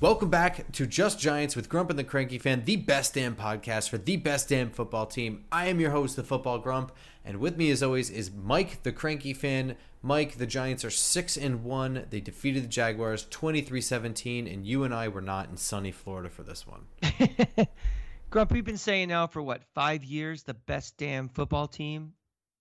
Welcome 0.00 0.30
back 0.30 0.70
to 0.72 0.86
Just 0.86 1.18
Giants 1.18 1.56
with 1.56 1.68
Grump 1.68 1.90
and 1.90 1.98
the 1.98 2.04
Cranky 2.04 2.38
Fan, 2.38 2.64
the 2.64 2.76
best 2.76 3.14
damn 3.14 3.34
podcast 3.34 3.88
for 3.88 3.98
the 3.98 4.16
best 4.16 4.48
damn 4.48 4.70
football 4.70 5.06
team. 5.06 5.44
I 5.50 5.66
am 5.66 5.80
your 5.80 5.90
host, 5.90 6.14
the 6.14 6.22
Football 6.22 6.60
Grump, 6.60 6.92
and 7.24 7.40
with 7.40 7.56
me 7.56 7.68
as 7.72 7.82
always 7.82 8.08
is 8.08 8.30
Mike, 8.30 8.84
the 8.84 8.92
Cranky 8.92 9.34
Fan. 9.34 9.74
Mike, 10.00 10.38
the 10.38 10.46
Giants 10.46 10.84
are 10.84 10.90
6 10.90 11.36
and 11.36 11.64
1. 11.64 12.06
They 12.10 12.20
defeated 12.20 12.62
the 12.62 12.68
Jaguars 12.68 13.26
23-17 13.30 14.52
and 14.52 14.64
you 14.64 14.84
and 14.84 14.94
I 14.94 15.08
were 15.08 15.20
not 15.20 15.48
in 15.48 15.56
sunny 15.56 15.90
Florida 15.90 16.30
for 16.30 16.44
this 16.44 16.64
one. 16.64 16.86
Grump, 18.30 18.52
we've 18.52 18.64
been 18.64 18.78
saying 18.78 19.08
now 19.08 19.26
for 19.26 19.42
what, 19.42 19.64
5 19.74 20.04
years 20.04 20.44
the 20.44 20.54
best 20.54 20.96
damn 20.96 21.28
football 21.28 21.66
team. 21.66 22.12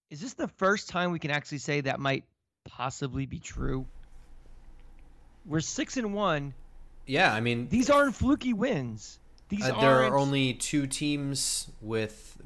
Is 0.09 0.21
this 0.21 0.33
the 0.33 0.47
first 0.47 0.89
time 0.89 1.11
we 1.11 1.19
can 1.19 1.29
actually 1.29 1.59
say 1.59 1.81
that 1.81 1.99
might 1.99 2.23
possibly 2.67 3.27
be 3.27 3.37
true? 3.37 3.85
We're 5.45 5.59
6 5.59 5.97
and 5.97 6.15
1 6.15 6.53
yeah, 7.07 7.33
I 7.33 7.39
mean 7.39 7.69
these 7.69 7.89
aren't 7.89 8.15
fluky 8.15 8.53
wins. 8.53 9.19
These 9.49 9.67
uh, 9.67 9.79
there 9.79 10.03
are 10.03 10.17
only 10.17 10.53
two 10.53 10.87
teams 10.87 11.71
with 11.81 12.37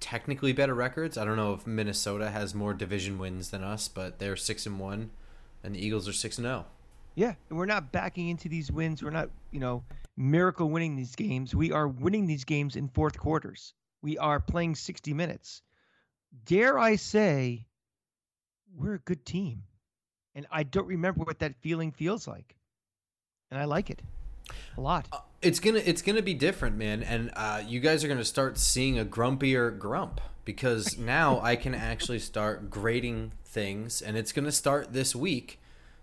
technically 0.00 0.52
better 0.52 0.74
records. 0.74 1.18
I 1.18 1.24
don't 1.24 1.36
know 1.36 1.52
if 1.52 1.66
Minnesota 1.66 2.30
has 2.30 2.54
more 2.54 2.72
division 2.72 3.18
wins 3.18 3.50
than 3.50 3.62
us, 3.64 3.88
but 3.88 4.18
they're 4.18 4.36
six 4.36 4.64
and 4.66 4.78
one, 4.78 5.10
and 5.62 5.74
the 5.74 5.84
Eagles 5.84 6.08
are 6.08 6.12
six 6.12 6.38
and 6.38 6.44
zero. 6.44 6.66
Oh. 6.68 6.72
Yeah, 7.14 7.34
and 7.50 7.58
we're 7.58 7.66
not 7.66 7.92
backing 7.92 8.28
into 8.28 8.48
these 8.48 8.72
wins. 8.72 9.02
We're 9.02 9.10
not, 9.10 9.28
you 9.50 9.60
know, 9.60 9.84
miracle 10.16 10.70
winning 10.70 10.96
these 10.96 11.14
games. 11.14 11.54
We 11.54 11.70
are 11.70 11.86
winning 11.86 12.26
these 12.26 12.44
games 12.44 12.74
in 12.74 12.88
fourth 12.88 13.18
quarters. 13.18 13.74
We 14.00 14.16
are 14.18 14.40
playing 14.40 14.76
60 14.76 15.12
minutes. 15.12 15.62
Dare 16.46 16.78
I 16.78 16.96
say, 16.96 17.66
we're 18.74 18.94
a 18.94 18.98
good 19.00 19.26
team. 19.26 19.64
And 20.34 20.46
I 20.50 20.62
don't 20.62 20.86
remember 20.86 21.24
what 21.24 21.40
that 21.40 21.54
feeling 21.60 21.92
feels 21.92 22.26
like 22.26 22.56
and 23.52 23.60
I 23.60 23.66
like 23.66 23.90
it 23.90 24.00
a 24.76 24.80
lot. 24.80 25.06
Uh, 25.12 25.18
it's 25.42 25.60
gonna 25.60 25.82
it's 25.84 26.02
gonna 26.02 26.22
be 26.22 26.34
different, 26.34 26.76
man, 26.76 27.02
and 27.02 27.30
uh, 27.36 27.62
you 27.64 27.78
guys 27.78 28.02
are 28.02 28.08
gonna 28.08 28.24
start 28.24 28.58
seeing 28.58 28.98
a 28.98 29.04
grumpier 29.04 29.78
grump 29.78 30.20
because 30.44 30.98
now 30.98 31.38
I 31.40 31.54
can 31.56 31.74
actually 31.74 32.18
start 32.18 32.70
grading 32.70 33.32
things, 33.44 34.00
and 34.02 34.16
it's 34.16 34.32
gonna 34.32 34.52
start 34.52 34.92
this 34.92 35.14
week. 35.14 35.60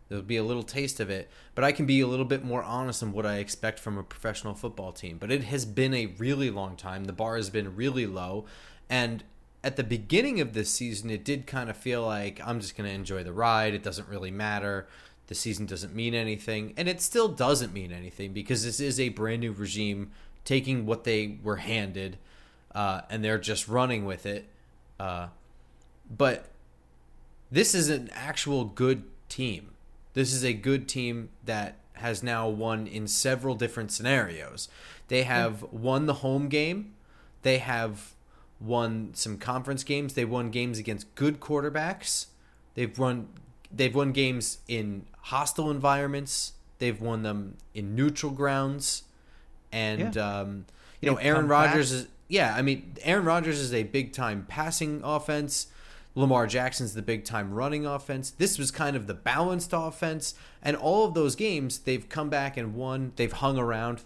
There'll 0.08 0.23
be 0.23 0.38
a 0.38 0.44
little 0.44 0.64
taste 0.64 1.00
of 1.00 1.09
it, 1.09 1.30
but 1.53 1.64
I 1.64 1.72
can 1.72 1.86
be 1.86 2.02
a 2.02 2.08
little 2.08 2.25
bit 2.25 2.44
more 2.44 2.64
honest 2.64 3.03
in 3.03 3.11
what 3.11 3.25
I 3.25 3.38
expect 3.38 3.80
from 3.80 3.97
a 3.97 4.03
professional 4.03 4.56
football 4.56 4.91
team. 4.91 5.17
But 5.19 5.31
it 5.31 5.44
has 5.45 5.66
been 5.66 5.94
a 5.94 6.08
really 6.17 6.50
long 6.50 6.75
time. 6.75 7.06
The 7.06 7.13
bar 7.13 7.36
has 7.36 7.50
been 7.50 7.75
really 7.75 8.08
low, 8.08 8.45
and 8.89 9.23
at 9.63 9.75
the 9.75 9.84
beginning 9.84 10.39
of 10.39 10.53
this 10.53 10.69
season, 10.69 11.09
it 11.09 11.25
did 11.25 11.45
kind 11.45 11.69
of 11.69 11.78
feel 11.78 12.06
like 12.06 12.39
I'm 12.45 12.61
just 12.61 12.78
going 12.78 12.89
to 12.89 12.95
enjoy 12.95 13.23
the 13.23 13.34
ride. 13.34 13.73
It 13.73 13.84
doesn't 13.84 14.08
really 14.08 14.31
matter 14.31 14.88
the 15.30 15.35
season 15.35 15.67
doesn't 15.67 15.94
mean 15.94 16.16
anything, 16.16 16.73
and 16.75 16.89
it 16.89 16.99
still 16.99 17.27
doesn't 17.27 17.72
mean 17.72 17.91
anything 17.91 18.33
because 18.33 18.66
this 18.66 18.80
is 18.80 18.99
a 18.99 19.09
brand 19.09 19.41
new 19.41 19.52
regime 19.52 20.09
taking 20.44 20.88
what 20.88 21.03
they 21.03 21.38
were 21.44 21.58
handed, 21.58 22.17
uh, 22.73 23.02
and 23.11 23.23
they're 23.23 23.38
just 23.38 23.67
running 23.67 24.05
with 24.05 24.25
it. 24.25 24.50
Uh, 25.00 25.27
but 26.09 26.47
this 27.52 27.75
is 27.75 27.89
an 27.89 28.09
actual 28.11 28.66
good 28.66 29.03
team. 29.30 29.75
This 30.16 30.34
is 30.34 30.44
a 30.44 30.51
good 30.51 30.88
team 30.88 31.29
that 31.45 31.75
has 31.94 32.23
now 32.23 32.50
won 32.50 32.88
in 32.88 33.07
several 33.07 33.53
different 33.53 33.91
scenarios. 33.91 34.68
They 35.09 35.23
have 35.23 35.62
won 35.72 36.07
the 36.07 36.16
home 36.16 36.50
game. 36.50 36.95
They 37.44 37.59
have 37.59 38.16
won 38.59 39.12
some 39.13 39.38
conference 39.38 39.84
games. 39.84 40.16
They 40.16 40.25
won 40.25 40.50
games 40.50 40.79
against 40.79 41.13
good 41.13 41.39
quarterbacks. 41.39 42.25
They've 42.73 42.97
won 42.97 43.28
they've 43.72 43.94
won 43.94 44.12
games 44.12 44.59
in 44.68 45.06
hostile 45.29 45.69
environments. 45.69 46.53
They've 46.79 47.00
won 47.00 47.23
them 47.23 47.57
in 47.73 47.95
neutral 47.95 48.31
grounds, 48.31 49.03
and 49.72 50.16
yeah. 50.16 50.40
um, 50.40 50.66
you 51.01 51.09
know 51.09 51.17
Aaron 51.17 51.47
Rodgers 51.47 51.91
is 51.91 52.07
yeah. 52.28 52.56
I 52.56 52.62
mean 52.62 52.95
Aaron 53.03 53.25
Rodgers 53.25 53.59
is 53.59 53.73
a 53.73 53.84
big 53.84 54.12
time 54.13 54.45
passing 54.47 55.01
offense. 55.03 55.68
Lamar 56.16 56.47
Jackson's 56.47 56.95
the 56.95 57.01
big 57.03 57.23
time 57.23 57.53
running 57.53 57.85
offense. 57.85 58.31
This 58.31 58.57
was 58.57 58.72
kind 58.72 58.95
of 58.95 59.07
the 59.07 59.13
balanced 59.13 59.72
offense, 59.73 60.34
and 60.63 60.75
all 60.75 61.06
of 61.06 61.13
those 61.13 61.35
games 61.35 61.79
they've 61.79 62.07
come 62.09 62.29
back 62.29 62.57
and 62.57 62.73
won. 62.73 63.13
They've 63.16 63.31
hung 63.31 63.57
around. 63.57 64.01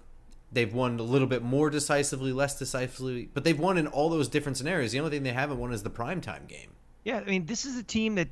They've 0.51 0.73
won 0.73 0.99
a 0.99 1.03
little 1.03 1.27
bit 1.27 1.41
more 1.41 1.69
decisively, 1.69 2.31
less 2.31 2.59
decisively, 2.59 3.29
but 3.33 3.43
they've 3.43 3.57
won 3.57 3.77
in 3.77 3.87
all 3.87 4.09
those 4.09 4.27
different 4.27 4.57
scenarios. 4.57 4.91
The 4.91 4.99
only 4.99 5.11
thing 5.11 5.23
they 5.23 5.33
haven't 5.33 5.57
won 5.57 5.71
is 5.71 5.81
the 5.81 5.89
primetime 5.89 6.47
game. 6.47 6.71
Yeah, 7.03 7.19
I 7.19 7.23
mean, 7.23 7.45
this 7.45 7.65
is 7.65 7.77
a 7.77 7.83
team 7.83 8.15
that 8.15 8.27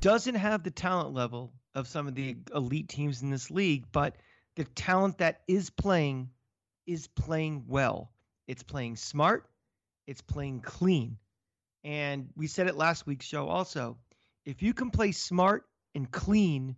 doesn't 0.00 0.36
have 0.36 0.62
the 0.62 0.70
talent 0.70 1.12
level 1.12 1.52
of 1.74 1.88
some 1.88 2.06
of 2.06 2.14
the 2.14 2.36
elite 2.54 2.88
teams 2.88 3.22
in 3.22 3.30
this 3.30 3.50
league, 3.50 3.84
but 3.92 4.16
the 4.56 4.64
talent 4.64 5.18
that 5.18 5.40
is 5.48 5.70
playing 5.70 6.30
is 6.86 7.06
playing 7.08 7.64
well. 7.66 8.12
It's 8.46 8.62
playing 8.62 8.96
smart, 8.96 9.48
it's 10.06 10.20
playing 10.20 10.60
clean. 10.60 11.18
And 11.82 12.28
we 12.36 12.46
said 12.46 12.66
it 12.66 12.76
last 12.76 13.06
week's 13.06 13.26
show 13.26 13.48
also. 13.48 13.98
If 14.44 14.62
you 14.62 14.74
can 14.74 14.90
play 14.90 15.12
smart 15.12 15.64
and 15.94 16.10
clean, 16.10 16.76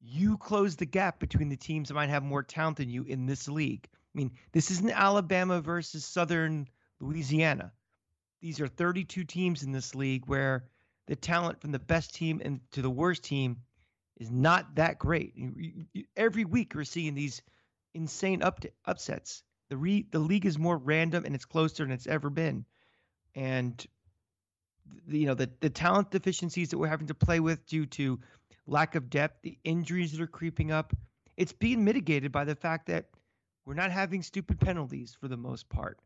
you 0.00 0.36
close 0.38 0.76
the 0.76 0.86
gap 0.86 1.18
between 1.18 1.48
the 1.48 1.56
teams 1.56 1.88
that 1.88 1.94
might 1.94 2.10
have 2.10 2.22
more 2.22 2.42
talent 2.42 2.76
than 2.76 2.90
you 2.90 3.04
in 3.04 3.26
this 3.26 3.48
league. 3.48 3.88
I 3.92 4.18
mean, 4.18 4.30
this 4.52 4.70
isn't 4.70 4.90
Alabama 4.90 5.60
versus 5.60 6.04
Southern 6.04 6.68
Louisiana. 7.00 7.72
These 8.40 8.60
are 8.60 8.68
32 8.68 9.24
teams 9.24 9.62
in 9.62 9.72
this 9.72 9.94
league 9.94 10.26
where 10.26 10.64
the 11.06 11.16
talent 11.16 11.60
from 11.60 11.72
the 11.72 11.78
best 11.78 12.14
team 12.14 12.40
and 12.44 12.60
to 12.72 12.82
the 12.82 12.90
worst 12.90 13.24
team 13.24 13.56
is 14.16 14.30
not 14.30 14.76
that 14.76 14.98
great. 14.98 15.34
Every 16.16 16.44
week 16.44 16.74
we're 16.74 16.84
seeing 16.84 17.14
these 17.14 17.42
insane 17.94 18.42
up 18.42 18.64
upsets. 18.84 19.42
The 19.68 19.76
re, 19.76 20.06
the 20.10 20.18
league 20.18 20.46
is 20.46 20.58
more 20.58 20.76
random 20.76 21.24
and 21.24 21.34
it's 21.34 21.44
closer 21.44 21.84
than 21.84 21.92
it's 21.92 22.06
ever 22.06 22.30
been, 22.30 22.64
and 23.34 23.84
the, 25.08 25.18
you 25.18 25.26
know 25.26 25.34
the 25.34 25.50
the 25.60 25.70
talent 25.70 26.10
deficiencies 26.10 26.70
that 26.70 26.78
we're 26.78 26.86
having 26.86 27.08
to 27.08 27.14
play 27.14 27.40
with 27.40 27.66
due 27.66 27.86
to 27.86 28.20
lack 28.66 28.94
of 28.94 29.10
depth, 29.10 29.42
the 29.42 29.58
injuries 29.64 30.12
that 30.12 30.20
are 30.20 30.26
creeping 30.26 30.70
up, 30.70 30.92
it's 31.36 31.52
being 31.52 31.84
mitigated 31.84 32.32
by 32.32 32.44
the 32.44 32.54
fact 32.54 32.86
that 32.86 33.06
we're 33.64 33.74
not 33.74 33.90
having 33.90 34.22
stupid 34.22 34.60
penalties 34.60 35.16
for 35.20 35.28
the 35.28 35.36
most 35.36 35.68
part. 35.68 35.98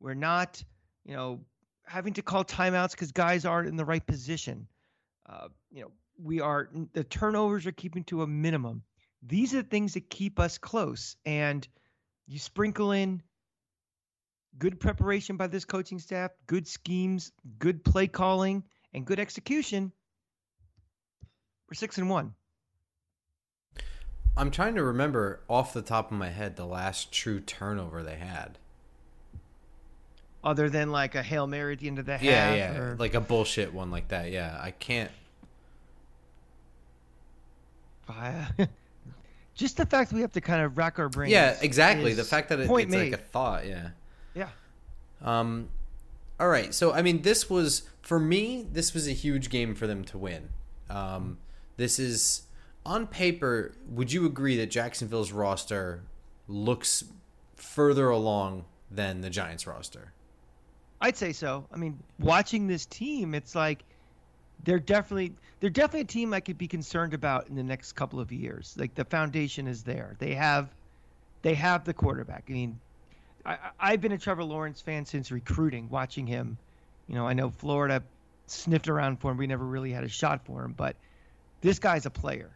We're 0.00 0.14
not, 0.14 0.62
you 1.04 1.14
know, 1.14 1.40
having 1.84 2.14
to 2.14 2.22
call 2.22 2.44
timeouts 2.44 2.92
because 2.92 3.12
guys 3.12 3.44
aren't 3.44 3.68
in 3.68 3.76
the 3.76 3.84
right 3.84 4.04
position. 4.04 4.66
Uh, 5.26 5.48
you 5.70 5.82
know, 5.82 5.90
we 6.22 6.40
are 6.40 6.68
the 6.92 7.04
turnovers 7.04 7.66
are 7.66 7.72
keeping 7.72 8.04
to 8.04 8.22
a 8.22 8.26
minimum. 8.26 8.82
These 9.22 9.54
are 9.54 9.62
the 9.62 9.68
things 9.68 9.94
that 9.94 10.10
keep 10.10 10.38
us 10.38 10.58
close. 10.58 11.16
And 11.24 11.66
you 12.26 12.38
sprinkle 12.38 12.92
in 12.92 13.22
good 14.58 14.78
preparation 14.80 15.36
by 15.36 15.46
this 15.46 15.64
coaching 15.64 15.98
staff, 15.98 16.30
good 16.46 16.66
schemes, 16.66 17.32
good 17.58 17.84
play 17.84 18.06
calling, 18.06 18.64
and 18.92 19.04
good 19.04 19.18
execution. 19.18 19.92
We're 21.68 21.74
six 21.74 21.98
and 21.98 22.10
one. 22.10 22.34
I'm 24.36 24.50
trying 24.50 24.74
to 24.74 24.82
remember 24.82 25.40
off 25.48 25.72
the 25.72 25.82
top 25.82 26.10
of 26.10 26.18
my 26.18 26.28
head 26.28 26.56
the 26.56 26.66
last 26.66 27.12
true 27.12 27.40
turnover 27.40 28.02
they 28.02 28.16
had 28.16 28.58
other 30.44 30.68
than 30.68 30.92
like 30.92 31.14
a 31.14 31.22
hail 31.22 31.46
mary 31.46 31.72
at 31.72 31.78
the 31.80 31.88
end 31.88 31.98
of 31.98 32.06
the 32.06 32.12
half. 32.12 32.22
Yeah, 32.22 32.54
yeah, 32.54 32.76
or... 32.76 32.96
like 32.96 33.14
a 33.14 33.20
bullshit 33.20 33.72
one 33.72 33.90
like 33.90 34.08
that. 34.08 34.30
Yeah, 34.30 34.58
I 34.60 34.70
can't. 34.72 35.10
Just 39.54 39.76
the 39.76 39.86
fact 39.86 40.10
that 40.10 40.16
we 40.16 40.22
have 40.22 40.32
to 40.32 40.40
kind 40.40 40.62
of 40.62 40.76
rack 40.76 40.98
our 40.98 41.08
brains. 41.08 41.32
Yeah, 41.32 41.56
exactly. 41.60 42.12
The 42.12 42.24
fact 42.24 42.48
that 42.48 42.58
it, 42.58 42.68
it's 42.70 42.90
made. 42.90 43.12
like 43.12 43.20
a 43.20 43.22
thought. 43.22 43.66
Yeah. 43.66 43.90
Yeah. 44.34 44.48
Um. 45.22 45.68
All 46.40 46.48
right. 46.48 46.74
So 46.74 46.92
I 46.92 47.02
mean, 47.02 47.22
this 47.22 47.48
was 47.48 47.82
for 48.02 48.18
me. 48.18 48.66
This 48.70 48.92
was 48.94 49.06
a 49.06 49.12
huge 49.12 49.50
game 49.50 49.74
for 49.74 49.86
them 49.86 50.04
to 50.06 50.18
win. 50.18 50.48
Um. 50.90 51.38
This 51.76 51.98
is 51.98 52.42
on 52.84 53.06
paper. 53.06 53.74
Would 53.90 54.12
you 54.12 54.26
agree 54.26 54.56
that 54.56 54.70
Jacksonville's 54.70 55.32
roster 55.32 56.02
looks 56.48 57.04
further 57.56 58.08
along 58.10 58.64
than 58.90 59.20
the 59.20 59.30
Giants 59.30 59.66
roster? 59.66 60.12
I'd 61.00 61.16
say 61.16 61.32
so. 61.32 61.66
I 61.72 61.76
mean, 61.76 61.98
watching 62.18 62.66
this 62.66 62.86
team, 62.86 63.34
it's 63.34 63.54
like 63.54 63.84
they're 64.64 64.78
definitely 64.78 65.32
they're 65.60 65.70
definitely 65.70 66.00
a 66.00 66.04
team 66.04 66.34
I 66.34 66.40
could 66.40 66.58
be 66.58 66.68
concerned 66.68 67.14
about 67.14 67.48
in 67.48 67.54
the 67.54 67.62
next 67.62 67.92
couple 67.92 68.20
of 68.20 68.32
years. 68.32 68.74
Like 68.78 68.94
the 68.94 69.04
foundation 69.04 69.66
is 69.66 69.82
there. 69.82 70.16
They 70.18 70.34
have 70.34 70.68
they 71.42 71.54
have 71.54 71.84
the 71.84 71.94
quarterback. 71.94 72.44
I 72.48 72.52
mean, 72.52 72.80
I, 73.44 73.58
I've 73.78 74.00
been 74.00 74.12
a 74.12 74.18
Trevor 74.18 74.44
Lawrence 74.44 74.80
fan 74.80 75.04
since 75.04 75.30
recruiting, 75.30 75.88
watching 75.90 76.26
him. 76.26 76.56
You 77.06 77.14
know, 77.14 77.26
I 77.26 77.34
know 77.34 77.50
Florida 77.50 78.02
sniffed 78.46 78.88
around 78.88 79.20
for 79.20 79.30
him. 79.30 79.36
We 79.36 79.46
never 79.46 79.64
really 79.64 79.92
had 79.92 80.04
a 80.04 80.08
shot 80.08 80.44
for 80.46 80.64
him, 80.64 80.72
but 80.72 80.96
this 81.60 81.78
guy's 81.78 82.06
a 82.06 82.10
player, 82.10 82.50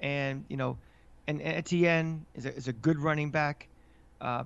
and 0.00 0.44
you 0.48 0.56
know, 0.56 0.78
and 1.26 1.40
Etienne 1.42 2.24
is 2.34 2.46
a, 2.46 2.54
is 2.54 2.68
a 2.68 2.72
good 2.72 2.98
running 2.98 3.30
back. 3.30 3.68
Uh, 4.20 4.44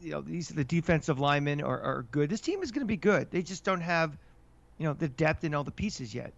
you 0.00 0.10
know, 0.10 0.20
these 0.20 0.48
the 0.48 0.64
defensive 0.64 1.18
linemen 1.18 1.62
are, 1.62 1.80
are 1.80 2.06
good. 2.10 2.30
This 2.30 2.40
team 2.40 2.62
is 2.62 2.70
going 2.70 2.80
to 2.80 2.86
be 2.86 2.96
good. 2.96 3.30
They 3.30 3.42
just 3.42 3.64
don't 3.64 3.80
have, 3.80 4.16
you 4.82 4.88
know, 4.88 4.94
the 4.94 5.06
depth 5.06 5.44
in 5.44 5.54
all 5.54 5.62
the 5.62 5.70
pieces 5.70 6.12
yet. 6.12 6.32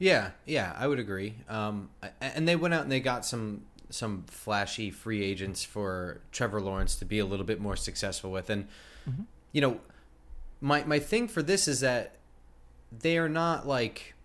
Yeah, 0.00 0.30
yeah, 0.44 0.74
I 0.76 0.88
would 0.88 0.98
agree. 0.98 1.36
Um, 1.48 1.90
and 2.20 2.48
they 2.48 2.56
went 2.56 2.74
out 2.74 2.82
and 2.82 2.90
they 2.90 2.98
got 2.98 3.24
some 3.24 3.62
some 3.90 4.24
flashy 4.26 4.90
free 4.90 5.22
agents 5.22 5.62
for 5.62 6.20
Trevor 6.32 6.60
Lawrence 6.60 6.96
to 6.96 7.04
be 7.04 7.20
a 7.20 7.24
little 7.24 7.46
bit 7.46 7.60
more 7.60 7.76
successful 7.76 8.32
with. 8.32 8.50
And 8.50 8.64
mm-hmm. 9.08 9.22
you 9.52 9.60
know, 9.60 9.80
my 10.60 10.82
my 10.82 10.98
thing 10.98 11.28
for 11.28 11.44
this 11.44 11.68
is 11.68 11.78
that 11.78 12.16
they 12.90 13.18
are 13.18 13.28
not 13.28 13.64
like 13.64 14.16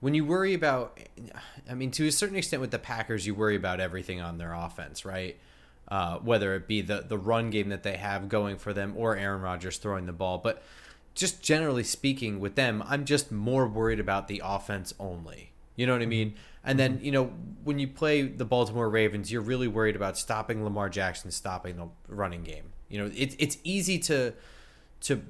when 0.00 0.12
you 0.12 0.26
worry 0.26 0.52
about 0.52 1.00
I 1.66 1.72
mean 1.72 1.90
to 1.92 2.06
a 2.06 2.12
certain 2.12 2.36
extent 2.36 2.60
with 2.60 2.72
the 2.72 2.78
Packers 2.78 3.26
you 3.26 3.34
worry 3.34 3.56
about 3.56 3.80
everything 3.80 4.20
on 4.20 4.36
their 4.36 4.52
offense, 4.52 5.06
right? 5.06 5.38
Uh, 5.90 6.18
whether 6.18 6.54
it 6.54 6.68
be 6.68 6.82
the 6.82 7.06
the 7.08 7.16
run 7.16 7.48
game 7.48 7.70
that 7.70 7.84
they 7.84 7.96
have 7.96 8.28
going 8.28 8.58
for 8.58 8.74
them 8.74 8.92
or 8.98 9.16
Aaron 9.16 9.40
Rodgers 9.40 9.78
throwing 9.78 10.04
the 10.04 10.12
ball, 10.12 10.36
but 10.36 10.62
just 11.18 11.42
generally 11.42 11.84
speaking 11.84 12.40
with 12.40 12.54
them, 12.54 12.82
I'm 12.86 13.04
just 13.04 13.30
more 13.30 13.66
worried 13.66 14.00
about 14.00 14.28
the 14.28 14.40
offense 14.44 14.94
only. 14.98 15.52
You 15.76 15.86
know 15.86 15.92
what 15.92 16.00
I 16.00 16.04
mm-hmm. 16.04 16.10
mean? 16.10 16.34
And 16.64 16.78
then, 16.78 16.98
you 17.02 17.12
know, 17.12 17.32
when 17.64 17.78
you 17.78 17.88
play 17.88 18.22
the 18.22 18.44
Baltimore 18.44 18.90
Ravens, 18.90 19.30
you're 19.30 19.42
really 19.42 19.68
worried 19.68 19.96
about 19.96 20.18
stopping 20.18 20.64
Lamar 20.64 20.88
Jackson, 20.88 21.30
stopping 21.30 21.76
the 21.76 21.88
running 22.08 22.42
game. 22.42 22.72
You 22.88 22.98
know, 22.98 23.10
it's 23.14 23.36
it's 23.38 23.58
easy 23.64 23.98
to 24.00 24.34
to 25.02 25.22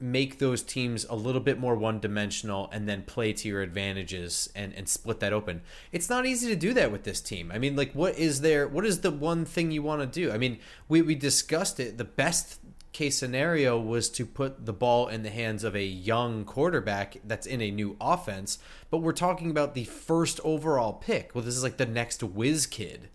make 0.00 0.38
those 0.38 0.62
teams 0.62 1.04
a 1.10 1.14
little 1.14 1.40
bit 1.40 1.58
more 1.58 1.74
one 1.74 2.00
dimensional 2.00 2.70
and 2.72 2.88
then 2.88 3.02
play 3.02 3.34
to 3.34 3.46
your 3.46 3.60
advantages 3.60 4.48
and, 4.54 4.72
and 4.74 4.88
split 4.88 5.20
that 5.20 5.32
open. 5.32 5.60
It's 5.92 6.08
not 6.08 6.24
easy 6.24 6.48
to 6.48 6.56
do 6.56 6.72
that 6.72 6.90
with 6.90 7.04
this 7.04 7.20
team. 7.20 7.52
I 7.52 7.58
mean, 7.58 7.76
like 7.76 7.92
what 7.92 8.18
is 8.18 8.40
there 8.40 8.66
what 8.66 8.86
is 8.86 9.00
the 9.00 9.10
one 9.10 9.44
thing 9.44 9.70
you 9.70 9.82
want 9.82 10.00
to 10.00 10.06
do? 10.06 10.32
I 10.32 10.38
mean, 10.38 10.58
we, 10.88 11.02
we 11.02 11.14
discussed 11.14 11.78
it. 11.78 11.98
The 11.98 12.04
best 12.04 12.60
case 12.92 13.16
scenario 13.16 13.78
was 13.78 14.08
to 14.10 14.26
put 14.26 14.66
the 14.66 14.72
ball 14.72 15.08
in 15.08 15.22
the 15.22 15.30
hands 15.30 15.64
of 15.64 15.76
a 15.76 15.84
young 15.84 16.44
quarterback 16.44 17.16
that's 17.24 17.46
in 17.46 17.60
a 17.60 17.70
new 17.70 17.96
offense, 18.00 18.58
but 18.90 18.98
we're 18.98 19.12
talking 19.12 19.50
about 19.50 19.74
the 19.74 19.84
first 19.84 20.40
overall 20.44 20.92
pick. 20.92 21.34
Well, 21.34 21.44
this 21.44 21.56
is 21.56 21.62
like 21.62 21.76
the 21.76 21.86
next 21.86 22.22
whiz 22.22 22.66
kid. 22.66 23.08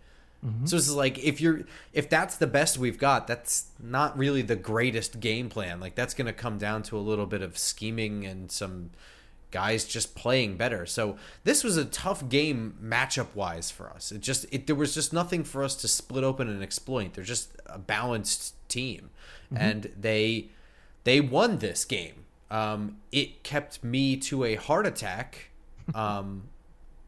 Mm-hmm. 0.45 0.65
So 0.65 0.77
it's 0.77 0.91
like 0.91 1.17
if 1.19 1.41
you're 1.41 1.61
if 1.93 2.09
that's 2.09 2.37
the 2.37 2.47
best 2.47 2.77
we've 2.77 2.99
got, 2.99 3.27
that's 3.27 3.67
not 3.81 4.17
really 4.17 4.41
the 4.41 4.55
greatest 4.55 5.19
game 5.19 5.49
plan. 5.49 5.79
Like 5.79 5.95
that's 5.95 6.13
going 6.13 6.27
to 6.27 6.33
come 6.33 6.57
down 6.57 6.83
to 6.83 6.97
a 6.97 6.99
little 6.99 7.25
bit 7.25 7.41
of 7.41 7.57
scheming 7.57 8.25
and 8.25 8.51
some 8.51 8.91
guys 9.55 9.85
just 9.85 10.15
playing 10.15 10.57
better. 10.57 10.85
So 10.85 11.17
this 11.45 11.63
was 11.63 11.77
a 11.77 11.85
tough 11.85 12.27
game 12.29 12.75
matchup 12.83 13.33
wise 13.33 13.71
for 13.71 13.89
us. 13.89 14.11
It 14.11 14.21
just 14.21 14.45
it 14.51 14.67
there 14.67 14.75
was 14.75 14.93
just 14.93 15.13
nothing 15.13 15.43
for 15.43 15.63
us 15.63 15.75
to 15.77 15.87
split 15.87 16.23
open 16.23 16.49
and 16.49 16.61
exploit. 16.61 17.13
They're 17.13 17.23
just 17.23 17.51
a 17.65 17.79
balanced 17.79 18.53
team, 18.69 19.09
mm-hmm. 19.55 19.63
and 19.63 19.91
they 19.99 20.49
they 21.03 21.21
won 21.21 21.57
this 21.57 21.85
game. 21.85 22.25
Um, 22.51 22.97
it 23.11 23.43
kept 23.43 23.83
me 23.83 24.17
to 24.17 24.43
a 24.43 24.55
heart 24.55 24.85
attack, 24.85 25.49
um, 25.95 26.43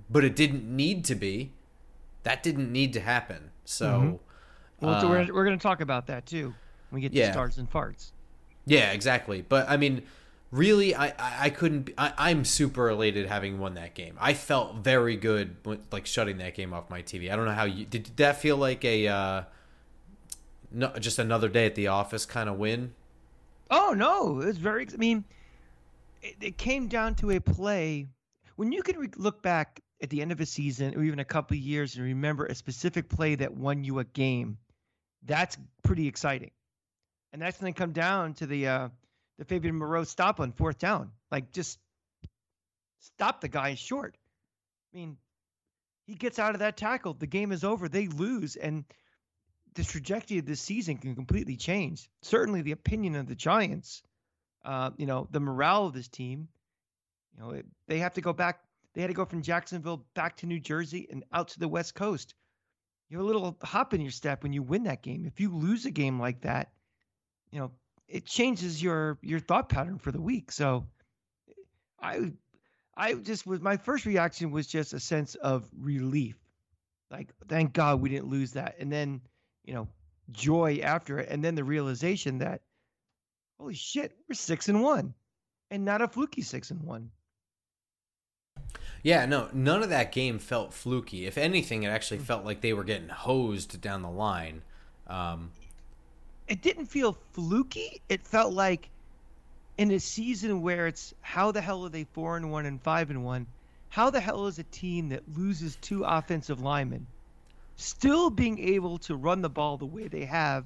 but 0.09 0.23
it 0.23 0.35
didn't 0.35 0.63
need 0.63 1.05
to 1.05 1.15
be 1.15 1.51
that 2.27 2.43
didn't 2.43 2.71
need 2.71 2.91
to 2.93 2.99
happen. 2.99 3.51
So, 3.63 3.85
mm-hmm. 3.85 4.85
well, 4.85 4.95
uh, 4.95 5.01
so 5.01 5.09
we're 5.09 5.33
we're 5.33 5.45
gonna 5.45 5.57
talk 5.57 5.79
about 5.79 6.07
that 6.07 6.25
too 6.25 6.53
when 6.89 7.01
we 7.01 7.01
get 7.01 7.13
yeah. 7.13 7.27
to 7.27 7.31
starts 7.31 7.57
and 7.57 7.71
farts. 7.71 8.11
Yeah, 8.65 8.91
exactly. 8.91 9.41
But 9.41 9.69
I 9.69 9.77
mean, 9.77 10.03
really, 10.51 10.93
I 10.93 11.07
I, 11.07 11.35
I 11.39 11.49
couldn't. 11.49 11.91
I, 11.97 12.31
am 12.31 12.43
super 12.43 12.89
elated 12.89 13.27
having 13.27 13.59
won 13.59 13.75
that 13.75 13.93
game. 13.93 14.17
I 14.19 14.33
felt 14.33 14.75
very 14.75 15.15
good, 15.15 15.55
like 15.89 16.05
shutting 16.05 16.37
that 16.39 16.53
game 16.53 16.73
off 16.73 16.89
my 16.89 17.01
TV. 17.01 17.31
I 17.31 17.37
don't 17.37 17.45
know 17.45 17.53
how 17.53 17.63
you 17.63 17.85
did. 17.85 18.03
did 18.03 18.17
that 18.17 18.41
feel 18.41 18.57
like 18.57 18.83
a 18.83 19.07
uh, 19.07 19.41
no, 20.71 20.89
just 20.99 21.19
another 21.19 21.49
day 21.49 21.65
at 21.65 21.75
the 21.75 21.87
office 21.87 22.25
kind 22.25 22.49
of 22.49 22.57
win? 22.57 22.93
Oh 23.69 23.93
no, 23.95 24.41
it 24.41 24.45
was 24.45 24.57
very. 24.57 24.87
I 24.91 24.97
mean, 24.97 25.23
it, 26.21 26.35
it 26.41 26.57
came 26.57 26.87
down 26.87 27.15
to 27.15 27.31
a 27.31 27.39
play. 27.39 28.07
When 28.55 28.71
you 28.71 28.81
can 28.81 28.97
re- 28.97 29.09
look 29.17 29.41
back 29.41 29.81
at 30.01 30.09
the 30.09 30.21
end 30.21 30.31
of 30.31 30.39
a 30.39 30.45
season 30.45 30.95
or 30.95 31.03
even 31.03 31.19
a 31.19 31.25
couple 31.25 31.57
years 31.57 31.95
and 31.95 32.03
remember 32.03 32.45
a 32.45 32.55
specific 32.55 33.09
play 33.09 33.35
that 33.35 33.53
won 33.53 33.83
you 33.83 33.99
a 33.99 34.03
game, 34.03 34.57
that's 35.25 35.57
pretty 35.83 36.07
exciting. 36.07 36.51
And 37.33 37.41
that's 37.41 37.59
going 37.59 37.73
to 37.73 37.77
come 37.77 37.91
down 37.91 38.33
to 38.35 38.47
the 38.47 38.67
uh, 38.67 38.89
the 39.37 39.45
Fabian 39.45 39.75
Moreau 39.75 40.03
stop 40.03 40.39
on 40.39 40.51
fourth 40.51 40.79
down. 40.79 41.11
Like 41.31 41.51
just 41.51 41.79
stop 42.99 43.41
the 43.41 43.47
guy 43.47 43.75
short. 43.75 44.17
I 44.93 44.97
mean, 44.97 45.17
he 46.07 46.15
gets 46.15 46.39
out 46.39 46.53
of 46.53 46.59
that 46.59 46.77
tackle, 46.77 47.13
the 47.13 47.27
game 47.27 47.51
is 47.51 47.63
over. 47.63 47.89
They 47.89 48.07
lose, 48.07 48.55
and 48.55 48.85
the 49.77 49.83
trajectory 49.83 50.39
of 50.39 50.45
this 50.45 50.59
season 50.59 50.97
can 50.97 51.15
completely 51.15 51.55
change. 51.55 52.09
Certainly, 52.21 52.63
the 52.63 52.73
opinion 52.73 53.15
of 53.15 53.27
the 53.27 53.35
Giants, 53.35 54.03
uh, 54.65 54.91
you 54.97 55.05
know, 55.05 55.27
the 55.31 55.39
morale 55.39 55.85
of 55.85 55.93
this 55.93 56.09
team. 56.09 56.49
You 57.33 57.43
know, 57.43 57.49
it, 57.51 57.65
they 57.87 57.99
have 57.99 58.13
to 58.13 58.21
go 58.21 58.33
back 58.33 58.59
they 58.97 59.01
had 59.01 59.09
to 59.09 59.13
go 59.13 59.25
from 59.25 59.43
Jacksonville 59.43 60.07
back 60.15 60.37
to 60.37 60.47
New 60.47 60.59
Jersey 60.59 61.07
and 61.11 61.23
out 61.31 61.49
to 61.49 61.59
the 61.59 61.67
West 61.67 61.93
Coast. 61.93 62.33
You 63.09 63.17
have 63.17 63.23
a 63.23 63.27
little 63.27 63.55
hop 63.61 63.93
in 63.93 64.01
your 64.01 64.09
step 64.09 64.41
when 64.41 64.53
you 64.53 64.63
win 64.63 64.85
that 64.85 65.03
game. 65.03 65.27
If 65.27 65.39
you 65.39 65.55
lose 65.55 65.85
a 65.85 65.91
game 65.91 66.19
like 66.19 66.41
that, 66.41 66.71
you 67.51 67.59
know, 67.59 67.71
it 68.07 68.25
changes 68.25 68.81
your 68.81 69.19
your 69.21 69.39
thought 69.39 69.69
pattern 69.69 69.99
for 69.99 70.11
the 70.11 70.19
week. 70.19 70.51
So 70.51 70.87
I 72.01 72.31
I 72.95 73.13
just 73.13 73.45
was 73.45 73.61
my 73.61 73.77
first 73.77 74.07
reaction 74.07 74.49
was 74.49 74.65
just 74.65 74.93
a 74.93 74.99
sense 74.99 75.35
of 75.35 75.69
relief. 75.77 76.35
Like 77.11 77.31
thank 77.47 77.73
God 77.73 78.01
we 78.01 78.09
didn't 78.09 78.29
lose 78.29 78.53
that. 78.53 78.77
And 78.79 78.91
then, 78.91 79.21
you 79.67 79.73
know, 79.73 79.87
joy 80.31 80.79
after 80.81 81.19
it 81.19 81.29
and 81.29 81.43
then 81.43 81.55
the 81.55 81.63
realization 81.63 82.39
that 82.39 82.61
holy 83.59 83.75
shit, 83.75 84.13
we're 84.27 84.33
6 84.33 84.69
and 84.69 84.81
1 84.81 85.13
and 85.69 85.85
not 85.85 86.01
a 86.01 86.07
fluky 86.07 86.41
6 86.41 86.71
and 86.71 86.81
1. 86.81 87.11
Yeah, 89.03 89.25
no, 89.25 89.49
none 89.53 89.83
of 89.83 89.89
that 89.89 90.11
game 90.11 90.39
felt 90.39 90.73
fluky. 90.73 91.27
If 91.27 91.37
anything, 91.37 91.83
it 91.83 91.89
actually 91.89 92.19
felt 92.19 92.45
like 92.45 92.61
they 92.61 92.73
were 92.73 92.83
getting 92.83 93.09
hosed 93.09 93.79
down 93.79 94.01
the 94.01 94.09
line. 94.09 94.63
Um, 95.05 95.51
it 96.47 96.61
didn't 96.61 96.87
feel 96.87 97.17
fluky. 97.33 98.01
It 98.09 98.25
felt 98.25 98.53
like 98.53 98.89
in 99.77 99.91
a 99.91 99.99
season 99.99 100.61
where 100.61 100.87
it's 100.87 101.13
how 101.21 101.51
the 101.51 101.61
hell 101.61 101.85
are 101.85 101.89
they 101.89 102.05
four 102.05 102.37
and 102.37 102.51
one 102.51 102.65
and 102.65 102.81
five 102.81 103.09
and 103.09 103.23
one? 103.23 103.45
How 103.89 104.09
the 104.09 104.19
hell 104.19 104.47
is 104.47 104.59
a 104.59 104.63
team 104.63 105.09
that 105.09 105.23
loses 105.35 105.77
two 105.77 106.03
offensive 106.03 106.61
linemen 106.61 107.07
still 107.77 108.29
being 108.29 108.59
able 108.59 108.97
to 108.97 109.15
run 109.15 109.41
the 109.41 109.49
ball 109.49 109.77
the 109.77 109.85
way 109.85 110.07
they 110.07 110.25
have, 110.25 110.65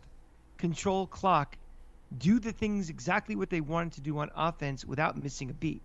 control 0.57 1.05
clock, 1.05 1.57
do 2.17 2.39
the 2.39 2.51
things 2.51 2.89
exactly 2.89 3.35
what 3.35 3.49
they 3.49 3.61
wanted 3.61 3.93
to 3.93 4.01
do 4.01 4.17
on 4.17 4.31
offense 4.35 4.83
without 4.83 5.21
missing 5.21 5.49
a 5.49 5.53
beat? 5.53 5.81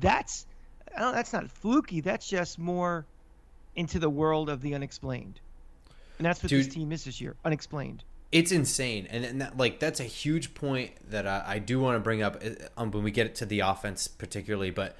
That's 0.00 0.46
that's 0.96 1.32
not 1.32 1.50
fluky. 1.50 2.00
That's 2.00 2.28
just 2.28 2.58
more 2.58 3.04
into 3.76 3.98
the 3.98 4.10
world 4.10 4.48
of 4.48 4.62
the 4.62 4.74
unexplained, 4.74 5.40
and 6.18 6.26
that's 6.26 6.42
what 6.42 6.50
Dude, 6.50 6.64
this 6.64 6.74
team 6.74 6.90
is 6.92 7.04
this 7.04 7.20
year, 7.20 7.36
unexplained. 7.44 8.02
It's 8.32 8.52
insane, 8.52 9.06
and, 9.10 9.24
and 9.24 9.40
that, 9.40 9.56
like 9.56 9.78
that's 9.78 10.00
a 10.00 10.04
huge 10.04 10.54
point 10.54 10.92
that 11.10 11.26
I, 11.26 11.44
I 11.46 11.58
do 11.58 11.78
want 11.80 11.96
to 11.96 12.00
bring 12.00 12.22
up 12.22 12.42
uh, 12.44 12.50
um, 12.76 12.90
when 12.90 13.02
we 13.02 13.10
get 13.10 13.34
to 13.36 13.46
the 13.46 13.60
offense, 13.60 14.08
particularly. 14.08 14.70
But 14.70 14.96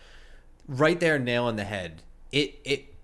right 0.66 0.98
there, 0.98 1.18
nail 1.18 1.44
on 1.44 1.56
the 1.56 1.64
head. 1.64 2.02
It 2.30 2.58
it 2.64 2.94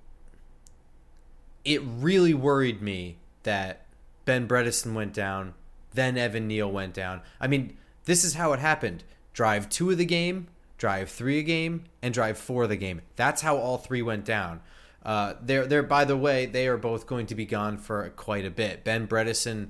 it 1.64 1.83
really 1.85 2.35
worried 2.35 2.83
me 2.83 3.16
that 3.42 3.87
Ben 4.25 4.49
Bredeson 4.49 4.94
went 4.94 5.12
down, 5.12 5.54
then 5.92 6.18
Evan 6.18 6.49
Neal 6.49 6.71
went 6.71 6.94
down. 6.94 7.23
I 7.40 7.47
mean, 7.47 7.76
this 8.04 8.25
is 8.25 8.35
how 8.35 8.52
it 8.52 8.61
happened. 8.61 9.04
Drive 9.33 9.68
two 9.68 9.90
of 9.90 9.99
the 9.99 10.04
game, 10.04 10.49
drive 10.78 11.11
three 11.11 11.38
a 11.38 11.42
game, 11.42 11.85
and 12.02 12.12
drive 12.12 12.38
four 12.38 12.64
of 12.64 12.68
the 12.68 12.76
game. 12.76 13.02
That's 13.16 13.42
how 13.42 13.56
all 13.56 13.78
three 13.78 14.02
went 14.02 14.25
down. 14.25 14.61
Uh, 15.04 15.35
they're, 15.42 15.66
they're, 15.66 15.83
by 15.83 16.04
the 16.04 16.16
way, 16.16 16.47
they 16.47 16.66
are 16.66 16.78
both 16.78 17.06
going 17.06 17.26
to 17.26 17.35
be 17.35 17.44
gone 17.44 17.76
for 17.76 18.09
quite 18.11 18.44
a 18.44 18.50
bit. 18.50 18.85
Ben 18.85 19.06
Bredeson 19.06 19.68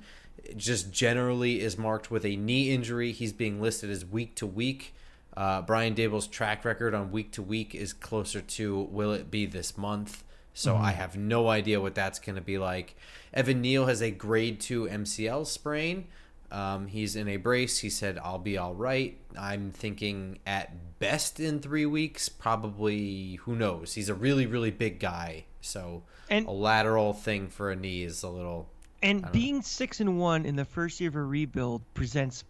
just 0.56 0.92
generally 0.92 1.60
is 1.60 1.76
marked 1.78 2.10
with 2.10 2.24
a 2.24 2.36
knee 2.36 2.70
injury. 2.70 3.12
He's 3.12 3.32
being 3.32 3.60
listed 3.60 3.90
as 3.90 4.04
week 4.04 4.36
to 4.36 4.46
week. 4.46 4.94
Uh, 5.36 5.62
Brian 5.62 5.94
Daboll's 5.94 6.28
track 6.28 6.64
record 6.64 6.94
on 6.94 7.10
week 7.10 7.32
to 7.32 7.42
week 7.42 7.74
is 7.74 7.92
closer 7.92 8.40
to 8.40 8.82
will 8.82 9.12
it 9.12 9.30
be 9.30 9.46
this 9.46 9.76
month? 9.76 10.22
So 10.54 10.74
mm-hmm. 10.74 10.84
I 10.84 10.92
have 10.92 11.16
no 11.16 11.48
idea 11.48 11.80
what 11.80 11.94
that's 11.94 12.18
going 12.18 12.36
to 12.36 12.42
be 12.42 12.58
like. 12.58 12.96
Evan 13.32 13.60
Neal 13.60 13.86
has 13.86 14.00
a 14.00 14.10
grade 14.10 14.60
two 14.60 14.84
MCL 14.84 15.46
sprain. 15.46 16.06
Um, 16.50 16.86
he's 16.86 17.16
in 17.16 17.28
a 17.28 17.36
brace. 17.36 17.78
He 17.78 17.90
said, 17.90 18.18
I'll 18.22 18.38
be 18.38 18.56
all 18.56 18.74
right. 18.74 19.18
I'm 19.36 19.72
thinking 19.72 20.38
at 20.46 20.98
best 21.00 21.40
in 21.40 21.58
three 21.58 21.84
weeks, 21.84 22.28
probably, 22.28 23.34
who 23.42 23.56
knows? 23.56 23.94
He's 23.94 24.08
a 24.08 24.14
really, 24.14 24.46
really 24.46 24.70
big 24.70 25.00
guy. 25.00 25.46
So 25.60 26.04
and, 26.30 26.46
a 26.46 26.52
lateral 26.52 27.12
thing 27.12 27.48
for 27.48 27.72
a 27.72 27.76
knee 27.76 28.04
is 28.04 28.22
a 28.22 28.28
little. 28.28 28.68
And 29.02 29.30
being 29.32 29.62
six 29.62 30.00
and 30.00 30.18
one 30.18 30.46
in 30.46 30.54
the 30.54 30.64
first 30.64 31.00
year 31.00 31.10
of 31.10 31.16
a 31.16 31.22
rebuild 31.22 31.82
presents 31.92 32.44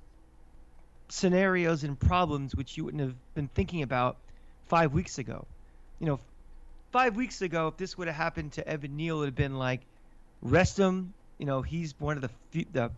scenarios 1.08 1.82
and 1.84 1.98
problems 1.98 2.54
which 2.54 2.76
you 2.76 2.84
wouldn't 2.84 3.02
have 3.02 3.14
been 3.34 3.48
thinking 3.48 3.82
about 3.82 4.18
five 4.66 4.92
weeks 4.92 5.18
ago. 5.18 5.46
You 5.98 6.06
know, 6.06 6.20
five 6.94 7.16
weeks 7.16 7.42
ago, 7.42 7.66
if 7.66 7.76
this 7.76 7.98
would 7.98 8.06
have 8.06 8.16
happened 8.16 8.52
to 8.52 8.64
Evan 8.68 8.94
Neal, 8.94 9.16
it 9.16 9.18
would 9.18 9.26
have 9.26 9.34
been 9.34 9.58
like, 9.58 9.80
rest 10.40 10.78
him. 10.78 11.12
You 11.38 11.46
know, 11.46 11.60
he's 11.60 11.92
one 11.98 12.16
of 12.16 12.30
the 12.52 12.64
the 12.70 12.92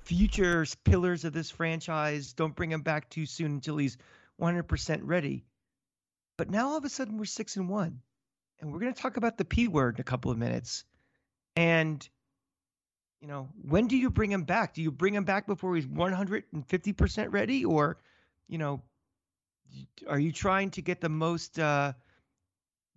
future 0.00 0.66
pillars 0.82 1.24
of 1.24 1.32
this 1.32 1.48
franchise. 1.48 2.32
Don't 2.32 2.56
bring 2.56 2.72
him 2.72 2.82
back 2.82 3.08
too 3.08 3.26
soon 3.26 3.52
until 3.52 3.76
he's 3.76 3.96
100% 4.40 5.00
ready. 5.04 5.44
But 6.36 6.50
now 6.50 6.70
all 6.70 6.78
of 6.78 6.84
a 6.84 6.88
sudden 6.88 7.16
we're 7.16 7.26
six 7.26 7.54
and 7.54 7.68
one, 7.68 8.00
and 8.60 8.72
we're 8.72 8.80
going 8.80 8.92
to 8.92 9.00
talk 9.00 9.16
about 9.16 9.38
the 9.38 9.44
P 9.44 9.68
word 9.68 9.94
in 9.94 10.00
a 10.00 10.04
couple 10.04 10.32
of 10.32 10.36
minutes. 10.36 10.84
And 11.54 12.06
you 13.20 13.28
know, 13.28 13.48
when 13.62 13.86
do 13.86 13.96
you 13.96 14.10
bring 14.10 14.32
him 14.32 14.42
back? 14.42 14.74
Do 14.74 14.82
you 14.82 14.90
bring 14.90 15.14
him 15.14 15.24
back 15.24 15.46
before 15.46 15.76
he's 15.76 15.86
150% 15.86 17.32
ready, 17.32 17.64
or 17.64 17.98
you 18.48 18.58
know, 18.58 18.82
are 20.08 20.18
you 20.18 20.32
trying 20.32 20.72
to 20.72 20.82
get 20.82 21.00
the 21.00 21.08
most 21.08 21.60
uh, 21.60 21.92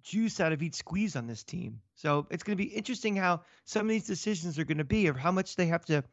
juice 0.03 0.39
out 0.39 0.51
of 0.51 0.61
each 0.61 0.75
squeeze 0.75 1.15
on 1.15 1.27
this 1.27 1.43
team? 1.43 1.81
So 1.95 2.27
it's 2.29 2.43
going 2.43 2.57
to 2.57 2.63
be 2.63 2.69
interesting 2.69 3.15
how 3.15 3.41
some 3.65 3.83
of 3.83 3.89
these 3.89 4.07
decisions 4.07 4.57
are 4.59 4.65
going 4.65 4.77
to 4.77 4.83
be, 4.83 5.09
or 5.09 5.13
how 5.13 5.31
much 5.31 5.55
they 5.55 5.67
have 5.67 5.85
to 5.85 6.03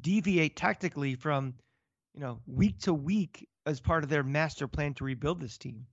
deviate 0.00 0.56
tactically 0.56 1.14
from, 1.14 1.54
you 2.14 2.20
know, 2.20 2.40
week 2.46 2.78
to 2.80 2.94
week 2.94 3.48
as 3.66 3.80
part 3.80 4.02
of 4.02 4.10
their 4.10 4.22
master 4.22 4.66
plan 4.66 4.94
to 4.94 5.04
rebuild 5.04 5.40
this 5.40 5.58
team. 5.58 5.86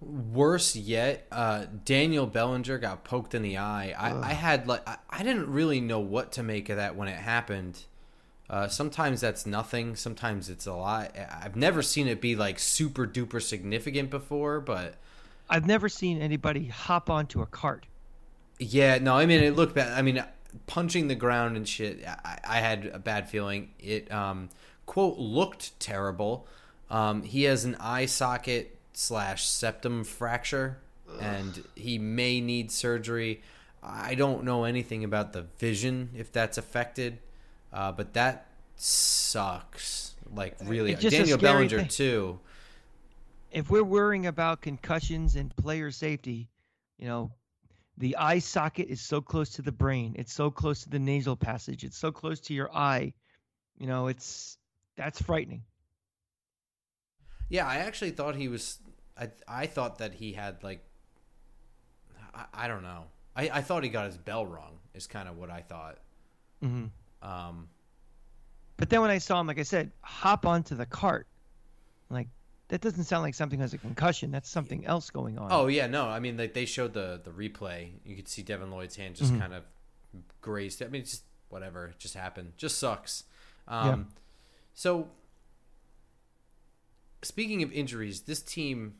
Worse 0.00 0.74
yet, 0.74 1.26
uh, 1.30 1.66
Daniel 1.84 2.26
Bellinger 2.26 2.78
got 2.78 3.04
poked 3.04 3.34
in 3.34 3.42
the 3.42 3.58
eye. 3.58 3.94
I, 3.96 4.30
I 4.30 4.32
had 4.32 4.66
like 4.66 4.86
I, 4.88 4.96
I, 5.08 5.22
didn't 5.22 5.48
really 5.48 5.80
know 5.80 6.00
what 6.00 6.32
to 6.32 6.42
make 6.42 6.68
of 6.70 6.76
that 6.76 6.96
when 6.96 7.06
it 7.06 7.16
happened. 7.16 7.84
Uh, 8.50 8.66
sometimes 8.66 9.20
that's 9.20 9.46
nothing. 9.46 9.94
Sometimes 9.94 10.50
it's 10.50 10.66
a 10.66 10.74
lot. 10.74 11.16
I've 11.16 11.54
never 11.54 11.82
seen 11.82 12.08
it 12.08 12.20
be 12.20 12.34
like 12.34 12.58
super 12.58 13.06
duper 13.06 13.40
significant 13.40 14.10
before, 14.10 14.60
but 14.60 14.96
I've 15.52 15.66
never 15.66 15.90
seen 15.90 16.22
anybody 16.22 16.68
hop 16.68 17.10
onto 17.10 17.42
a 17.42 17.46
cart. 17.46 17.86
Yeah, 18.58 18.96
no, 18.98 19.14
I 19.14 19.26
mean 19.26 19.42
it 19.42 19.54
looked 19.54 19.74
bad. 19.74 19.92
I 19.92 20.00
mean, 20.00 20.24
punching 20.66 21.08
the 21.08 21.14
ground 21.14 21.58
and 21.58 21.68
shit. 21.68 22.02
I, 22.06 22.38
I 22.48 22.56
had 22.60 22.86
a 22.86 22.98
bad 22.98 23.28
feeling. 23.28 23.70
It 23.78 24.10
um, 24.10 24.48
quote 24.86 25.18
looked 25.18 25.78
terrible. 25.78 26.46
Um, 26.90 27.22
he 27.22 27.42
has 27.44 27.66
an 27.66 27.76
eye 27.80 28.06
socket 28.06 28.78
slash 28.94 29.46
septum 29.46 30.04
fracture, 30.04 30.78
Ugh. 31.10 31.18
and 31.20 31.64
he 31.74 31.98
may 31.98 32.40
need 32.40 32.70
surgery. 32.70 33.42
I 33.82 34.14
don't 34.14 34.44
know 34.44 34.64
anything 34.64 35.04
about 35.04 35.34
the 35.34 35.42
vision 35.58 36.10
if 36.16 36.32
that's 36.32 36.56
affected, 36.56 37.18
uh, 37.74 37.92
but 37.92 38.14
that 38.14 38.46
sucks. 38.76 40.14
Like 40.34 40.56
really, 40.64 40.94
Daniel 40.94 41.36
Bellinger 41.36 41.80
thing. 41.80 41.88
too. 41.88 42.40
If 43.52 43.70
we're 43.70 43.84
worrying 43.84 44.26
about 44.26 44.62
concussions 44.62 45.36
and 45.36 45.54
player 45.56 45.90
safety, 45.90 46.48
you 46.98 47.06
know, 47.06 47.32
the 47.98 48.16
eye 48.16 48.38
socket 48.38 48.88
is 48.88 49.00
so 49.00 49.20
close 49.20 49.50
to 49.50 49.62
the 49.62 49.72
brain. 49.72 50.14
It's 50.18 50.32
so 50.32 50.50
close 50.50 50.82
to 50.84 50.90
the 50.90 50.98
nasal 50.98 51.36
passage. 51.36 51.84
It's 51.84 51.98
so 51.98 52.10
close 52.10 52.40
to 52.40 52.54
your 52.54 52.74
eye. 52.74 53.12
You 53.78 53.86
know, 53.86 54.06
it's 54.08 54.56
that's 54.96 55.20
frightening. 55.20 55.62
Yeah, 57.48 57.66
I 57.66 57.76
actually 57.76 58.12
thought 58.12 58.34
he 58.34 58.48
was. 58.48 58.78
I 59.16 59.30
I 59.46 59.66
thought 59.66 59.98
that 59.98 60.14
he 60.14 60.32
had 60.32 60.62
like. 60.62 60.82
I, 62.34 62.44
I 62.54 62.68
don't 62.68 62.82
know. 62.82 63.04
I, 63.36 63.50
I 63.50 63.62
thought 63.62 63.82
he 63.82 63.90
got 63.90 64.06
his 64.06 64.16
bell 64.16 64.46
wrong. 64.46 64.78
Is 64.94 65.06
kind 65.06 65.28
of 65.28 65.36
what 65.36 65.50
I 65.50 65.60
thought. 65.60 65.98
Mm-hmm. 66.64 67.28
Um. 67.28 67.68
But 68.78 68.88
then 68.88 69.02
when 69.02 69.10
I 69.10 69.18
saw 69.18 69.38
him, 69.38 69.46
like 69.46 69.58
I 69.58 69.64
said, 69.64 69.92
hop 70.00 70.46
onto 70.46 70.74
the 70.74 70.86
cart, 70.86 71.26
like 72.08 72.28
that 72.72 72.80
doesn't 72.80 73.04
sound 73.04 73.22
like 73.22 73.34
something 73.34 73.60
has 73.60 73.74
a 73.74 73.78
concussion. 73.78 74.30
That's 74.30 74.48
something 74.48 74.86
else 74.86 75.10
going 75.10 75.38
on. 75.38 75.48
Oh 75.52 75.66
yeah, 75.66 75.86
no. 75.86 76.06
I 76.08 76.20
mean, 76.20 76.38
like 76.38 76.54
they 76.54 76.64
showed 76.64 76.94
the 76.94 77.20
the 77.22 77.30
replay. 77.30 77.90
You 78.02 78.16
could 78.16 78.28
see 78.28 78.40
Devin 78.40 78.70
Lloyd's 78.70 78.96
hand 78.96 79.14
just 79.14 79.30
mm-hmm. 79.30 79.42
kind 79.42 79.52
of 79.52 79.64
grazed. 80.40 80.82
I 80.82 80.86
mean, 80.86 81.02
it's 81.02 81.10
just 81.10 81.24
whatever. 81.50 81.88
It 81.88 81.98
just 81.98 82.14
happened. 82.14 82.54
Just 82.56 82.78
sucks. 82.78 83.24
Um, 83.68 83.86
yeah. 83.86 83.96
So 84.72 85.08
speaking 87.20 87.62
of 87.62 87.70
injuries, 87.72 88.22
this 88.22 88.40
team 88.40 88.94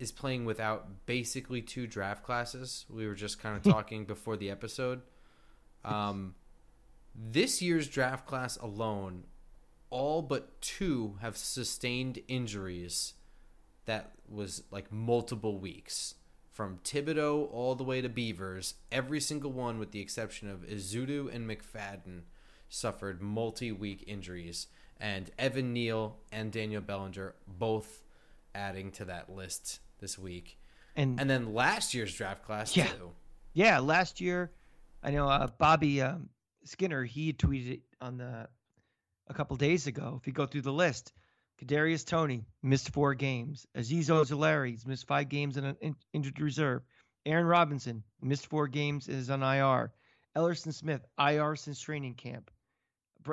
is 0.00 0.10
playing 0.10 0.44
without 0.44 1.06
basically 1.06 1.62
two 1.62 1.86
draft 1.86 2.24
classes. 2.24 2.84
We 2.90 3.06
were 3.06 3.14
just 3.14 3.40
kind 3.40 3.56
of 3.56 3.62
talking 3.72 4.06
before 4.06 4.36
the 4.36 4.50
episode. 4.50 5.02
Um, 5.84 6.34
this 7.14 7.62
year's 7.62 7.86
draft 7.86 8.26
class 8.26 8.56
alone, 8.56 9.22
all 9.92 10.22
but 10.22 10.60
two 10.62 11.18
have 11.20 11.36
sustained 11.36 12.18
injuries 12.26 13.12
that 13.84 14.12
was 14.28 14.64
like 14.70 14.90
multiple 14.90 15.58
weeks. 15.58 16.14
From 16.50 16.78
Thibodeaux 16.84 17.48
all 17.52 17.74
the 17.74 17.84
way 17.84 18.00
to 18.00 18.08
Beavers, 18.08 18.74
every 18.90 19.20
single 19.20 19.52
one, 19.52 19.78
with 19.78 19.92
the 19.92 20.00
exception 20.00 20.50
of 20.50 20.62
Ezeudu 20.62 21.34
and 21.34 21.48
McFadden, 21.48 22.22
suffered 22.68 23.22
multi 23.22 23.70
week 23.70 24.04
injuries 24.06 24.66
and 24.98 25.30
Evan 25.38 25.72
Neal 25.72 26.16
and 26.30 26.52
Daniel 26.52 26.80
Bellinger 26.80 27.34
both 27.46 28.02
adding 28.54 28.92
to 28.92 29.04
that 29.06 29.30
list 29.30 29.80
this 30.00 30.18
week. 30.18 30.58
And 30.94 31.20
and 31.20 31.28
then 31.28 31.54
last 31.54 31.94
year's 31.94 32.14
draft 32.14 32.44
class 32.44 32.76
yeah, 32.76 32.86
too. 32.86 33.10
Yeah, 33.54 33.78
last 33.78 34.20
year, 34.20 34.52
I 35.02 35.10
know 35.10 35.28
uh, 35.28 35.48
Bobby 35.58 36.02
um, 36.02 36.28
Skinner 36.64 37.04
he 37.04 37.32
tweeted 37.32 37.80
on 38.00 38.18
the 38.18 38.48
a 39.32 39.34
couple 39.34 39.56
days 39.56 39.86
ago. 39.86 40.18
If 40.20 40.26
you 40.26 40.32
go 40.32 40.46
through 40.46 40.62
the 40.62 40.72
list, 40.72 41.12
Kadarius 41.60 42.06
Toney 42.06 42.44
missed 42.62 42.90
four 42.90 43.14
games. 43.14 43.66
Azeez 43.76 44.10
Ojulari 44.10 44.86
missed 44.86 45.06
five 45.06 45.28
games 45.28 45.56
in 45.56 45.64
an 45.64 45.76
in, 45.80 45.96
injured 46.12 46.40
reserve. 46.40 46.82
Aaron 47.24 47.46
Robinson 47.46 48.02
missed 48.20 48.46
four 48.46 48.68
games 48.68 49.08
and 49.08 49.16
is 49.16 49.30
on 49.30 49.42
IR. 49.42 49.92
Elerson 50.36 50.74
Smith 50.74 51.04
IR 51.18 51.56
since 51.56 51.80
training 51.80 52.14
camp. 52.14 52.50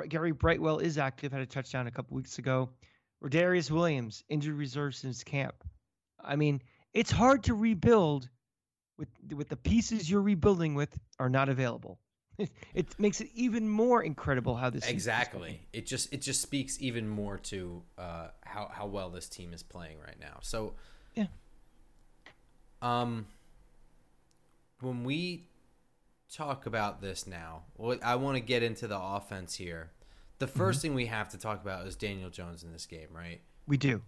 Gary 0.08 0.32
Brightwell 0.32 0.78
is 0.78 0.98
active, 0.98 1.32
had 1.32 1.42
a 1.42 1.46
touchdown 1.46 1.86
a 1.86 1.90
couple 1.90 2.16
weeks 2.16 2.38
ago. 2.38 2.70
Rodarius 3.22 3.70
Williams, 3.70 4.24
injured 4.28 4.54
reserve 4.54 4.94
since 4.94 5.24
camp. 5.24 5.56
I 6.22 6.36
mean, 6.36 6.62
it's 6.94 7.10
hard 7.10 7.44
to 7.44 7.54
rebuild 7.54 8.28
with 8.96 9.08
with 9.34 9.48
the 9.48 9.56
pieces 9.56 10.08
you're 10.08 10.22
rebuilding 10.22 10.74
with 10.74 10.96
are 11.18 11.30
not 11.30 11.48
available. 11.48 11.98
It, 12.74 12.98
makes 12.98 13.20
it 13.20 13.28
even 13.34 13.68
more 13.68 14.02
incredible 14.02 14.56
how 14.56 14.70
this 14.70 14.86
exactly. 14.88 15.60
It 15.72 15.86
just 15.86 16.12
it 16.12 16.22
just 16.22 16.40
speaks 16.40 16.80
even 16.80 17.08
more 17.08 17.38
to 17.38 17.82
uh, 17.98 18.28
how 18.42 18.70
how 18.72 18.86
well 18.86 19.10
this 19.10 19.28
team 19.28 19.52
is 19.52 19.62
playing 19.62 19.98
right 20.00 20.18
now. 20.20 20.38
So 20.42 20.74
yeah. 21.14 21.26
Um, 22.82 23.26
when 24.80 25.04
we 25.04 25.44
talk 26.30 26.66
about 26.66 27.00
this 27.00 27.26
now. 27.26 27.62
I 28.02 28.14
want 28.16 28.36
to 28.36 28.40
get 28.40 28.62
into 28.62 28.86
the 28.86 28.98
offense 28.98 29.54
here. 29.54 29.90
The 30.38 30.46
1st 30.46 30.52
mm-hmm. 30.52 30.80
thing 30.80 30.94
we 30.94 31.06
have 31.06 31.28
to 31.30 31.38
talk 31.38 31.60
about 31.60 31.86
is 31.86 31.96
Daniel 31.96 32.30
Jones 32.30 32.62
in 32.62 32.72
this 32.72 32.86
game, 32.86 33.08
right? 33.12 33.40
We 33.66 33.76
do. 33.76 34.02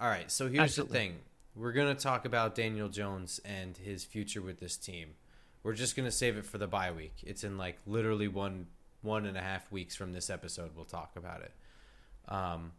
All 0.00 0.08
right. 0.08 0.30
So 0.30 0.48
here's 0.48 0.64
Absolutely. 0.64 0.92
the 0.92 0.98
thing. 0.98 1.18
We're 1.54 1.72
going 1.72 1.94
to 1.94 2.00
talk 2.00 2.24
about 2.24 2.54
Daniel 2.54 2.88
Jones 2.88 3.40
and 3.44 3.76
his 3.76 4.04
future 4.04 4.42
with 4.42 4.60
this 4.60 4.76
team. 4.76 5.10
We're 5.62 5.74
just 5.74 5.96
going 5.96 6.06
to 6.06 6.12
save 6.12 6.36
it 6.36 6.44
for 6.44 6.58
the 6.58 6.66
bye 6.66 6.92
week. 6.92 7.14
It's 7.22 7.44
in 7.44 7.58
like 7.58 7.78
literally 7.86 8.28
one 8.28 8.66
one 9.02 9.26
and 9.26 9.36
a 9.36 9.40
half 9.40 9.70
weeks 9.72 9.94
from 9.94 10.12
this 10.12 10.28
episode. 10.28 10.70
We'll 10.74 10.84
talk 10.84 11.12
about 11.16 11.40
it. 11.42 11.52
Um, 12.28 12.72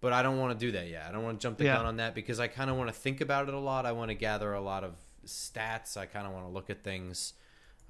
but 0.00 0.12
I 0.12 0.22
don't 0.22 0.38
want 0.38 0.58
to 0.58 0.66
do 0.66 0.72
that 0.72 0.88
yet. 0.88 1.06
I 1.08 1.12
don't 1.12 1.22
want 1.22 1.40
to 1.40 1.42
jump 1.42 1.58
the 1.58 1.64
yeah. 1.64 1.76
gun 1.76 1.86
on 1.86 1.96
that 1.96 2.14
because 2.14 2.38
I 2.38 2.48
kind 2.48 2.70
of 2.70 2.76
want 2.76 2.88
to 2.88 2.94
think 2.94 3.20
about 3.20 3.48
it 3.48 3.54
a 3.54 3.58
lot. 3.58 3.86
I 3.86 3.92
want 3.92 4.10
to 4.10 4.14
gather 4.14 4.52
a 4.52 4.60
lot 4.60 4.84
of 4.84 4.94
stats. 5.26 5.96
I 5.96 6.06
kind 6.06 6.26
of 6.26 6.32
want 6.32 6.46
to 6.46 6.50
look 6.50 6.68
at 6.68 6.82
things 6.82 7.34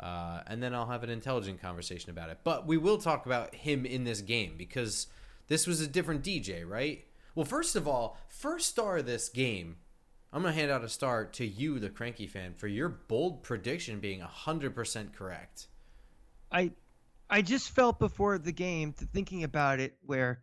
uh, 0.02 0.40
and 0.49 0.62
then 0.62 0.75
I'll 0.75 0.87
have 0.87 1.04
an 1.04 1.11
intelligent 1.11 1.62
conversation 1.62 2.11
about 2.11 2.28
it. 2.28 2.38
But 2.42 2.66
we 2.66 2.76
will 2.76 2.99
talk 2.99 3.25
about 3.25 3.54
him 3.54 3.87
in 3.87 4.04
this 4.04 4.21
game 4.21 4.54
because 4.59 5.06
this 5.47 5.66
was 5.66 5.80
a 5.80 5.87
different 5.87 6.25
DJ, 6.25 6.68
right? 6.68 7.04
Well, 7.35 7.44
first 7.44 7.76
of 7.76 7.87
all, 7.87 8.18
first 8.28 8.68
star 8.68 8.99
of 8.99 9.06
this 9.06 9.28
game, 9.28 9.76
I'm 10.33 10.43
going 10.43 10.55
to 10.55 10.59
hand 10.59 10.71
out 10.71 10.83
a 10.83 10.89
star 10.89 11.27
to 11.27 11.47
you, 11.47 11.79
the 11.79 11.91
cranky 11.91 12.27
fan, 12.27 12.55
for 12.55 12.67
your 12.67 12.89
bold 12.89 13.43
prediction 13.43 14.01
being 14.01 14.21
100% 14.21 15.12
correct. 15.12 15.69
I 16.51 16.73
I 17.29 17.41
just 17.41 17.71
felt 17.71 17.99
before 17.99 18.37
the 18.37 18.53
game, 18.53 18.93
to 18.95 19.07
thinking 19.07 19.43
about 19.43 19.81
it, 19.81 19.97
where 20.05 20.43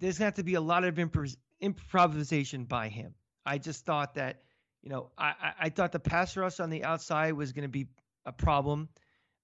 there's 0.00 0.18
going 0.18 0.24
to 0.24 0.26
have 0.26 0.34
to 0.34 0.42
be 0.42 0.54
a 0.54 0.60
lot 0.60 0.82
of 0.82 0.96
improv- 0.96 1.36
improvisation 1.60 2.64
by 2.64 2.88
him. 2.88 3.14
I 3.46 3.58
just 3.58 3.84
thought 3.84 4.14
that, 4.14 4.42
you 4.82 4.90
know, 4.90 5.10
I, 5.16 5.52
I 5.60 5.68
thought 5.68 5.92
the 5.92 6.00
pass 6.00 6.36
rush 6.36 6.58
on 6.58 6.70
the 6.70 6.82
outside 6.82 7.34
was 7.34 7.52
going 7.52 7.62
to 7.62 7.68
be 7.68 7.86
a 8.26 8.32
problem. 8.32 8.88